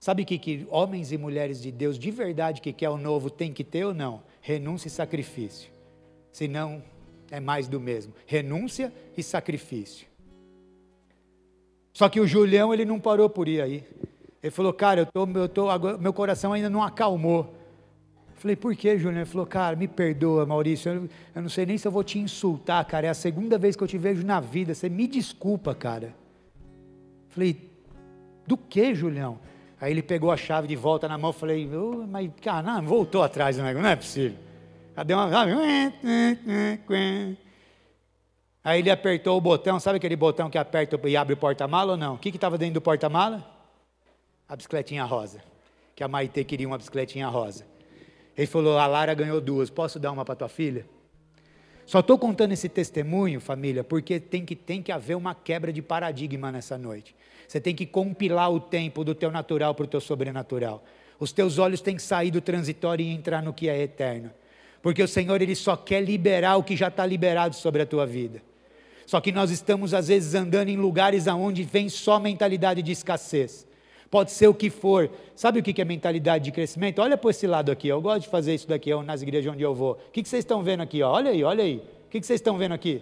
[0.00, 3.30] Sabe o que, que homens e mulheres de Deus de verdade que quer o novo
[3.30, 4.22] tem que ter ou não?
[4.40, 5.70] Renúncia e sacrifício.
[6.32, 6.82] Senão,
[7.30, 10.06] é mais do mesmo: renúncia e sacrifício.
[11.92, 13.84] Só que o Julião ele não parou por ir aí.
[14.42, 15.68] Ele falou, cara, eu tô, eu tô,
[15.98, 17.54] meu coração ainda não acalmou.
[18.34, 19.20] Falei, por que, Julião?
[19.20, 22.18] Ele falou, cara, me perdoa, Maurício, eu, eu, não sei nem se eu vou te
[22.18, 25.74] insultar, cara, é a segunda vez que eu te vejo na vida, você me desculpa,
[25.74, 26.14] cara.
[27.30, 27.70] Falei,
[28.46, 29.38] do que, Julião?
[29.80, 33.22] Aí ele pegou a chave de volta na mão, falei, oh, mas, cara, não, voltou
[33.22, 34.36] atrás não é possível.
[34.94, 35.28] Cadê uma.
[38.62, 41.98] Aí ele apertou o botão, sabe aquele botão que aperta e abre o porta-mala ou
[41.98, 42.14] não?
[42.14, 43.44] O que estava dentro do porta-mala?
[44.48, 45.42] A bicicletinha rosa.
[45.94, 47.66] Que a Maite queria uma bicicletinha rosa.
[48.36, 50.86] Ele falou: a Lara ganhou duas, posso dar uma para tua filha?
[51.86, 55.82] Só estou contando esse testemunho, família, porque tem que, tem que haver uma quebra de
[55.82, 57.14] paradigma nessa noite.
[57.46, 60.82] Você tem que compilar o tempo do teu natural para o teu sobrenatural.
[61.20, 64.30] Os teus olhos têm que sair do transitório e entrar no que é eterno.
[64.84, 68.04] Porque o Senhor, Ele só quer liberar o que já está liberado sobre a tua
[68.04, 68.42] vida.
[69.06, 73.66] Só que nós estamos, às vezes, andando em lugares aonde vem só mentalidade de escassez.
[74.10, 75.10] Pode ser o que for.
[75.34, 76.98] Sabe o que é mentalidade de crescimento?
[77.00, 77.88] Olha para esse lado aqui.
[77.88, 79.92] Eu gosto de fazer isso daqui nas igrejas onde eu vou.
[79.92, 81.02] O que vocês estão vendo aqui?
[81.02, 81.76] Olha aí, olha aí.
[81.78, 83.00] O que vocês estão vendo aqui?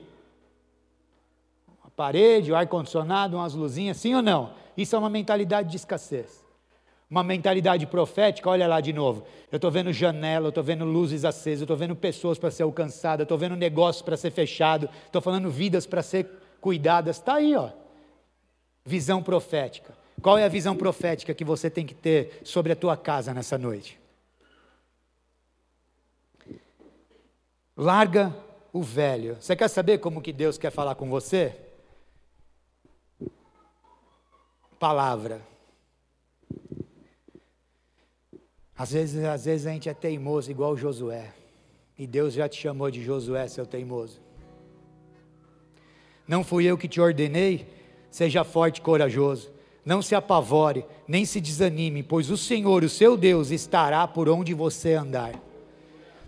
[1.82, 4.52] Uma parede, o ar-condicionado, umas luzinhas, sim ou não?
[4.76, 6.41] Isso é uma mentalidade de escassez.
[7.12, 9.26] Uma mentalidade profética, olha lá de novo.
[9.50, 12.62] Eu estou vendo janela, eu estou vendo luzes acesas, eu estou vendo pessoas para ser
[12.62, 16.26] alcançadas, eu estou vendo negócios para ser fechado, estou falando vidas para ser
[16.58, 17.18] cuidadas.
[17.18, 17.68] Está aí, ó.
[18.82, 19.92] Visão profética.
[20.22, 23.58] Qual é a visão profética que você tem que ter sobre a tua casa nessa
[23.58, 24.00] noite?
[27.76, 28.34] Larga
[28.72, 29.36] o velho.
[29.38, 31.54] Você quer saber como que Deus quer falar com você?
[34.78, 35.51] Palavra.
[38.82, 41.32] Às vezes, às vezes a gente é teimoso igual Josué.
[41.96, 44.20] E Deus já te chamou de Josué, seu teimoso.
[46.26, 47.64] Não fui eu que te ordenei?
[48.10, 49.52] Seja forte e corajoso.
[49.84, 54.52] Não se apavore, nem se desanime, pois o Senhor, o seu Deus, estará por onde
[54.52, 55.40] você andar.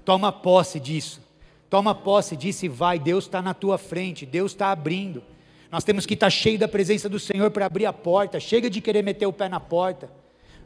[0.05, 1.21] Toma posse disso.
[1.69, 3.01] Toma posse disso e vai.
[3.01, 5.25] Deus está na tua frente, Deus está abrindo.
[5.73, 8.39] Nós temos que estar tá cheio da presença do Senhor para abrir a porta.
[8.39, 10.09] Chega de querer meter o pé na porta.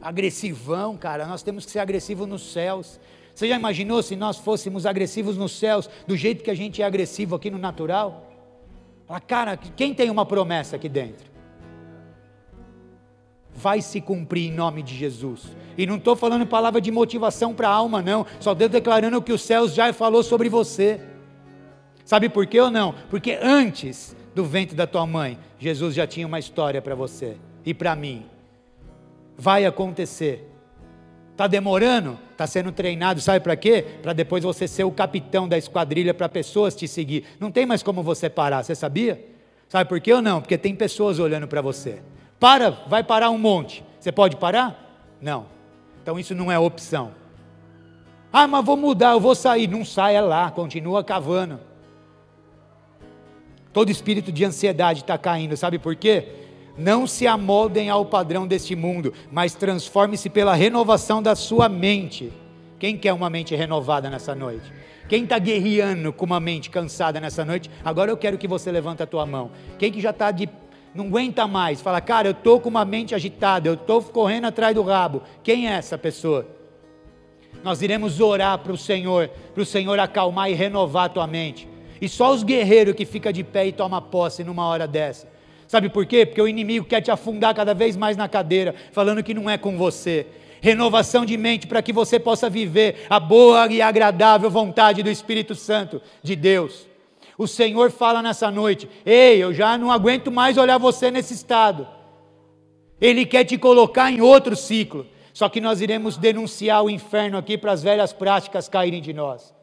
[0.01, 1.25] Agressivão, cara.
[1.25, 2.99] Nós temos que ser agressivos nos céus.
[3.33, 6.85] Você já imaginou se nós fôssemos agressivos nos céus do jeito que a gente é
[6.85, 8.27] agressivo aqui no natural?
[9.07, 11.29] Fala, cara, quem tem uma promessa aqui dentro?
[13.59, 15.43] vai se cumprir em nome de Jesus.
[15.77, 18.25] E não estou falando palavra de motivação para a alma, não.
[18.39, 21.01] Só estou declarando que os céus já falou sobre você.
[22.05, 22.95] Sabe por quê ou não?
[23.09, 27.35] Porque antes do ventre da tua mãe, Jesus já tinha uma história para você
[27.65, 28.25] e para mim.
[29.39, 30.45] Vai acontecer.
[31.31, 32.19] Está demorando?
[32.33, 33.85] Está sendo treinado, sabe para quê?
[34.01, 37.23] Para depois você ser o capitão da esquadrilha para pessoas te seguir.
[37.39, 39.25] Não tem mais como você parar, você sabia?
[39.69, 40.41] Sabe por quê ou não?
[40.41, 42.01] Porque tem pessoas olhando para você.
[42.37, 43.81] Para, vai parar um monte.
[43.97, 45.15] Você pode parar?
[45.21, 45.45] Não.
[46.03, 47.13] Então isso não é opção.
[48.33, 49.67] Ah, mas vou mudar, eu vou sair.
[49.67, 51.61] Não saia lá, continua cavando.
[53.71, 56.38] Todo espírito de ansiedade está caindo, sabe por quê?
[56.79, 62.31] Não se amoldem ao padrão deste mundo, mas transforme-se pela renovação da sua mente.
[62.79, 64.71] Quem quer uma mente renovada nessa noite?
[65.09, 67.69] Quem está guerreando com uma mente cansada nessa noite?
[67.83, 69.51] Agora eu quero que você levante a tua mão.
[69.77, 70.47] Quem que já está de
[70.95, 74.73] não aguenta mais, fala, cara, eu estou com uma mente agitada, eu estou correndo atrás
[74.73, 75.21] do rabo.
[75.43, 76.47] Quem é essa pessoa?
[77.63, 81.67] Nós iremos orar para o Senhor, para o Senhor acalmar e renovar a tua mente.
[82.01, 85.27] E só os guerreiros que ficam de pé e tomam posse numa hora dessa.
[85.69, 86.25] Sabe por quê?
[86.25, 89.55] Porque o inimigo quer te afundar cada vez mais na cadeira, falando que não é
[89.55, 90.25] com você.
[90.59, 95.53] Renovação de mente para que você possa viver a boa e agradável vontade do Espírito
[95.53, 96.87] Santo de Deus.
[97.37, 101.87] O Senhor fala nessa noite: Ei, eu já não aguento mais olhar você nesse estado.
[102.99, 105.05] Ele quer te colocar em outro ciclo.
[105.31, 109.53] Só que nós iremos denunciar o inferno aqui para as velhas práticas caírem de nós.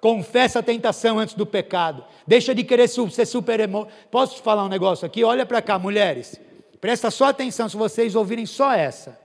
[0.00, 2.04] Confessa a tentação antes do pecado.
[2.26, 3.88] Deixa de querer ser super emo...
[4.10, 5.24] Posso te falar um negócio aqui?
[5.24, 6.40] Olha para cá, mulheres.
[6.80, 9.18] Presta só atenção se vocês ouvirem só essa.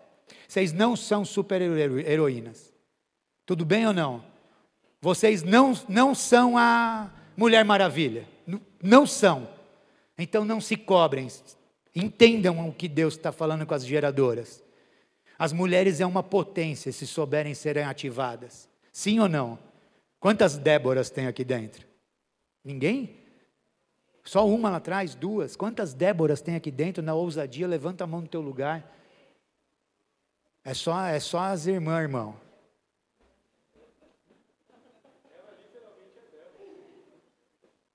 [0.48, 2.74] Vocês não são super heroínas.
[3.46, 4.24] Tudo bem ou não?
[5.02, 8.28] Vocês não, não são a Mulher Maravilha.
[8.82, 9.48] Não são.
[10.18, 11.28] Então não se cobrem.
[11.96, 14.64] Entendam o que Deus está falando com as geradoras.
[15.38, 18.70] As mulheres é uma potência se souberem serem ativadas.
[18.92, 19.60] Sim ou não?
[20.24, 21.86] Quantas Déboras tem aqui dentro?
[22.64, 23.18] Ninguém?
[24.24, 25.58] Só uma lá atrás, duas.
[25.58, 27.68] Quantas Déboras tem aqui dentro na ousadia?
[27.68, 28.90] Levanta a mão no teu lugar.
[30.64, 32.40] É só, é só as irmãs, irmão.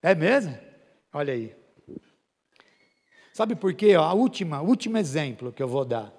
[0.03, 0.55] É mesmo?
[1.15, 1.57] Olha aí.
[3.33, 3.95] Sabe por quê?
[3.95, 6.13] A última, último exemplo que eu vou dar.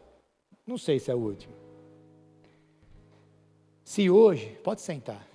[0.66, 1.54] Não sei se é o último.
[3.84, 5.30] Se hoje, pode sentar.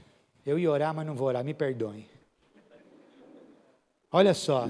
[0.44, 2.06] Eu ia orar, mas não vou orar, me perdoem.
[4.12, 4.68] Olha só,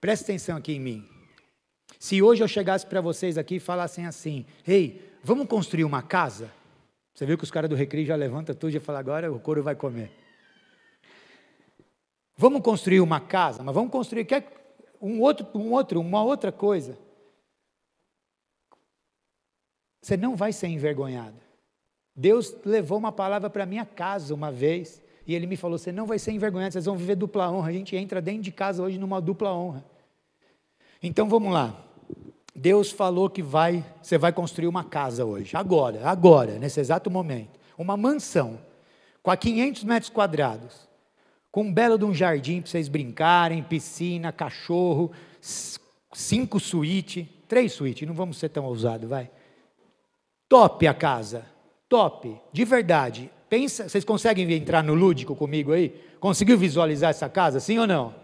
[0.00, 1.08] presta atenção aqui em mim.
[1.98, 6.50] Se hoje eu chegasse para vocês aqui e falassem assim: Ei, vamos construir uma casa?
[7.14, 9.62] Você viu que os caras do Recreio já levantam tudo e falam: Agora o couro
[9.62, 10.10] vai comer.
[12.36, 14.58] Vamos construir uma casa, mas vamos construir quer
[15.00, 16.98] um outro, um outro, uma outra coisa.
[20.00, 21.47] Você não vai ser envergonhado.
[22.18, 26.04] Deus levou uma palavra para minha casa uma vez E ele me falou: você não
[26.04, 27.68] vai ser envergonhado, vocês vão viver dupla honra.
[27.68, 29.84] A gente entra dentro de casa hoje numa dupla honra.
[31.00, 31.76] Então vamos lá.
[32.52, 37.56] Deus falou que vai, você vai construir uma casa hoje, agora, agora, nesse exato momento,
[37.78, 38.58] uma mansão
[39.22, 40.88] com a 500 metros quadrados,
[41.52, 45.12] com um belo de um jardim para vocês brincarem, piscina, cachorro,
[46.12, 49.30] cinco suítes, três suítes, não vamos ser tão ousados, vai.
[50.48, 51.46] Top a casa,
[51.88, 53.30] top, de verdade.
[53.48, 55.88] Pensa, vocês conseguem entrar no lúdico comigo aí?
[56.20, 58.14] Conseguiu visualizar essa casa, sim ou não?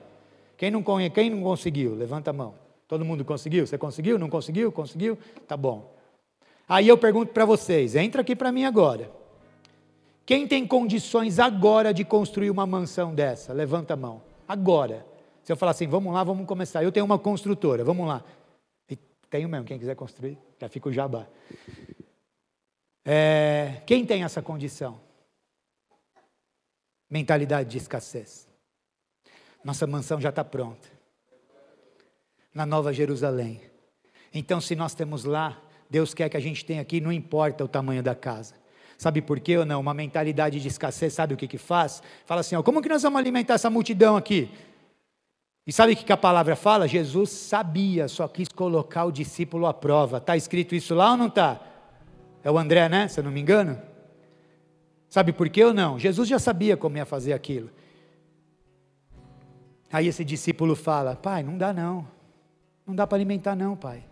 [0.57, 1.95] Quem não, quem não conseguiu?
[1.95, 2.55] Levanta a mão.
[2.87, 3.67] Todo mundo conseguiu?
[3.67, 4.19] Você conseguiu?
[4.19, 4.71] Não conseguiu?
[4.71, 5.19] Conseguiu?
[5.49, 5.95] Tá bom.
[6.69, 9.11] Aí eu pergunto para vocês, entra aqui para mim agora.
[10.27, 13.53] Quem tem condições agora de construir uma mansão dessa?
[13.53, 14.23] Levanta a mão.
[14.47, 15.07] Agora.
[15.43, 16.83] Se eu falar assim, vamos lá, vamos começar.
[16.83, 18.25] Eu tenho uma construtora, vamos lá.
[18.89, 18.97] E
[19.29, 21.27] tenho mesmo, quem quiser construir, já fica o jabá.
[23.05, 25.01] É, quem tem essa condição?
[27.11, 28.49] Mentalidade de escassez.
[29.63, 30.89] Nossa mansão já está pronta
[32.53, 33.61] na Nova Jerusalém.
[34.33, 35.61] Então, se nós temos lá,
[35.91, 38.55] Deus quer que a gente tenha aqui, não importa o tamanho da casa.
[38.97, 39.81] Sabe por quê ou não?
[39.81, 42.03] Uma mentalidade de escassez, sabe o que que faz?
[42.25, 44.51] Fala assim, ó, como que nós vamos alimentar essa multidão aqui?
[45.67, 46.87] E sabe o que, que a palavra fala?
[46.87, 50.19] Jesus sabia, só quis colocar o discípulo à prova.
[50.19, 51.74] Está escrito isso lá ou não está?
[52.45, 53.09] É o André, né?
[53.09, 53.81] Se eu não me engano.
[55.09, 55.99] Sabe por quê ou não?
[55.99, 57.71] Jesus já sabia como ia fazer aquilo.
[59.91, 62.07] Aí esse discípulo fala: Pai, não dá não.
[62.87, 64.05] Não dá para alimentar, não, pai.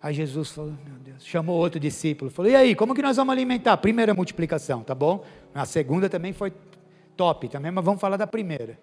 [0.00, 3.32] Aí Jesus falou, meu Deus, chamou outro discípulo, falou: e aí, como que nós vamos
[3.32, 3.76] alimentar?
[3.76, 5.24] Primeira multiplicação, tá bom?
[5.54, 6.52] A segunda também foi
[7.16, 8.78] top também, mas vamos falar da primeira.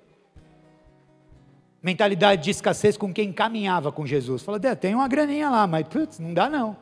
[1.82, 4.44] Mentalidade de escassez com quem caminhava com Jesus.
[4.44, 6.78] Falou, tem uma graninha lá, mas putz, não dá não.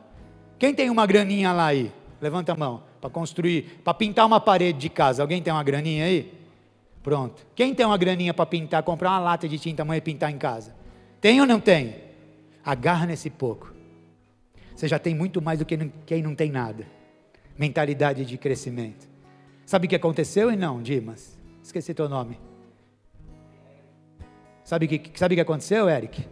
[0.58, 1.92] Quem tem uma graninha lá aí?
[2.20, 2.82] Levanta a mão.
[3.00, 5.22] Para construir, para pintar uma parede de casa.
[5.22, 6.32] Alguém tem uma graninha aí?
[7.02, 7.46] Pronto.
[7.54, 10.38] Quem tem uma graninha para pintar, comprar uma lata de tinta mãe e pintar em
[10.38, 10.74] casa?
[11.20, 11.96] Tem ou não tem?
[12.64, 13.72] Agarra nesse pouco.
[14.74, 16.86] Você já tem muito mais do que quem não tem nada.
[17.56, 19.08] Mentalidade de crescimento.
[19.64, 21.38] Sabe o que aconteceu e não, Dimas?
[21.62, 22.38] Esqueci teu nome.
[24.64, 26.26] Sabe o que, sabe o que aconteceu, Eric?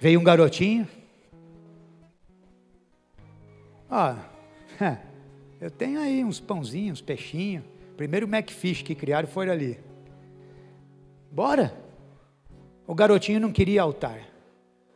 [0.00, 0.88] Veio um garotinho.
[3.90, 4.28] Ah,
[5.60, 7.64] eu tenho aí uns pãozinhos, peixinhos.
[7.96, 9.78] Primeiro Macfish que criaram foi ali.
[11.30, 11.74] Bora.
[12.86, 14.20] O garotinho não queria altar.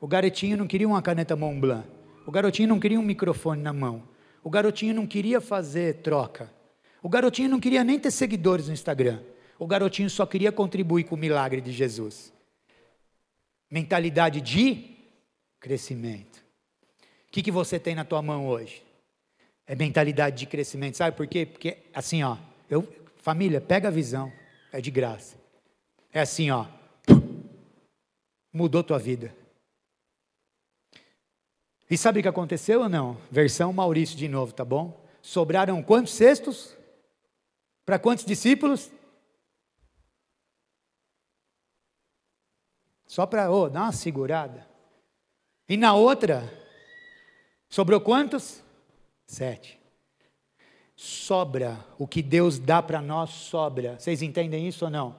[0.01, 1.87] O garotinho não queria uma caneta Mont Blanc.
[2.27, 4.03] O garotinho não queria um microfone na mão.
[4.43, 6.51] O garotinho não queria fazer troca.
[7.03, 9.21] O garotinho não queria nem ter seguidores no Instagram.
[9.59, 12.33] O garotinho só queria contribuir com o milagre de Jesus.
[13.71, 14.97] Mentalidade de
[15.59, 16.30] crescimento.
[17.31, 18.85] O que, que você tem na tua mão hoje?
[19.67, 20.97] É mentalidade de crescimento.
[20.97, 21.47] Sabe por quê?
[21.47, 22.37] Porque assim, ó,
[22.69, 22.87] eu,
[23.17, 24.33] família, pega a visão,
[24.73, 25.37] é de graça.
[26.13, 26.67] É assim, ó
[28.53, 29.35] mudou tua vida.
[31.89, 33.17] E sabe o que aconteceu ou não?
[33.31, 35.05] Versão Maurício de novo, tá bom?
[35.23, 36.77] Sobraram quantos cestos?
[37.85, 38.91] Para quantos discípulos?
[43.07, 44.69] Só para oh, dar uma segurada.
[45.69, 46.49] E na outra,
[47.71, 48.63] sobrou quantos?
[49.27, 49.81] Sete.
[50.95, 51.79] Sobra.
[51.99, 53.99] O que Deus dá para nós sobra.
[53.99, 55.17] Vocês entendem isso ou não?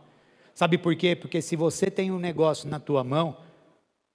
[0.53, 1.15] Sabe por quê?
[1.15, 3.37] Porque se você tem um negócio na tua mão,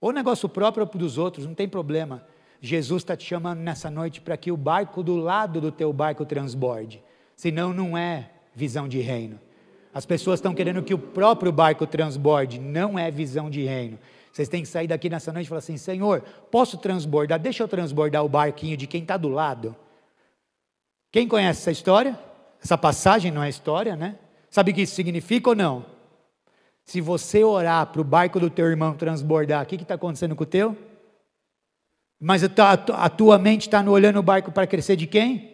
[0.01, 2.25] ou negócio próprio ou dos outros, não tem problema.
[2.61, 6.25] Jesus está te chamando nessa noite para que o barco do lado do teu barco
[6.25, 7.03] transborde.
[7.35, 9.41] Senão não é visão de reino.
[9.93, 13.99] As pessoas estão querendo que o próprio barco transborde, não é visão de reino.
[14.37, 17.41] Vocês têm que sair daqui nessa noite e falar assim: Senhor, posso transbordar?
[17.41, 19.75] Deixa eu transbordar o barquinho de quem está do lado.
[21.11, 22.21] Quem conhece essa história?
[22.63, 24.19] Essa passagem não é história, né?
[24.51, 25.87] Sabe o que isso significa ou não?
[26.85, 30.43] Se você orar para o barco do teu irmão transbordar, o que está acontecendo com
[30.43, 30.77] o teu?
[32.21, 35.51] Mas a tua mente está olhando o barco para crescer de quem?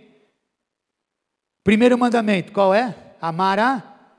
[1.62, 2.96] Primeiro mandamento, qual é?
[3.20, 4.16] Amará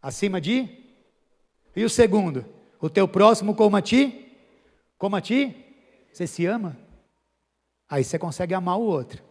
[0.00, 0.68] acima de?
[1.74, 2.56] E o segundo?
[2.80, 4.36] O teu próximo como a ti?
[4.96, 5.64] Como a ti?
[6.12, 6.76] Você se ama?
[7.88, 9.22] Aí você consegue amar o outro.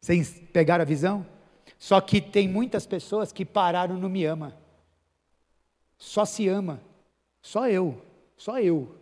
[0.00, 1.26] Sem pegar a visão?
[1.78, 4.56] Só que tem muitas pessoas que pararam no me ama.
[5.98, 6.80] Só se ama.
[7.42, 8.02] Só eu.
[8.36, 8.96] Só eu.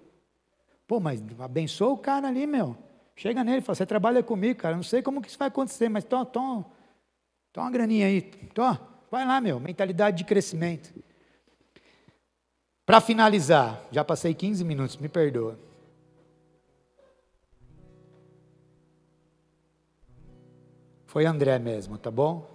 [0.86, 2.76] Pô, mas abençoa o cara ali, meu.
[3.16, 4.76] Chega nele e fala: Você trabalha comigo, cara.
[4.76, 6.66] Não sei como que isso vai acontecer, mas toma
[7.56, 8.22] uma graninha aí.
[8.22, 8.80] Toma,
[9.10, 9.60] vai lá, meu.
[9.60, 10.92] Mentalidade de crescimento.
[12.86, 15.59] Para finalizar, já passei 15 minutos, me perdoa.
[21.06, 22.47] Foi André mesmo, tá bom?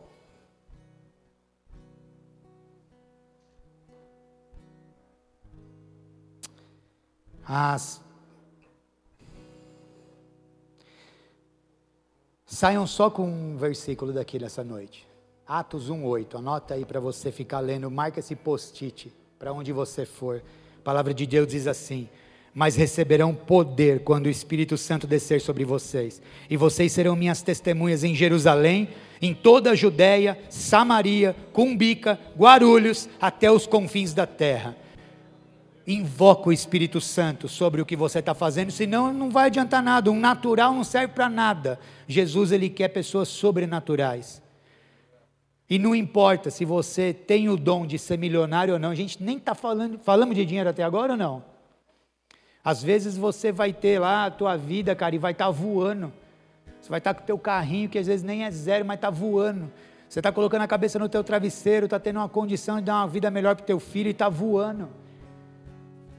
[7.43, 7.99] As...
[12.45, 15.07] Saiam só com um versículo daquele essa noite.
[15.47, 16.37] Atos 1:8.
[16.37, 20.43] Anota aí para você ficar lendo, marca esse post-it para onde você for.
[20.79, 22.09] A palavra de Deus diz assim:
[22.53, 26.21] mas receberão poder quando o Espírito Santo descer sobre vocês.
[26.49, 28.89] E vocês serão minhas testemunhas em Jerusalém,
[29.21, 34.75] em toda a Judéia, Samaria, Cumbica, Guarulhos, até os confins da terra.
[35.87, 40.11] Invoca o Espírito Santo sobre o que você está fazendo, senão não vai adiantar nada.
[40.11, 41.79] Um natural não serve para nada.
[42.07, 44.41] Jesus ele quer pessoas sobrenaturais.
[45.69, 48.89] E não importa se você tem o dom de ser milionário ou não.
[48.89, 51.43] A gente nem está falando, falamos de dinheiro até agora ou não?
[52.63, 56.11] Às vezes você vai ter lá a tua vida, cara, e vai estar tá voando.
[56.81, 58.95] Você vai estar tá com o teu carrinho, que às vezes nem é zero, mas
[58.95, 59.71] está voando.
[60.07, 63.07] Você está colocando a cabeça no teu travesseiro, está tendo uma condição de dar uma
[63.07, 64.89] vida melhor para o teu filho e está voando.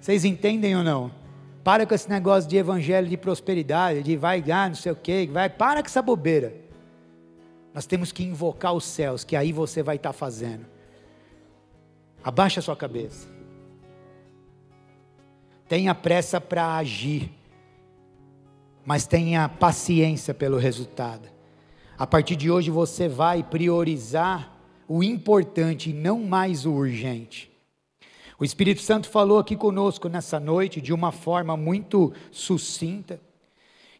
[0.00, 1.10] Vocês entendem ou não?
[1.64, 5.28] Para com esse negócio de evangelho de prosperidade, de vai ganhar, não sei o quê,
[5.30, 6.54] vai, para com essa bobeira.
[7.72, 10.66] Nós temos que invocar os céus, que aí você vai estar fazendo.
[12.22, 13.28] Abaixa a sua cabeça.
[15.68, 17.30] Tenha pressa para agir,
[18.84, 21.28] mas tenha paciência pelo resultado.
[21.96, 24.56] A partir de hoje você vai priorizar
[24.88, 27.50] o importante e não mais o urgente.
[28.38, 33.20] O Espírito Santo falou aqui conosco nessa noite de uma forma muito sucinta,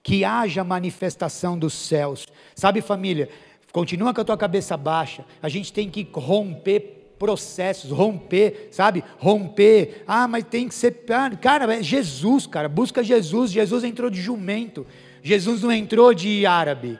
[0.02, 2.26] que haja manifestação dos céus.
[2.56, 3.28] Sabe, família,
[3.72, 5.24] continua com a tua cabeça baixa.
[5.42, 9.04] A gente tem que romper processos, romper, sabe?
[9.18, 10.04] Romper.
[10.06, 11.04] Ah, mas tem que ser.
[11.40, 12.68] Cara, é Jesus, cara.
[12.68, 13.52] Busca Jesus.
[13.52, 14.86] Jesus entrou de jumento.
[15.22, 16.98] Jesus não entrou de árabe.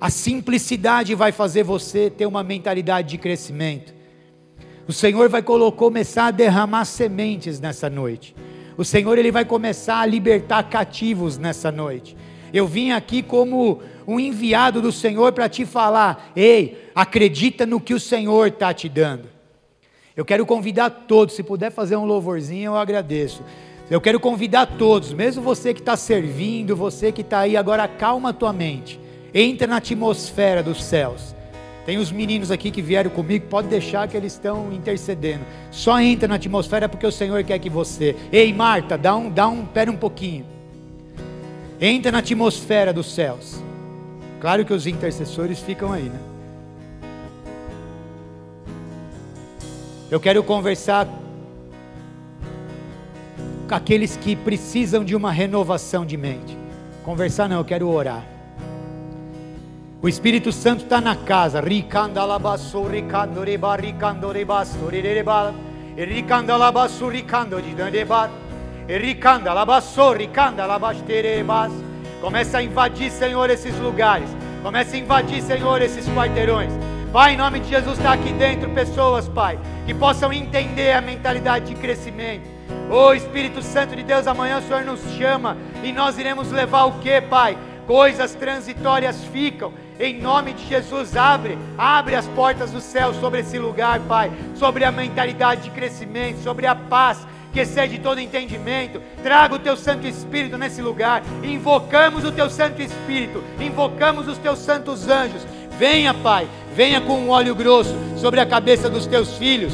[0.00, 3.94] A simplicidade vai fazer você ter uma mentalidade de crescimento.
[4.88, 8.34] O Senhor vai começar a derramar sementes nessa noite.
[8.76, 12.16] O Senhor ele vai começar a libertar cativos nessa noite.
[12.52, 17.94] Eu vim aqui como um enviado do Senhor para te falar: ei, acredita no que
[17.94, 19.28] o Senhor está te dando.
[20.16, 23.42] Eu quero convidar todos, se puder fazer um louvorzinho, eu agradeço.
[23.90, 28.30] Eu quero convidar todos, mesmo você que está servindo, você que está aí, agora calma
[28.30, 28.98] a tua mente.
[29.32, 31.36] Entra na atmosfera dos céus.
[31.84, 35.44] Tem os meninos aqui que vieram comigo, pode deixar que eles estão intercedendo.
[35.70, 38.16] Só entra na atmosfera porque o Senhor quer que você.
[38.32, 40.44] Ei, Marta, dá um, dá um, pera um pouquinho.
[41.80, 43.62] Entra na atmosfera dos céus.
[44.46, 46.20] Claro que os intercessores ficam aí, né?
[50.08, 51.08] Eu quero conversar
[53.68, 56.56] com aqueles que precisam de uma renovação de mente.
[57.04, 58.24] Conversar não, eu quero orar.
[60.00, 61.60] O Espírito Santo está na casa.
[72.20, 74.28] Começa a invadir, Senhor, esses lugares.
[74.62, 76.72] Começa a invadir, Senhor, esses quarteirões.
[77.12, 81.66] Pai, em nome de Jesus, está aqui dentro pessoas, Pai, que possam entender a mentalidade
[81.66, 82.46] de crescimento.
[82.90, 86.98] Oh Espírito Santo de Deus, amanhã o Senhor nos chama e nós iremos levar o
[86.98, 87.56] que, Pai?
[87.86, 89.72] Coisas transitórias ficam.
[89.98, 94.84] Em nome de Jesus, abre, abre as portas do céu sobre esse lugar, Pai, sobre
[94.84, 97.26] a mentalidade de crescimento, sobre a paz
[97.56, 99.00] que excede todo entendimento.
[99.22, 101.22] Traga o teu Santo Espírito nesse lugar.
[101.42, 105.46] Invocamos o teu Santo Espírito, invocamos os teus santos anjos.
[105.78, 109.72] Venha, Pai, venha com um óleo grosso sobre a cabeça dos teus filhos.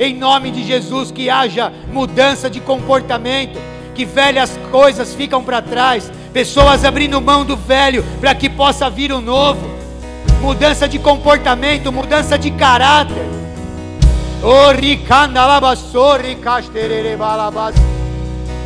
[0.00, 3.60] Em nome de Jesus, que haja mudança de comportamento,
[3.94, 9.12] que velhas coisas ficam para trás, pessoas abrindo mão do velho para que possa vir
[9.12, 9.60] o novo.
[10.40, 13.38] Mudança de comportamento, mudança de caráter.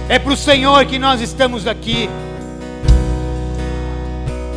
[0.07, 2.11] É para o Senhor que nós estamos aqui.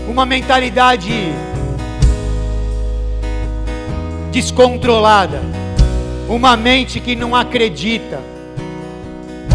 [0.10, 1.34] Uma mentalidade
[4.30, 5.42] descontrolada,
[6.28, 8.20] uma mente que não acredita,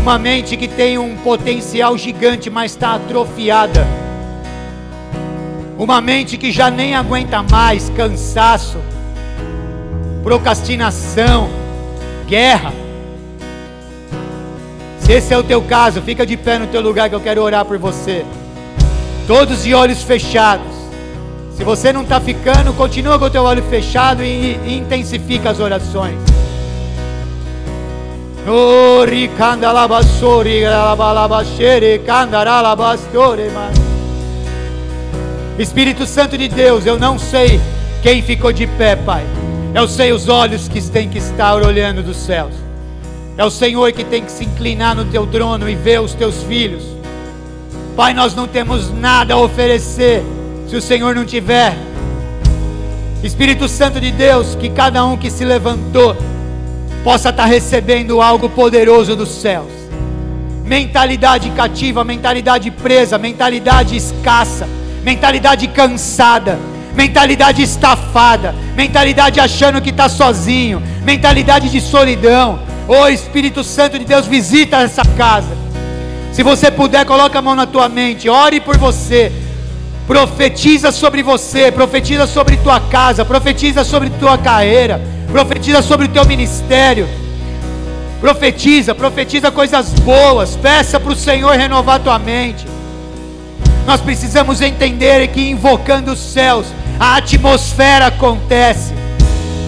[0.01, 3.87] uma mente que tem um potencial gigante, mas está atrofiada,
[5.79, 8.79] uma mente que já nem aguenta mais cansaço,
[10.23, 11.49] procrastinação,
[12.27, 12.73] guerra.
[14.99, 17.43] Se esse é o teu caso, fica de pé no teu lugar que eu quero
[17.43, 18.25] orar por você.
[19.27, 20.67] Todos de olhos fechados.
[21.57, 25.61] Se você não está ficando, continua com o teu olho fechado e, e intensifica as
[25.61, 26.17] orações.
[35.59, 37.61] Espírito Santo de Deus, eu não sei
[38.03, 39.27] quem ficou de pé, Pai.
[39.73, 42.53] Eu sei os olhos que têm que estar olhando dos céus.
[43.37, 46.43] É o Senhor que tem que se inclinar no teu trono e ver os teus
[46.43, 46.83] filhos.
[47.97, 50.23] Pai, nós não temos nada a oferecer
[50.69, 51.77] se o Senhor não tiver.
[53.23, 56.17] Espírito Santo de Deus, que cada um que se levantou
[57.05, 59.71] possa estar recebendo algo poderoso dos céus.
[60.65, 64.69] Mentalidade cativa, mentalidade presa, mentalidade escassa,
[65.05, 66.59] mentalidade cansada,
[66.95, 72.61] mentalidade estafada, mentalidade achando que está sozinho, mentalidade de solidão.
[72.89, 75.57] Ô oh, Espírito Santo de Deus, visita essa casa.
[76.33, 79.33] Se você puder, coloca a mão na tua mente, ore por você,
[80.07, 85.01] profetiza sobre você, profetiza sobre tua casa, profetiza sobre tua carreira,
[85.31, 87.09] profetiza sobre o teu ministério.
[88.21, 92.67] Profetiza, profetiza coisas boas, peça para o Senhor renovar tua mente.
[93.91, 98.95] Nós precisamos entender que invocando os céus, a atmosfera acontece.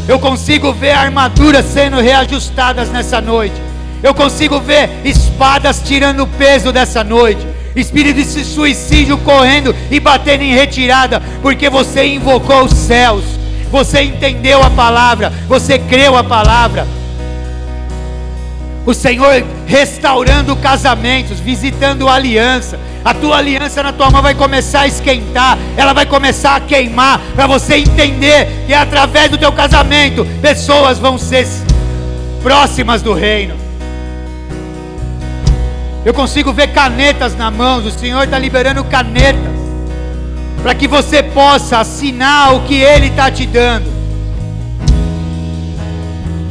[0.07, 3.57] Eu consigo ver armaduras sendo reajustadas nessa noite.
[4.01, 7.45] Eu consigo ver espadas tirando peso dessa noite.
[7.75, 13.25] Espírito de suicídio correndo e batendo em retirada, porque você invocou os céus,
[13.73, 16.87] você entendeu a palavra, você creu a palavra.
[18.85, 22.79] O Senhor restaurando casamentos, visitando aliança.
[23.05, 27.21] A tua aliança na tua mão vai começar a esquentar, ela vai começar a queimar,
[27.35, 31.47] para você entender que através do teu casamento pessoas vão ser
[32.43, 33.55] próximas do reino.
[36.05, 39.53] Eu consigo ver canetas na mão, o Senhor está liberando canetas,
[40.63, 44.02] para que você possa assinar o que Ele está te dando.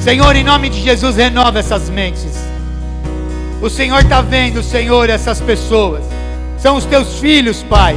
[0.02, 2.36] Senhor, em nome de Jesus, renova essas mentes.
[3.62, 6.04] O Senhor está vendo, Senhor, essas pessoas,
[6.58, 7.96] são os teus filhos, Pai.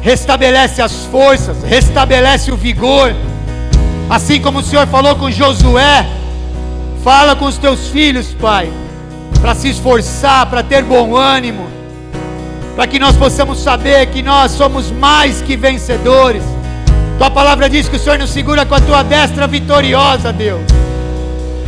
[0.00, 3.14] Restabelece as forças, restabelece o vigor,
[4.08, 6.06] assim como o Senhor falou com Josué,
[7.02, 8.70] fala com os teus filhos, Pai
[9.46, 11.66] para se esforçar, para ter bom ânimo,
[12.74, 16.42] para que nós possamos saber que nós somos mais que vencedores.
[17.18, 20.62] Tua palavra diz que o Senhor nos segura com a tua destra vitoriosa, Deus.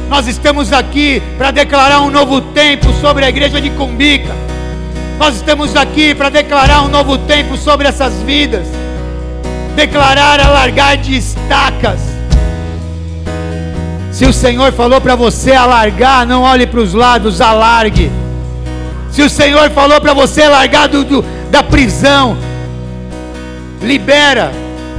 [0.09, 4.35] Nós estamos aqui para declarar um novo tempo sobre a igreja de Cumbica.
[5.19, 8.67] Nós estamos aqui para declarar um novo tempo sobre essas vidas.
[9.75, 12.19] Declarar alargar de estacas
[14.19, 18.11] se o Senhor falou para você alargar, não olhe para os lados, alargue.
[19.13, 22.37] Se o Senhor falou para você largar do, do, da prisão,
[23.81, 24.51] libera,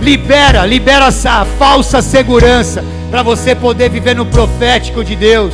[0.02, 5.54] libera, libera essa falsa segurança para você poder viver no profético de Deus.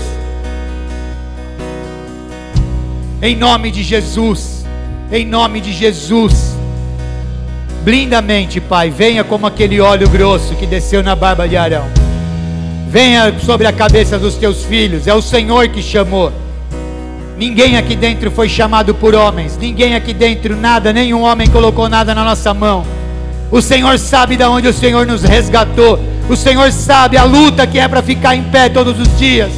[3.22, 4.66] Em nome de Jesus,
[5.12, 6.56] em nome de Jesus.
[7.84, 8.90] Blinda a mente, Pai.
[8.90, 11.86] Venha como aquele óleo grosso que desceu na barba de Arão
[12.96, 15.06] venha sobre a cabeça dos teus filhos.
[15.06, 16.32] É o Senhor que chamou.
[17.38, 19.58] Ninguém aqui dentro foi chamado por homens.
[19.58, 22.86] Ninguém aqui dentro, nada, nenhum homem colocou nada na nossa mão.
[23.52, 26.00] O Senhor sabe de onde o Senhor nos resgatou.
[26.30, 29.52] O Senhor sabe a luta que é para ficar em pé todos os dias.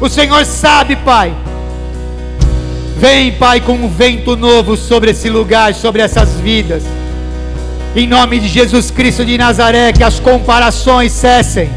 [0.00, 1.32] O Senhor sabe, Pai.
[2.96, 6.82] Vem, Pai, com um vento novo sobre esse lugar, sobre essas vidas.
[7.96, 11.68] Em nome de Jesus Cristo de Nazaré, que as comparações cessem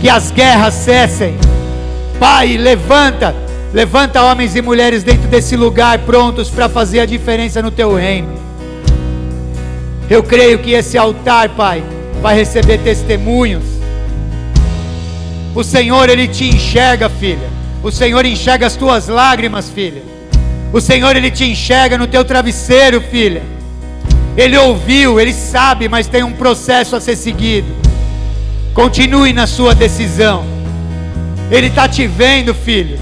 [0.00, 1.36] que as guerras cessem.
[2.18, 3.34] Pai, levanta,
[3.72, 8.47] levanta homens e mulheres dentro desse lugar prontos para fazer a diferença no teu reino.
[10.10, 11.82] Eu creio que esse altar, Pai,
[12.22, 13.64] vai receber testemunhos.
[15.54, 17.48] O Senhor, Ele te enxerga, filha.
[17.82, 20.02] O Senhor enxerga as tuas lágrimas, filha.
[20.72, 23.42] O Senhor, Ele te enxerga no teu travesseiro, filha.
[24.36, 27.68] Ele ouviu, Ele sabe, mas tem um processo a ser seguido.
[28.72, 30.44] Continue na sua decisão.
[31.50, 32.97] Ele está te vendo, filho.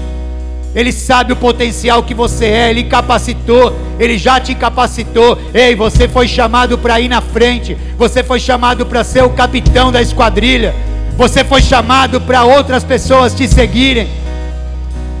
[0.77, 5.35] Ele sabe o potencial que você é, Ele capacitou, Ele já te capacitou.
[5.51, 9.91] Ei, você foi chamado para ir na frente, você foi chamado para ser o capitão
[9.91, 10.75] da esquadrilha,
[11.17, 14.07] você foi chamado para outras pessoas te seguirem.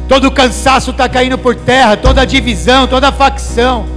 [0.07, 3.87] Todo cansaço está caindo por terra, toda divisão, toda facção.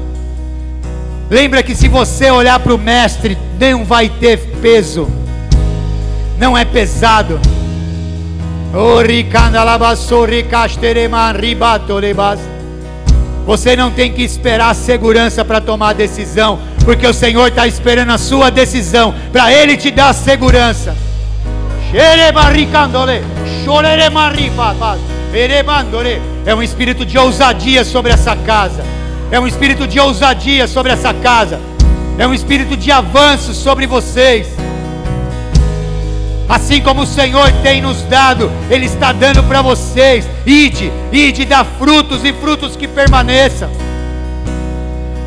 [1.28, 5.20] Lembra que se você olhar para o Mestre, não vai ter peso
[6.40, 7.38] não é pesado.
[13.44, 18.18] Você não tem que esperar segurança para tomar decisão, porque o Senhor está esperando a
[18.18, 20.94] sua decisão para Ele te dar segurança.
[26.46, 28.84] É um espírito de ousadia sobre essa casa.
[29.32, 31.58] É um espírito de ousadia sobre essa casa.
[32.16, 34.59] É um espírito de avanço sobre vocês.
[36.50, 40.28] Assim como o Senhor tem nos dado, Ele está dando para vocês.
[40.44, 43.70] Ide, ide, dá frutos e frutos que permaneçam.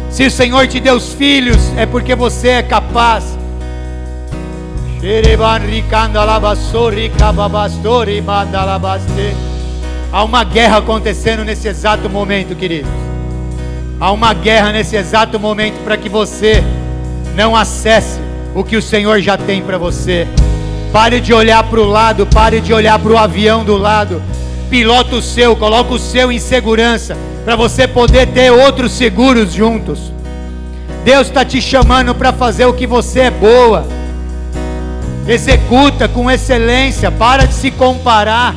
[0.10, 3.38] Se o Senhor te deu os filhos, é porque você é capaz.
[10.12, 12.92] Há uma guerra acontecendo nesse exato momento, queridos.
[13.98, 16.62] Há uma guerra nesse exato momento para que você
[17.34, 18.20] não acesse
[18.54, 20.28] o que o Senhor já tem para você.
[20.94, 24.22] Pare de olhar para o lado, pare de olhar para o avião do lado.
[24.70, 30.12] Pilota o seu, coloca o seu em segurança, para você poder ter outros seguros juntos.
[31.04, 33.88] Deus está te chamando para fazer o que você é boa.
[35.28, 38.54] Executa com excelência, para de se comparar.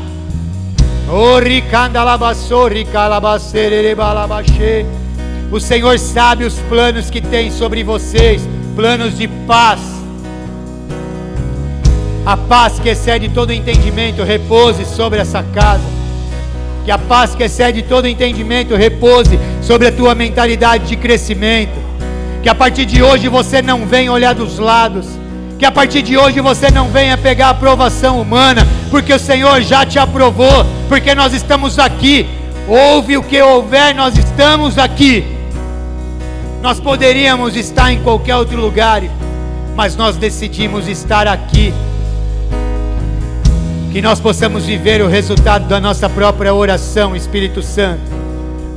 [5.51, 9.96] O Senhor sabe os planos que tem sobre vocês, planos de paz.
[12.27, 15.85] A paz que excede todo entendimento repouse sobre essa casa.
[16.85, 21.79] Que a paz que excede todo entendimento repouse sobre a tua mentalidade de crescimento.
[22.43, 25.07] Que a partir de hoje você não venha olhar dos lados.
[25.57, 29.63] Que a partir de hoje você não venha pegar a aprovação humana, porque o Senhor
[29.63, 32.27] já te aprovou, porque nós estamos aqui.
[32.67, 35.25] Ouve o que houver, nós estamos aqui.
[36.61, 39.01] Nós poderíamos estar em qualquer outro lugar,
[39.77, 41.73] mas nós decidimos estar aqui
[43.93, 48.03] que nós possamos viver o resultado da nossa própria oração, Espírito Santo.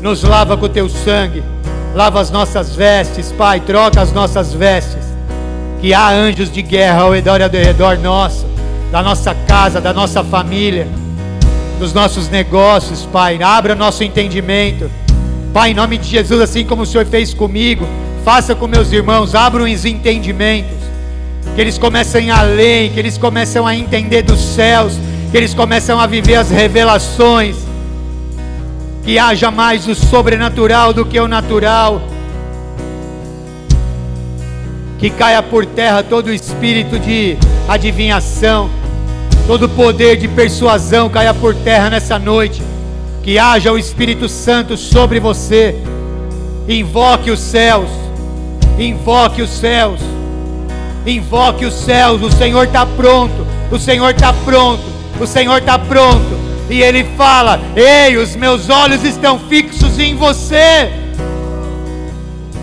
[0.01, 1.43] Nos lava com o teu sangue,
[1.93, 5.03] lava as nossas vestes, Pai, troca as nossas vestes.
[5.81, 8.45] Que há anjos de guerra ao redor e ao redor nosso,
[8.91, 10.87] da nossa casa, da nossa família,
[11.79, 13.41] dos nossos negócios, Pai.
[13.41, 14.89] Abra nosso entendimento.
[15.53, 17.87] Pai, em nome de Jesus, assim como o Senhor fez comigo,
[18.23, 20.78] faça com meus irmãos, abra os entendimentos
[21.55, 24.93] que eles comecem a ler, que eles começam a entender dos céus,
[25.31, 27.55] que eles começam a viver as revelações,
[29.03, 32.01] que haja mais o sobrenatural do que o natural,
[34.97, 38.69] que caia por terra todo o espírito de adivinhação,
[39.47, 42.61] todo o poder de persuasão caia por terra nessa noite,
[43.23, 45.75] que haja o Espírito Santo sobre você,
[46.67, 47.89] invoque os céus,
[48.77, 49.99] invoque os céus
[51.05, 54.83] Invoque os céus, o Senhor está pronto, o Senhor está pronto,
[55.19, 56.37] o Senhor está pronto.
[56.69, 60.91] E Ele fala: Ei, os meus olhos estão fixos em você.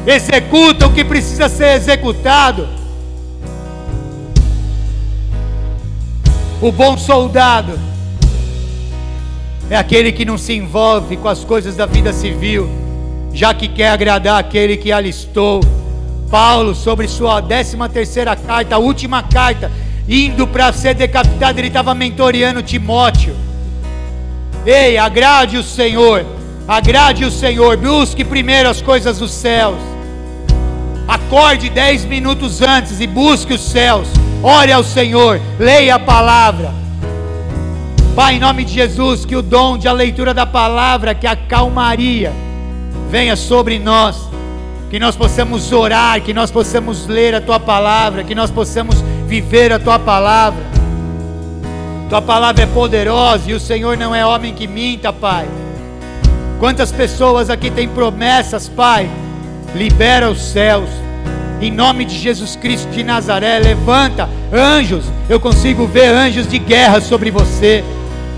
[0.06, 2.68] Executa o que precisa ser executado.
[6.60, 7.78] O bom soldado
[9.68, 12.68] é aquele que não se envolve com as coisas da vida civil,
[13.32, 15.60] já que quer agradar aquele que alistou
[16.30, 19.70] Paulo, sobre sua décima terceira carta, a última carta,
[20.08, 23.34] indo para ser decapitado, ele estava mentoreando Timóteo.
[24.64, 26.26] Ei, agrade o Senhor,
[26.66, 29.78] agrade o Senhor, busque primeiro as coisas dos céus.
[31.06, 34.08] Acorde dez minutos antes e busque os céus.
[34.42, 36.74] Ore ao Senhor, leia a palavra.
[38.16, 41.36] Pai, em nome de Jesus, que o dom de a leitura da palavra, que a
[41.36, 42.32] calmaria
[43.08, 44.35] venha sobre nós
[44.90, 49.72] que nós possamos orar, que nós possamos ler a tua palavra, que nós possamos viver
[49.72, 50.64] a tua palavra.
[52.08, 55.48] Tua palavra é poderosa e o Senhor não é homem que minta, Pai.
[56.60, 59.10] Quantas pessoas aqui têm promessas, Pai?
[59.74, 60.88] Libera os céus.
[61.60, 65.04] Em nome de Jesus Cristo de Nazaré, levanta anjos.
[65.28, 67.82] Eu consigo ver anjos de guerra sobre você.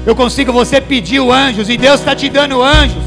[0.07, 3.03] Eu consigo você pediu anjos e Deus está te dando anjos,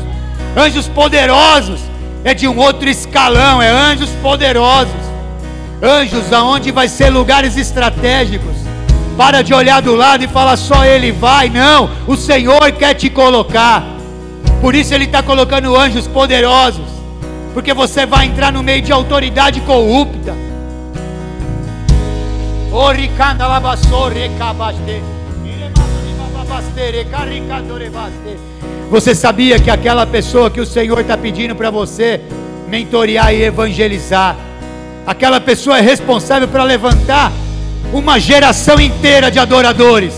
[0.55, 1.90] anjos poderosos
[2.23, 5.11] é de um outro escalão, é anjos poderosos.
[5.81, 8.55] Anjos aonde vai ser lugares estratégicos.
[9.17, 11.49] Para de olhar do lado e falar só ele vai.
[11.49, 13.83] Não, o Senhor quer te colocar.
[14.61, 16.85] Por isso ele está colocando anjos poderosos.
[17.53, 20.35] Porque você vai entrar no meio de autoridade corrupta.
[22.71, 23.47] Oricanda.
[28.91, 32.19] Você sabia que aquela pessoa que o Senhor está pedindo para você
[32.67, 34.35] mentorear e evangelizar,
[35.07, 37.31] aquela pessoa é responsável para levantar
[37.93, 40.13] uma geração inteira de adoradores.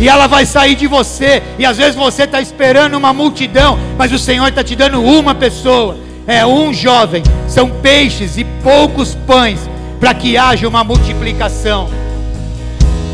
[0.00, 1.40] E ela vai sair de você.
[1.56, 5.32] E às vezes você está esperando uma multidão, mas o Senhor está te dando uma
[5.32, 5.96] pessoa.
[6.26, 7.22] É um jovem.
[7.46, 9.60] São peixes e poucos pães
[10.00, 11.88] para que haja uma multiplicação.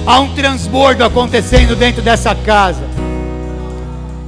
[0.07, 3.06] Há um transbordo acontecendo dentro dessa casa.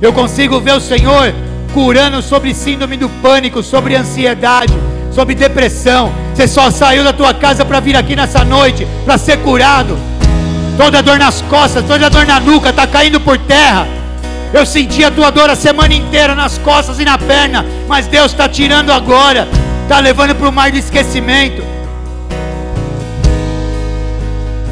[0.01, 1.35] Eu consigo ver o Senhor
[1.75, 4.73] curando sobre síndrome do pânico, sobre ansiedade,
[5.13, 6.13] sobre depressão.
[6.33, 9.99] Você só saiu da tua casa para vir aqui nessa noite para ser curado.
[10.77, 13.89] Toda dor nas costas, toda dor na nuca está caindo por terra.
[14.53, 18.31] Eu senti a tua dor a semana inteira nas costas e na perna, mas Deus
[18.31, 19.49] está tirando agora,
[19.83, 21.63] está levando para o mar de esquecimento.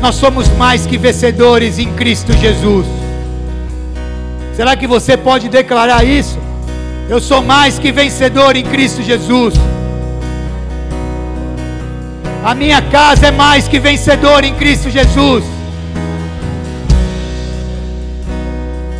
[0.00, 3.05] Nós somos mais que vencedores em Cristo Jesus.
[4.56, 6.38] Será que você pode declarar isso?
[7.10, 9.54] Eu sou mais que vencedor em Cristo Jesus.
[12.42, 15.44] A minha casa é mais que vencedor em Cristo Jesus.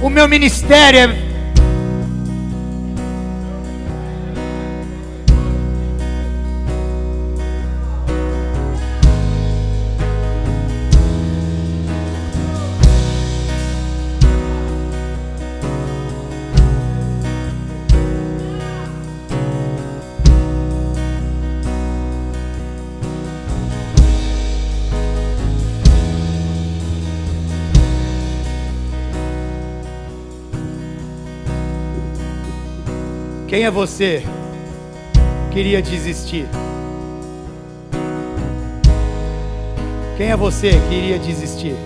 [0.03, 1.26] O meu ministério é
[33.49, 34.25] Quem é você?
[35.53, 36.47] Queria desistir.
[40.17, 41.77] Quem é você que iria desistir?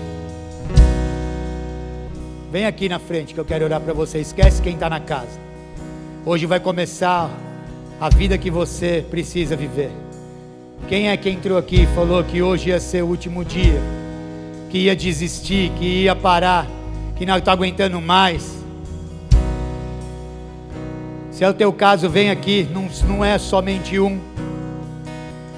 [2.51, 4.17] Vem aqui na frente que eu quero orar para você.
[4.17, 5.39] Esquece quem está na casa.
[6.25, 7.29] Hoje vai começar
[7.99, 9.91] a vida que você precisa viver.
[10.89, 13.79] Quem é que entrou aqui e falou que hoje ia ser o último dia?
[14.71, 16.65] Que ia desistir, que ia parar,
[17.15, 18.60] que não está aguentando mais?
[21.41, 24.19] Se é o teu caso, vem aqui, não, não é somente um.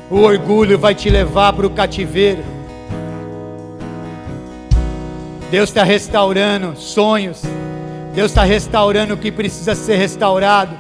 [0.09, 2.41] O orgulho vai te levar para o cativeiro.
[5.51, 7.41] Deus está restaurando sonhos.
[8.15, 10.73] Deus está restaurando o que precisa ser restaurado.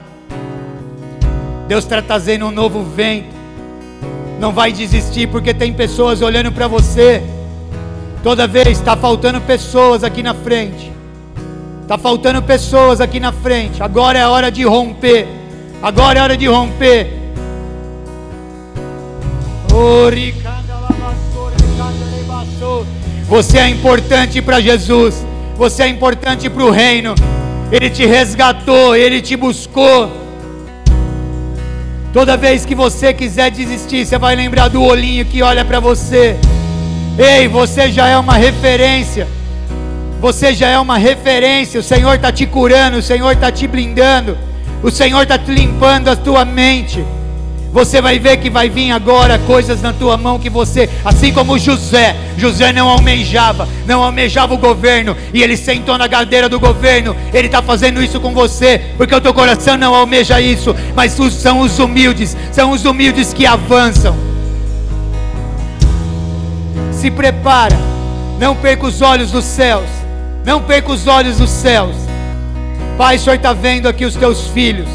[1.67, 3.35] Deus está trazendo um novo vento.
[4.39, 7.21] Não vai desistir porque tem pessoas olhando para você.
[8.23, 10.92] Toda vez está faltando pessoas aqui na frente.
[11.93, 13.83] Está faltando pessoas aqui na frente.
[13.83, 15.27] Agora é hora de romper.
[15.79, 17.13] Agora é hora de romper.
[23.27, 25.23] Você é importante para Jesus.
[25.55, 27.13] Você é importante para o reino.
[27.71, 30.11] Ele te resgatou, ele te buscou.
[32.11, 36.37] Toda vez que você quiser desistir, você vai lembrar do olhinho que olha para você.
[37.19, 39.27] Ei, você já é uma referência.
[40.23, 41.81] Você já é uma referência.
[41.81, 44.37] O Senhor está te curando, o Senhor está te blindando,
[44.81, 47.03] o Senhor está te limpando a tua mente.
[47.73, 51.59] Você vai ver que vai vir agora coisas na tua mão que você, assim como
[51.59, 57.13] José, José não almejava, não almejava o governo, e ele sentou na cadeira do governo.
[57.33, 61.59] Ele está fazendo isso com você, porque o teu coração não almeja isso, mas são
[61.59, 64.15] os humildes, são os humildes que avançam.
[66.93, 67.77] Se prepara,
[68.39, 70.02] não perca os olhos dos céus.
[70.45, 71.95] Não perca os olhos dos céus.
[72.97, 74.89] Pai, o Senhor está vendo aqui os teus filhos.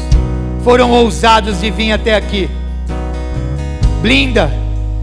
[0.63, 2.49] Foram ousados de vir até aqui.
[4.01, 4.51] Blinda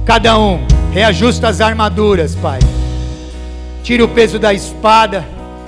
[0.04, 0.64] cada um.
[0.92, 2.60] Reajusta as armaduras, Pai.
[3.82, 5.26] Tira o peso da espada.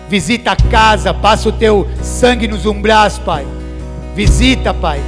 [0.09, 1.13] Visita a casa.
[1.13, 3.47] Passa o teu sangue nos umbrais, Pai.
[4.15, 5.01] Visita, Pai.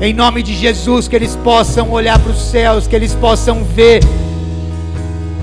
[0.00, 4.00] Em nome de Jesus, que eles possam olhar para os céus, que eles possam ver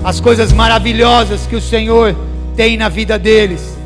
[0.04, 2.14] as coisas maravilhosas que o Senhor
[2.56, 3.83] tem na vida deles.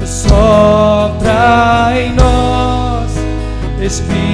[0.04, 3.10] Sopra em nós,
[3.80, 4.31] Espírito.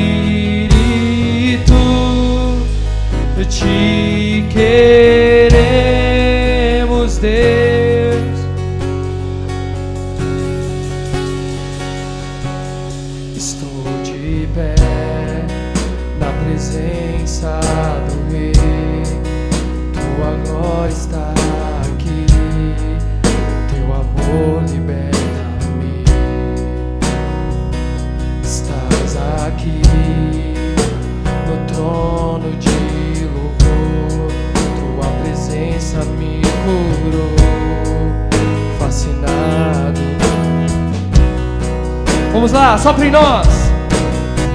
[42.69, 43.49] Lá, sopra em nós.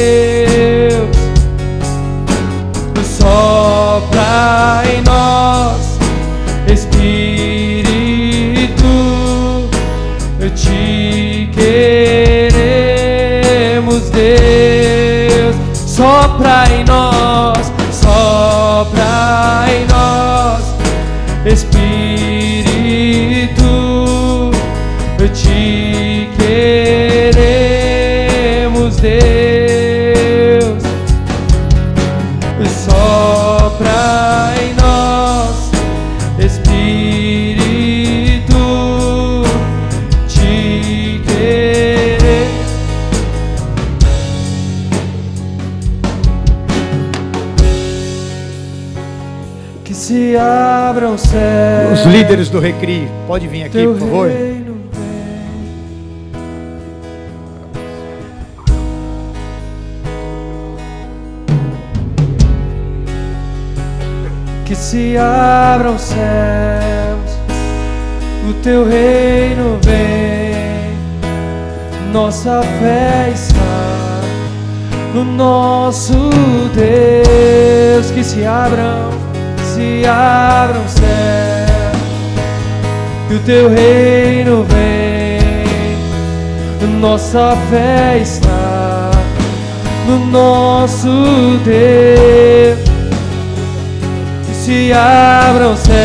[16.33, 16.65] Sopra
[52.23, 54.31] líderes do Recri, pode vir aqui, por favor.
[64.65, 66.17] Que se abram os céus,
[68.49, 70.95] o teu reino vem,
[72.13, 74.21] nossa fé está
[75.13, 76.13] no nosso
[76.73, 78.11] Deus.
[78.11, 79.11] Que se abram,
[79.75, 81.52] se abram os céus,
[83.33, 85.41] que o teu reino vem,
[86.99, 89.09] nossa fé está
[90.05, 91.09] no nosso
[91.65, 92.77] Deus.
[94.45, 95.95] Que se abram céus,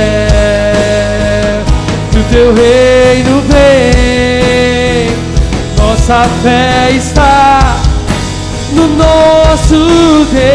[2.11, 5.11] que o teu reino vem,
[5.77, 7.77] nossa fé está
[8.73, 10.49] no nosso Deus.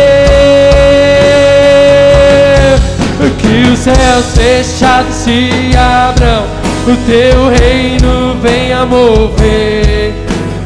[3.38, 10.14] Que os céus fechados se abram, o teu reino venha mover.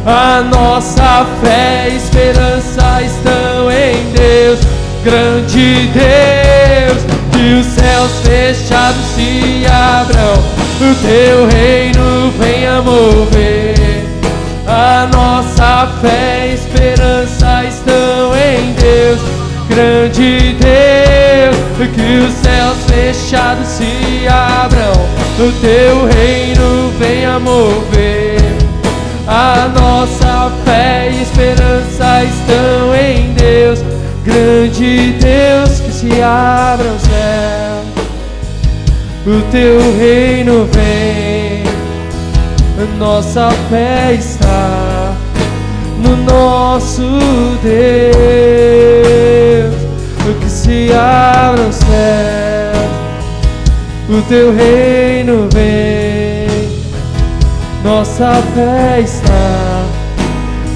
[0.05, 4.59] A nossa fé e esperança estão em Deus,
[5.03, 7.03] grande Deus.
[7.31, 10.33] Que os céus fechados se abram,
[10.81, 13.75] o teu reino venha mover.
[14.65, 19.19] A nossa fé e esperança estão em Deus,
[19.69, 21.57] grande Deus.
[21.93, 24.93] Que os céus fechados se abram,
[25.39, 28.37] o teu reino venha mover.
[29.27, 33.83] A nossa fé e esperança estão em Deus,
[34.23, 35.79] grande Deus.
[35.79, 37.87] Que se abram os céus,
[39.25, 41.67] o teu reino vem
[42.97, 45.13] nossa fé está
[45.99, 47.01] no nosso
[47.63, 48.17] Deus.
[50.41, 52.76] Que se abra os céus,
[54.09, 56.47] o teu reino vem.
[57.83, 59.85] Nossa fé está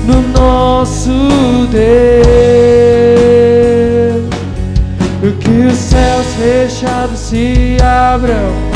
[0.06, 1.12] no nosso
[1.72, 1.92] Deus.
[5.40, 8.72] Que os céus fechados se abram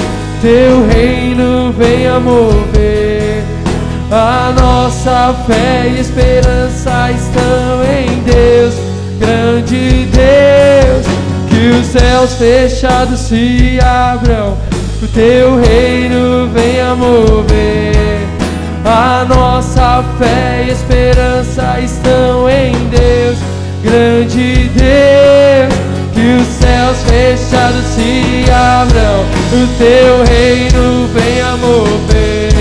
[0.45, 3.43] teu reino venha mover.
[4.11, 8.75] A nossa fé e esperança estão em Deus,
[9.19, 11.14] grande Deus.
[11.55, 14.57] Que os céus fechados se abram,
[15.01, 18.27] o teu reino venha mover.
[18.83, 23.37] A nossa fé e esperança estão em Deus,
[23.81, 25.73] grande Deus.
[26.13, 29.23] Que os céus fechados se abram,
[29.53, 32.51] o teu reino venha mover.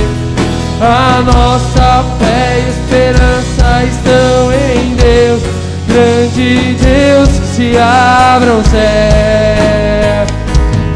[0.81, 5.43] A nossa fé e esperança estão em Deus,
[5.89, 7.44] grande Deus.
[7.55, 10.29] Se abram os céus,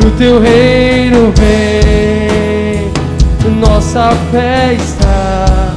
[0.05, 2.91] o teu reino vem.
[3.61, 5.73] Nossa fé está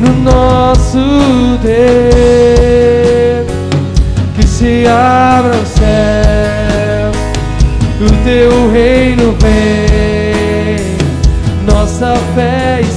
[0.00, 0.98] no nosso
[1.62, 3.46] Deus
[4.34, 7.12] que se abra o céu,
[8.00, 10.96] o teu reino vem,
[11.64, 12.91] nossa fé está.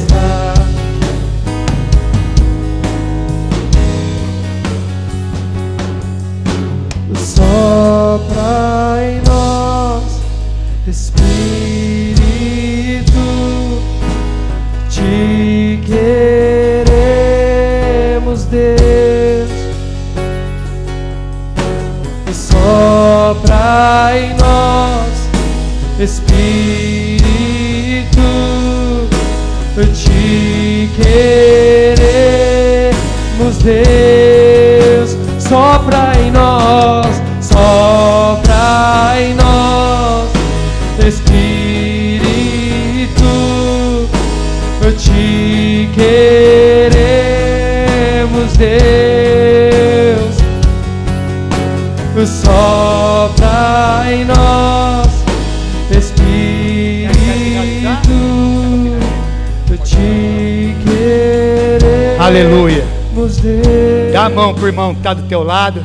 [64.26, 65.84] Dá a mão pro irmão que está do teu lado.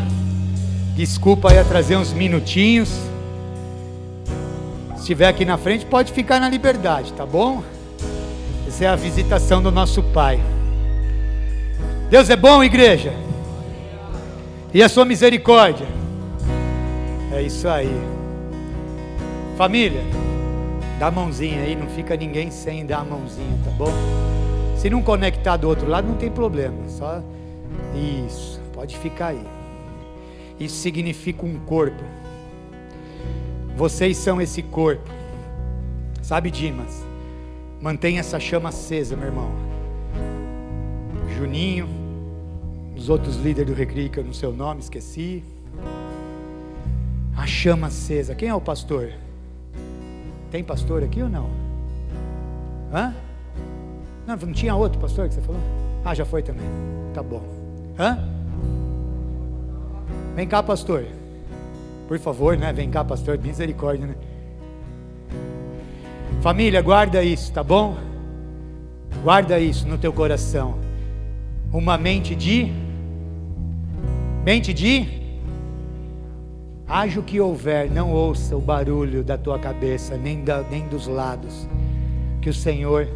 [0.97, 2.89] Desculpa aí trazer uns minutinhos.
[4.95, 7.63] Se estiver aqui na frente, pode ficar na liberdade, tá bom?
[8.67, 10.41] Essa é a visitação do nosso Pai.
[12.09, 13.13] Deus é bom, igreja.
[14.73, 15.87] E a sua misericórdia.
[17.35, 17.95] É isso aí.
[19.59, 20.01] Família,
[20.99, 23.93] dá a mãozinha aí, não fica ninguém sem dar a mãozinha, tá bom?
[24.79, 26.89] Se não conectar do outro lado, não tem problema.
[26.89, 27.21] Só
[28.27, 29.45] isso, pode ficar aí.
[30.59, 32.03] Isso significa um corpo.
[33.77, 35.11] Vocês são esse corpo.
[36.23, 37.03] Sabe, Dimas?
[37.81, 39.51] Mantenha essa chama acesa, meu irmão.
[41.37, 41.89] Juninho,
[42.95, 45.43] os outros líderes do Recreio, que eu não sei o nome, esqueci.
[47.35, 48.35] A chama acesa.
[48.35, 49.11] Quem é o pastor?
[50.51, 51.49] Tem pastor aqui ou não?
[52.93, 53.15] Hã?
[54.27, 55.61] Não, não tinha outro pastor que você falou?
[56.05, 56.67] Ah, já foi também.
[57.15, 57.60] Tá bom.
[58.01, 58.19] Hã?
[60.35, 61.05] Vem cá, pastor.
[62.09, 62.73] Por favor, né?
[62.73, 63.39] Vem cá, pastor.
[63.39, 64.15] Misericórdia, né?
[66.41, 67.99] Família, guarda isso, tá bom?
[69.23, 70.79] Guarda isso no teu coração.
[71.71, 72.73] Uma mente de.
[74.47, 75.21] Mente de.
[76.89, 81.07] Haja o que houver, não ouça o barulho da tua cabeça, nem, da, nem dos
[81.07, 81.69] lados.
[82.41, 83.07] Que o Senhor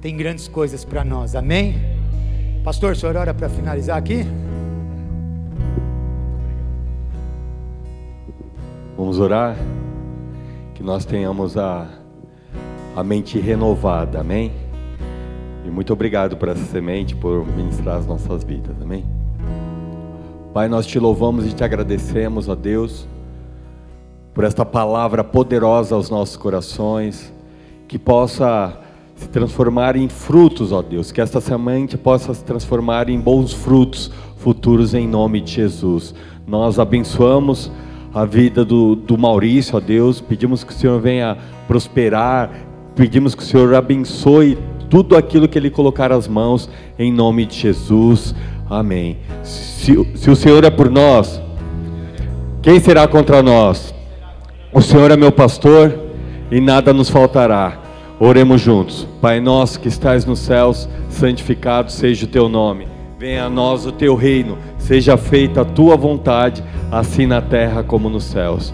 [0.00, 1.85] tem grandes coisas para nós, amém?
[2.66, 4.26] Pastor, o senhor ora para finalizar aqui?
[8.96, 9.54] Vamos orar?
[10.74, 11.86] Que nós tenhamos a,
[12.96, 14.50] a mente renovada, amém?
[15.64, 19.04] E muito obrigado por essa semente, por ministrar as nossas vidas, amém?
[20.52, 23.06] Pai, nós te louvamos e te agradecemos, ó Deus,
[24.34, 27.32] por esta palavra poderosa aos nossos corações,
[27.86, 28.76] que possa
[29.16, 34.10] se transformar em frutos, ó Deus, que esta semente possa se transformar em bons frutos
[34.36, 36.14] futuros em nome de Jesus.
[36.46, 37.72] Nós abençoamos
[38.14, 41.36] a vida do, do Maurício, ó Deus, pedimos que o Senhor venha
[41.66, 42.50] prosperar,
[42.94, 44.56] pedimos que o Senhor abençoe
[44.88, 48.34] tudo aquilo que ele colocar as mãos, em nome de Jesus,
[48.70, 49.18] amém.
[49.42, 51.40] Se, se o Senhor é por nós,
[52.62, 53.94] quem será contra nós?
[54.72, 55.98] O Senhor é meu pastor
[56.50, 57.85] e nada nos faltará.
[58.18, 59.06] Oremos juntos.
[59.20, 62.88] Pai nosso que estás nos céus, santificado seja o teu nome.
[63.18, 68.08] Venha a nós o teu reino, seja feita a tua vontade, assim na terra como
[68.08, 68.72] nos céus.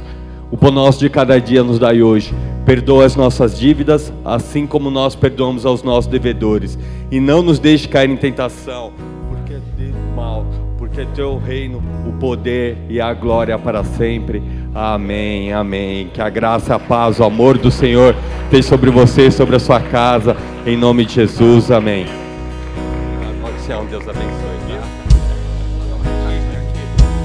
[0.49, 2.33] O pão nosso de cada dia nos dai hoje.
[2.65, 6.79] Perdoa as nossas dívidas, assim como nós perdoamos aos nossos devedores.
[7.11, 8.93] E não nos deixe cair em tentação,
[9.29, 10.47] porque é de mal,
[10.93, 14.43] porque é teu reino, o poder e a glória para sempre.
[14.75, 16.11] Amém, amém.
[16.13, 18.15] Que a graça, a paz, o amor do Senhor
[18.45, 20.37] esteja sobre você, sobre a sua casa,
[20.67, 22.05] em nome de Jesus, amém.
[23.41, 24.43] Pode ser um Deus abençoe.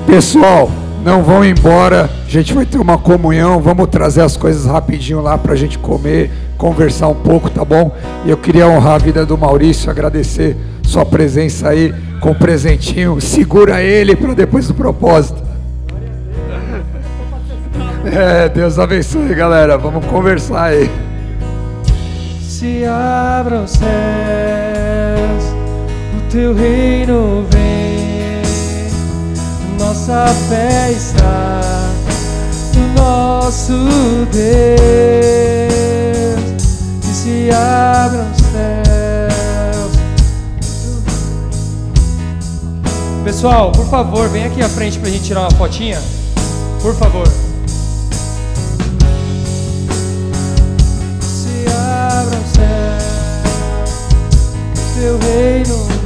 [0.06, 0.72] Pessoal,
[1.04, 2.10] não vão embora.
[2.26, 3.60] A gente vai ter uma comunhão.
[3.60, 7.94] Vamos trazer as coisas rapidinho lá para a gente comer, conversar um pouco, tá bom?
[8.26, 10.56] E eu queria honrar a vida do Maurício, agradecer
[10.88, 13.20] sua presença aí com o presentinho.
[13.20, 15.46] Segura ele para depois do propósito.
[18.06, 19.78] É, Deus abençoe, galera.
[19.78, 20.90] Vamos conversar aí.
[22.42, 23.84] Se abram os céus,
[26.18, 28.42] o teu reino vem,
[29.78, 31.62] nossa fé está
[32.76, 33.74] no nosso
[34.32, 34.88] Deus.
[37.02, 38.87] Que se abram os céus.
[43.28, 46.02] Pessoal, por favor, vem aqui à frente pra gente tirar uma fotinha.
[46.82, 47.28] Por favor.
[51.20, 54.00] Se abram os céus,
[54.96, 55.97] teu reino